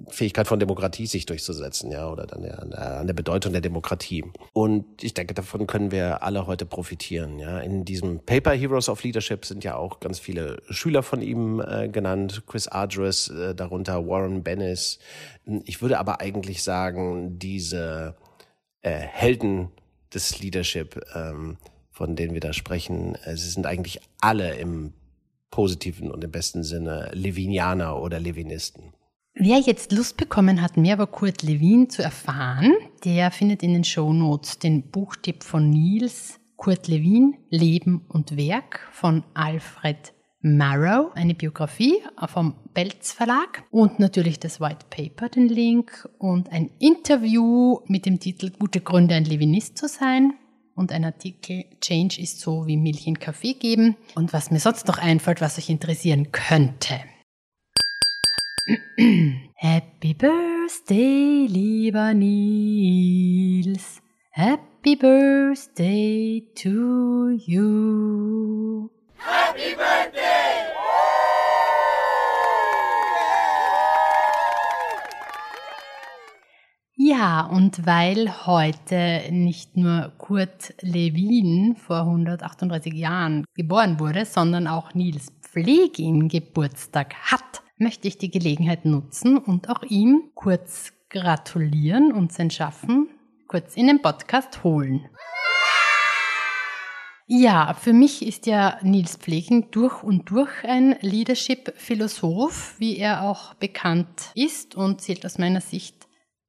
Fähigkeit 0.08 0.46
von 0.46 0.60
Demokratie 0.60 1.06
sich 1.06 1.24
durchzusetzen, 1.24 1.90
ja, 1.90 2.10
oder 2.10 2.30
an 2.34 2.42
der, 2.42 2.62
an 2.62 3.06
der, 3.06 3.14
Bedeutung 3.14 3.52
der 3.52 3.62
Demokratie. 3.62 4.22
Und 4.52 5.02
ich 5.02 5.14
denke, 5.14 5.32
davon 5.32 5.66
können 5.66 5.90
wir 5.90 6.22
alle 6.22 6.46
heute 6.46 6.66
profitieren, 6.66 7.38
ja. 7.38 7.58
In 7.60 7.86
diesem 7.86 8.20
Paper 8.20 8.52
Heroes 8.52 8.90
of 8.90 9.02
Leadership 9.02 9.46
sind 9.46 9.64
ja 9.64 9.76
auch 9.76 9.98
ganz 9.98 10.18
viele 10.18 10.62
Schüler 10.68 11.02
von 11.02 11.22
ihm 11.22 11.60
äh, 11.60 11.88
genannt, 11.88 12.42
Chris 12.46 12.68
Ardress, 12.68 13.28
äh, 13.28 13.54
darunter 13.54 14.06
Warren 14.06 14.42
Bennis. 14.42 14.98
Ich 15.64 15.80
würde 15.80 15.98
aber 15.98 16.20
eigentlich 16.20 16.62
sagen, 16.62 17.38
diese 17.38 18.14
äh, 18.82 18.90
Helden 18.90 19.70
des 20.12 20.38
Leadership, 20.38 21.00
ähm, 21.14 21.56
von 22.00 22.16
denen 22.16 22.32
wir 22.32 22.40
da 22.40 22.54
sprechen, 22.54 23.14
äh, 23.26 23.36
sie 23.36 23.50
sind 23.50 23.66
eigentlich 23.66 24.00
alle 24.22 24.54
im 24.54 24.94
positiven 25.50 26.10
und 26.10 26.24
im 26.24 26.30
besten 26.30 26.62
Sinne 26.62 27.10
Levinianer 27.12 28.00
oder 28.00 28.18
Levinisten. 28.18 28.94
Wer 29.34 29.58
jetzt 29.58 29.92
Lust 29.92 30.16
bekommen 30.16 30.62
hat, 30.62 30.78
mehr 30.78 30.94
über 30.94 31.06
Kurt 31.06 31.42
Lewin 31.42 31.90
zu 31.90 32.02
erfahren, 32.02 32.72
der 33.04 33.30
findet 33.30 33.62
in 33.62 33.74
den 33.74 33.84
Show 33.84 34.14
Notes 34.14 34.58
den 34.58 34.90
Buchtipp 34.90 35.42
von 35.44 35.68
Nils 35.68 36.40
Kurt 36.56 36.88
Lewin, 36.88 37.36
Leben 37.50 38.06
und 38.08 38.34
Werk 38.34 38.88
von 38.92 39.22
Alfred 39.34 40.14
Marrow, 40.40 41.10
eine 41.14 41.34
Biografie 41.34 41.96
vom 42.28 42.54
Belz 42.72 43.12
Verlag 43.12 43.62
und 43.70 44.00
natürlich 44.00 44.40
das 44.40 44.58
White 44.58 44.86
Paper, 44.88 45.28
den 45.28 45.48
Link 45.48 46.08
und 46.16 46.50
ein 46.50 46.70
Interview 46.78 47.80
mit 47.88 48.06
dem 48.06 48.20
Titel 48.20 48.50
Gute 48.58 48.80
Gründe, 48.80 49.16
ein 49.16 49.26
Levinist 49.26 49.76
zu 49.76 49.86
sein 49.86 50.32
und 50.80 50.90
ein 50.92 51.04
Artikel 51.04 51.66
Change 51.80 52.20
ist 52.20 52.40
so 52.40 52.66
wie 52.66 52.78
Milch 52.78 53.06
in 53.06 53.18
Kaffee 53.18 53.52
geben 53.52 53.96
und 54.14 54.32
was 54.32 54.50
mir 54.50 54.60
sonst 54.60 54.88
noch 54.88 54.98
einfällt, 54.98 55.42
was 55.42 55.58
euch 55.58 55.68
interessieren 55.68 56.32
könnte. 56.32 57.00
Happy 59.54 60.14
Birthday, 60.14 61.46
lieber 61.46 62.14
Nils. 62.14 64.00
Happy 64.30 64.96
Birthday 64.96 66.42
to 66.54 67.30
you. 67.46 68.88
Happy 69.18 69.74
Birthday! 69.76 70.69
Ja, 77.02 77.46
und 77.46 77.86
weil 77.86 78.44
heute 78.44 79.22
nicht 79.30 79.74
nur 79.74 80.12
Kurt 80.18 80.74
Lewin 80.82 81.74
vor 81.76 82.00
138 82.00 82.92
Jahren 82.92 83.46
geboren 83.54 83.98
wurde, 83.98 84.26
sondern 84.26 84.66
auch 84.66 84.92
Nils 84.92 85.32
Pflegin 85.40 86.28
Geburtstag 86.28 87.14
hat, 87.14 87.62
möchte 87.78 88.06
ich 88.06 88.18
die 88.18 88.30
Gelegenheit 88.30 88.84
nutzen 88.84 89.38
und 89.38 89.70
auch 89.70 89.82
ihm 89.84 90.24
kurz 90.34 90.92
gratulieren 91.08 92.12
und 92.12 92.34
sein 92.34 92.50
Schaffen 92.50 93.08
kurz 93.48 93.76
in 93.76 93.86
den 93.86 94.02
Podcast 94.02 94.62
holen. 94.62 95.08
Ja, 97.26 97.72
für 97.72 97.94
mich 97.94 98.26
ist 98.26 98.44
ja 98.44 98.78
Nils 98.82 99.16
Pflegin 99.16 99.70
durch 99.70 100.02
und 100.02 100.28
durch 100.30 100.50
ein 100.64 100.96
Leadership-Philosoph, 101.00 102.74
wie 102.78 102.98
er 102.98 103.22
auch 103.22 103.54
bekannt 103.54 104.32
ist 104.34 104.74
und 104.74 105.00
zählt 105.00 105.24
aus 105.24 105.38
meiner 105.38 105.62
Sicht 105.62 105.99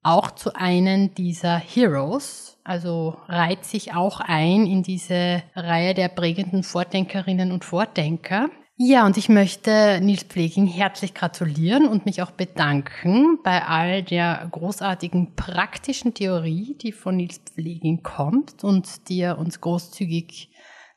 auch 0.04 0.32
zu 0.32 0.56
einem 0.56 1.14
dieser 1.14 1.58
Heroes, 1.58 2.58
also 2.64 3.18
reiht 3.28 3.66
sich 3.66 3.94
auch 3.94 4.20
ein 4.20 4.66
in 4.66 4.84
diese 4.84 5.44
Reihe 5.56 5.94
der 5.94 6.08
prägenden 6.08 6.64
Vordenkerinnen 6.64 7.52
und 7.52 7.66
Vordenker. 7.66 8.50
Ja, 8.78 9.06
und 9.06 9.16
ich 9.16 9.30
möchte 9.30 10.00
Nils 10.02 10.24
Pfleging 10.24 10.66
herzlich 10.66 11.14
gratulieren 11.14 11.88
und 11.88 12.08
mich 12.08 12.24
auch 12.24 12.32
bedanken 12.32 13.38
bei 13.44 13.64
all 13.64 14.02
der 14.02 14.48
großartigen 14.52 15.36
praktischen 15.36 16.16
Theorie, 16.16 16.76
die 16.82 16.92
von 16.92 17.18
Nils 17.18 17.40
Pfleging 17.54 18.02
kommt 18.02 18.64
und 18.64 19.08
die 19.08 19.20
er 19.20 19.38
uns 19.38 19.62
großzügig 19.62 20.50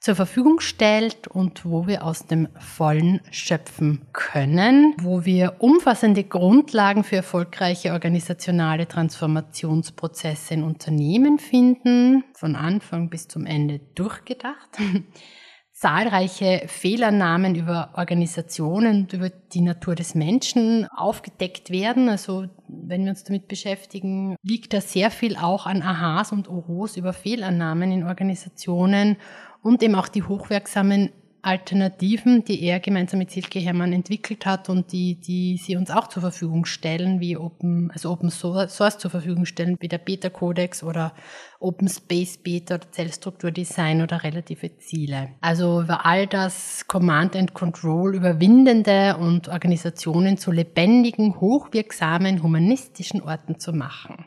zur 0.04 0.16
Verfügung 0.16 0.60
stellt 0.60 1.28
und 1.28 1.64
wo 1.64 1.86
wir 1.86 2.04
aus 2.04 2.26
dem 2.26 2.48
Vollen 2.58 3.22
schöpfen 3.30 4.02
können, 4.12 4.94
wo 4.98 5.24
wir 5.24 5.54
umfassende 5.60 6.24
Grundlagen 6.24 7.04
für 7.04 7.16
erfolgreiche 7.16 7.92
organisationale 7.92 8.86
Transformationsprozesse 8.86 10.52
in 10.52 10.62
Unternehmen 10.62 11.38
finden, 11.38 12.22
von 12.34 12.54
Anfang 12.54 13.08
bis 13.08 13.28
zum 13.28 13.46
Ende 13.46 13.80
durchgedacht. 13.94 14.78
zahlreiche 15.72 16.62
Fehlernamen 16.66 17.54
über 17.56 17.90
Organisationen 17.94 19.02
und 19.02 19.12
über 19.12 19.28
die 19.30 19.60
Natur 19.60 19.94
des 19.94 20.14
Menschen 20.14 20.86
aufgedeckt 20.94 21.70
werden. 21.70 22.08
Also 22.08 22.46
wenn 22.68 23.04
wir 23.04 23.10
uns 23.10 23.24
damit 23.24 23.48
beschäftigen, 23.48 24.36
liegt 24.42 24.72
da 24.72 24.80
sehr 24.80 25.10
viel 25.10 25.36
auch 25.36 25.66
an 25.66 25.82
Aha's 25.82 26.30
und 26.30 26.48
Ohos 26.48 26.96
über 26.96 27.12
Fehlannahmen 27.12 27.90
in 27.90 28.04
Organisationen 28.04 29.16
und 29.64 29.82
eben 29.82 29.94
auch 29.96 30.08
die 30.08 30.22
hochwirksamen 30.22 31.10
Alternativen, 31.44 32.42
die 32.44 32.62
er 32.62 32.80
gemeinsam 32.80 33.18
mit 33.18 33.30
Silke 33.30 33.58
Hermann 33.58 33.92
entwickelt 33.92 34.46
hat 34.46 34.70
und 34.70 34.92
die, 34.92 35.16
die 35.16 35.58
sie 35.58 35.76
uns 35.76 35.90
auch 35.90 36.08
zur 36.08 36.22
Verfügung 36.22 36.64
stellen, 36.64 37.20
wie 37.20 37.36
Open, 37.36 37.90
also 37.92 38.10
Open 38.10 38.30
Source 38.30 38.98
zur 38.98 39.10
Verfügung 39.10 39.44
stellen, 39.44 39.76
wie 39.80 39.88
der 39.88 39.98
Beta 39.98 40.30
Codex 40.30 40.82
oder 40.82 41.12
Open 41.60 41.88
Space 41.88 42.38
Beta 42.38 42.76
oder 42.76 42.90
Zellstruktur 42.90 43.50
Design 43.50 44.00
oder 44.00 44.22
relative 44.22 44.78
Ziele. 44.78 45.32
Also 45.42 45.82
über 45.82 46.06
all 46.06 46.26
das 46.26 46.86
Command 46.88 47.36
and 47.36 47.52
Control 47.52 48.14
überwindende 48.14 49.16
und 49.18 49.48
Organisationen 49.48 50.38
zu 50.38 50.50
lebendigen, 50.50 51.40
hochwirksamen, 51.40 52.42
humanistischen 52.42 53.20
Orten 53.20 53.58
zu 53.58 53.74
machen. 53.74 54.24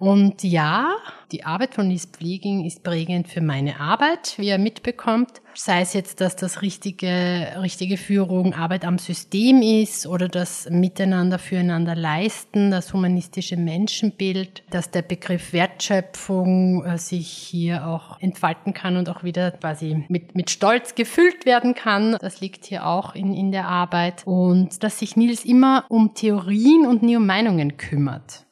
Und 0.00 0.42
ja, 0.42 0.96
die 1.30 1.44
Arbeit 1.44 1.74
von 1.74 1.90
Lies 1.90 2.06
Pfleging 2.06 2.64
ist 2.64 2.82
prägend 2.82 3.28
für 3.28 3.42
meine 3.42 3.80
Arbeit, 3.80 4.32
wie 4.38 4.48
er 4.48 4.56
mitbekommt. 4.56 5.42
Sei 5.54 5.82
es 5.82 5.92
jetzt, 5.92 6.22
dass 6.22 6.36
das 6.36 6.62
richtige, 6.62 7.58
richtige 7.60 7.98
Führung 7.98 8.54
Arbeit 8.54 8.86
am 8.86 8.96
System 8.96 9.60
ist 9.60 10.06
oder 10.06 10.28
das 10.28 10.70
Miteinander 10.70 11.38
füreinander 11.38 11.94
leisten, 11.94 12.70
das 12.70 12.94
humanistische 12.94 13.58
Menschenbild, 13.58 14.62
dass 14.70 14.90
der 14.90 15.02
Begriff 15.02 15.52
Wertschöpfung 15.52 16.82
äh, 16.82 16.96
sich 16.96 17.28
hier 17.28 17.86
auch 17.86 18.18
entfalten 18.22 18.72
kann 18.72 18.96
und 18.96 19.10
auch 19.10 19.22
wieder 19.22 19.50
quasi 19.50 20.06
mit, 20.08 20.34
mit 20.34 20.48
Stolz 20.48 20.94
gefüllt 20.94 21.44
werden 21.44 21.74
kann. 21.74 22.16
Das 22.22 22.40
liegt 22.40 22.64
hier 22.64 22.86
auch 22.86 23.14
in, 23.14 23.34
in 23.34 23.52
der 23.52 23.68
Arbeit. 23.68 24.22
Und 24.24 24.82
dass 24.82 24.98
sich 24.98 25.14
Nils 25.16 25.44
immer 25.44 25.84
um 25.90 26.14
Theorien 26.14 26.86
und 26.86 27.02
nie 27.02 27.18
um 27.18 27.26
Meinungen 27.26 27.76
kümmert. 27.76 28.46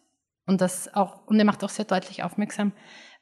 Und 0.49 0.63
das 0.63 0.93
auch, 0.95 1.27
und 1.27 1.39
er 1.39 1.45
macht 1.45 1.63
auch 1.63 1.69
sehr 1.69 1.85
deutlich 1.85 2.25
aufmerksam, 2.25 2.73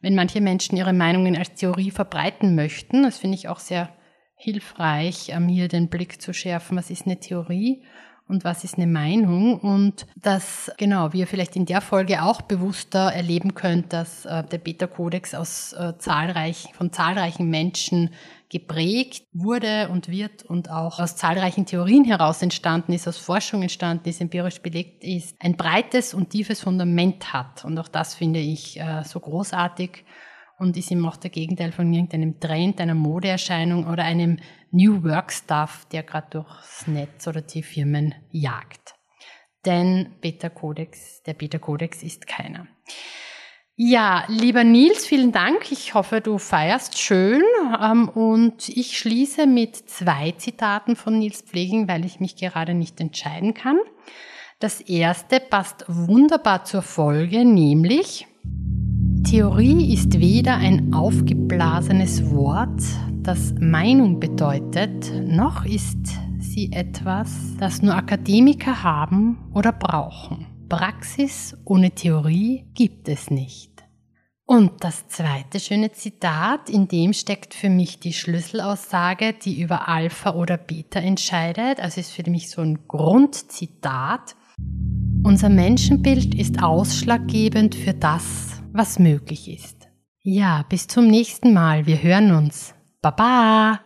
wenn 0.00 0.14
manche 0.14 0.40
Menschen 0.40 0.76
ihre 0.76 0.92
Meinungen 0.92 1.36
als 1.36 1.52
Theorie 1.54 1.90
verbreiten 1.90 2.54
möchten. 2.54 3.02
Das 3.02 3.18
finde 3.18 3.36
ich 3.36 3.48
auch 3.48 3.58
sehr 3.58 3.90
hilfreich, 4.36 5.32
um 5.36 5.48
hier 5.48 5.66
den 5.66 5.88
Blick 5.88 6.22
zu 6.22 6.32
schärfen, 6.32 6.76
was 6.76 6.88
ist 6.88 7.04
eine 7.04 7.18
Theorie 7.18 7.82
und 8.28 8.44
was 8.44 8.62
ist 8.62 8.76
eine 8.76 8.86
Meinung. 8.86 9.58
Und 9.58 10.06
dass, 10.14 10.70
genau, 10.78 11.12
wie 11.12 11.20
ihr 11.20 11.26
vielleicht 11.26 11.56
in 11.56 11.66
der 11.66 11.80
Folge 11.80 12.22
auch 12.22 12.42
bewusster 12.42 13.12
erleben 13.12 13.54
könnt, 13.54 13.92
dass 13.92 14.24
äh, 14.24 14.44
der 14.44 14.58
Beta-Kodex 14.58 15.34
aus 15.34 15.72
äh, 15.72 15.94
zahlreich, 15.98 16.68
von 16.74 16.92
zahlreichen 16.92 17.50
Menschen 17.50 18.10
geprägt 18.48 19.24
wurde 19.32 19.88
und 19.88 20.08
wird 20.08 20.44
und 20.44 20.70
auch 20.70 20.98
aus 20.98 21.16
zahlreichen 21.16 21.66
Theorien 21.66 22.04
heraus 22.04 22.42
entstanden 22.42 22.92
ist, 22.92 23.08
aus 23.08 23.18
Forschung 23.18 23.62
entstanden 23.62 24.08
ist, 24.08 24.20
empirisch 24.20 24.60
belegt 24.60 25.02
ist, 25.02 25.36
ein 25.40 25.56
breites 25.56 26.14
und 26.14 26.30
tiefes 26.30 26.60
Fundament 26.60 27.32
hat. 27.32 27.64
Und 27.64 27.78
auch 27.78 27.88
das 27.88 28.14
finde 28.14 28.40
ich 28.40 28.78
äh, 28.78 29.02
so 29.04 29.20
großartig 29.20 30.04
und 30.58 30.76
ist 30.76 30.90
eben 30.90 31.06
auch 31.06 31.16
der 31.16 31.30
Gegenteil 31.30 31.72
von 31.72 31.92
irgendeinem 31.92 32.40
Trend, 32.40 32.80
einer 32.80 32.94
Modeerscheinung 32.94 33.86
oder 33.86 34.04
einem 34.04 34.38
New 34.70 35.02
Work 35.04 35.32
Stuff, 35.32 35.86
der 35.92 36.02
gerade 36.02 36.28
durchs 36.30 36.86
Netz 36.86 37.26
oder 37.26 37.42
die 37.42 37.62
Firmen 37.62 38.14
jagt. 38.30 38.94
Denn 39.64 40.14
Beta 40.20 40.48
Codex, 40.48 41.22
der 41.22 41.34
Beta 41.34 41.58
Codex 41.58 42.02
ist 42.02 42.26
keiner. 42.26 42.68
Ja, 43.78 44.24
lieber 44.28 44.64
Nils, 44.64 45.04
vielen 45.04 45.32
Dank. 45.32 45.70
Ich 45.70 45.92
hoffe, 45.92 46.22
du 46.22 46.38
feierst 46.38 46.98
schön. 46.98 47.42
Ähm, 47.78 48.08
und 48.08 48.70
ich 48.70 48.96
schließe 48.96 49.46
mit 49.46 49.76
zwei 49.76 50.32
Zitaten 50.32 50.96
von 50.96 51.18
Nils 51.18 51.42
Pfleging, 51.42 51.86
weil 51.86 52.06
ich 52.06 52.18
mich 52.18 52.36
gerade 52.36 52.72
nicht 52.72 52.98
entscheiden 53.02 53.52
kann. 53.52 53.76
Das 54.60 54.80
erste 54.80 55.40
passt 55.40 55.84
wunderbar 55.88 56.64
zur 56.64 56.80
Folge, 56.80 57.44
nämlich 57.44 58.26
Theorie 59.28 59.92
ist 59.92 60.20
weder 60.20 60.54
ein 60.54 60.94
aufgeblasenes 60.94 62.30
Wort, 62.30 62.80
das 63.22 63.54
Meinung 63.60 64.20
bedeutet, 64.20 65.12
noch 65.26 65.66
ist 65.66 65.98
sie 66.38 66.72
etwas, 66.72 67.56
das 67.58 67.82
nur 67.82 67.94
Akademiker 67.94 68.82
haben 68.82 69.50
oder 69.52 69.72
brauchen. 69.72 70.45
Praxis 70.68 71.56
ohne 71.64 71.92
Theorie 71.92 72.64
gibt 72.74 73.08
es 73.08 73.30
nicht. 73.30 73.70
Und 74.48 74.84
das 74.84 75.08
zweite 75.08 75.58
schöne 75.58 75.92
Zitat, 75.92 76.70
in 76.70 76.86
dem 76.86 77.12
steckt 77.12 77.52
für 77.52 77.68
mich 77.68 77.98
die 77.98 78.12
Schlüsselaussage, 78.12 79.32
die 79.32 79.60
über 79.60 79.88
Alpha 79.88 80.34
oder 80.34 80.56
Beta 80.56 81.00
entscheidet. 81.00 81.80
Also 81.80 82.00
ist 82.00 82.12
für 82.12 82.28
mich 82.30 82.50
so 82.50 82.62
ein 82.62 82.86
Grundzitat. 82.86 84.36
Unser 85.24 85.48
Menschenbild 85.48 86.34
ist 86.34 86.62
ausschlaggebend 86.62 87.74
für 87.74 87.94
das, 87.94 88.62
was 88.72 89.00
möglich 89.00 89.48
ist. 89.48 89.88
Ja, 90.22 90.64
bis 90.68 90.86
zum 90.86 91.08
nächsten 91.08 91.52
Mal. 91.52 91.86
Wir 91.86 92.02
hören 92.02 92.30
uns. 92.32 92.74
Baba! 93.02 93.85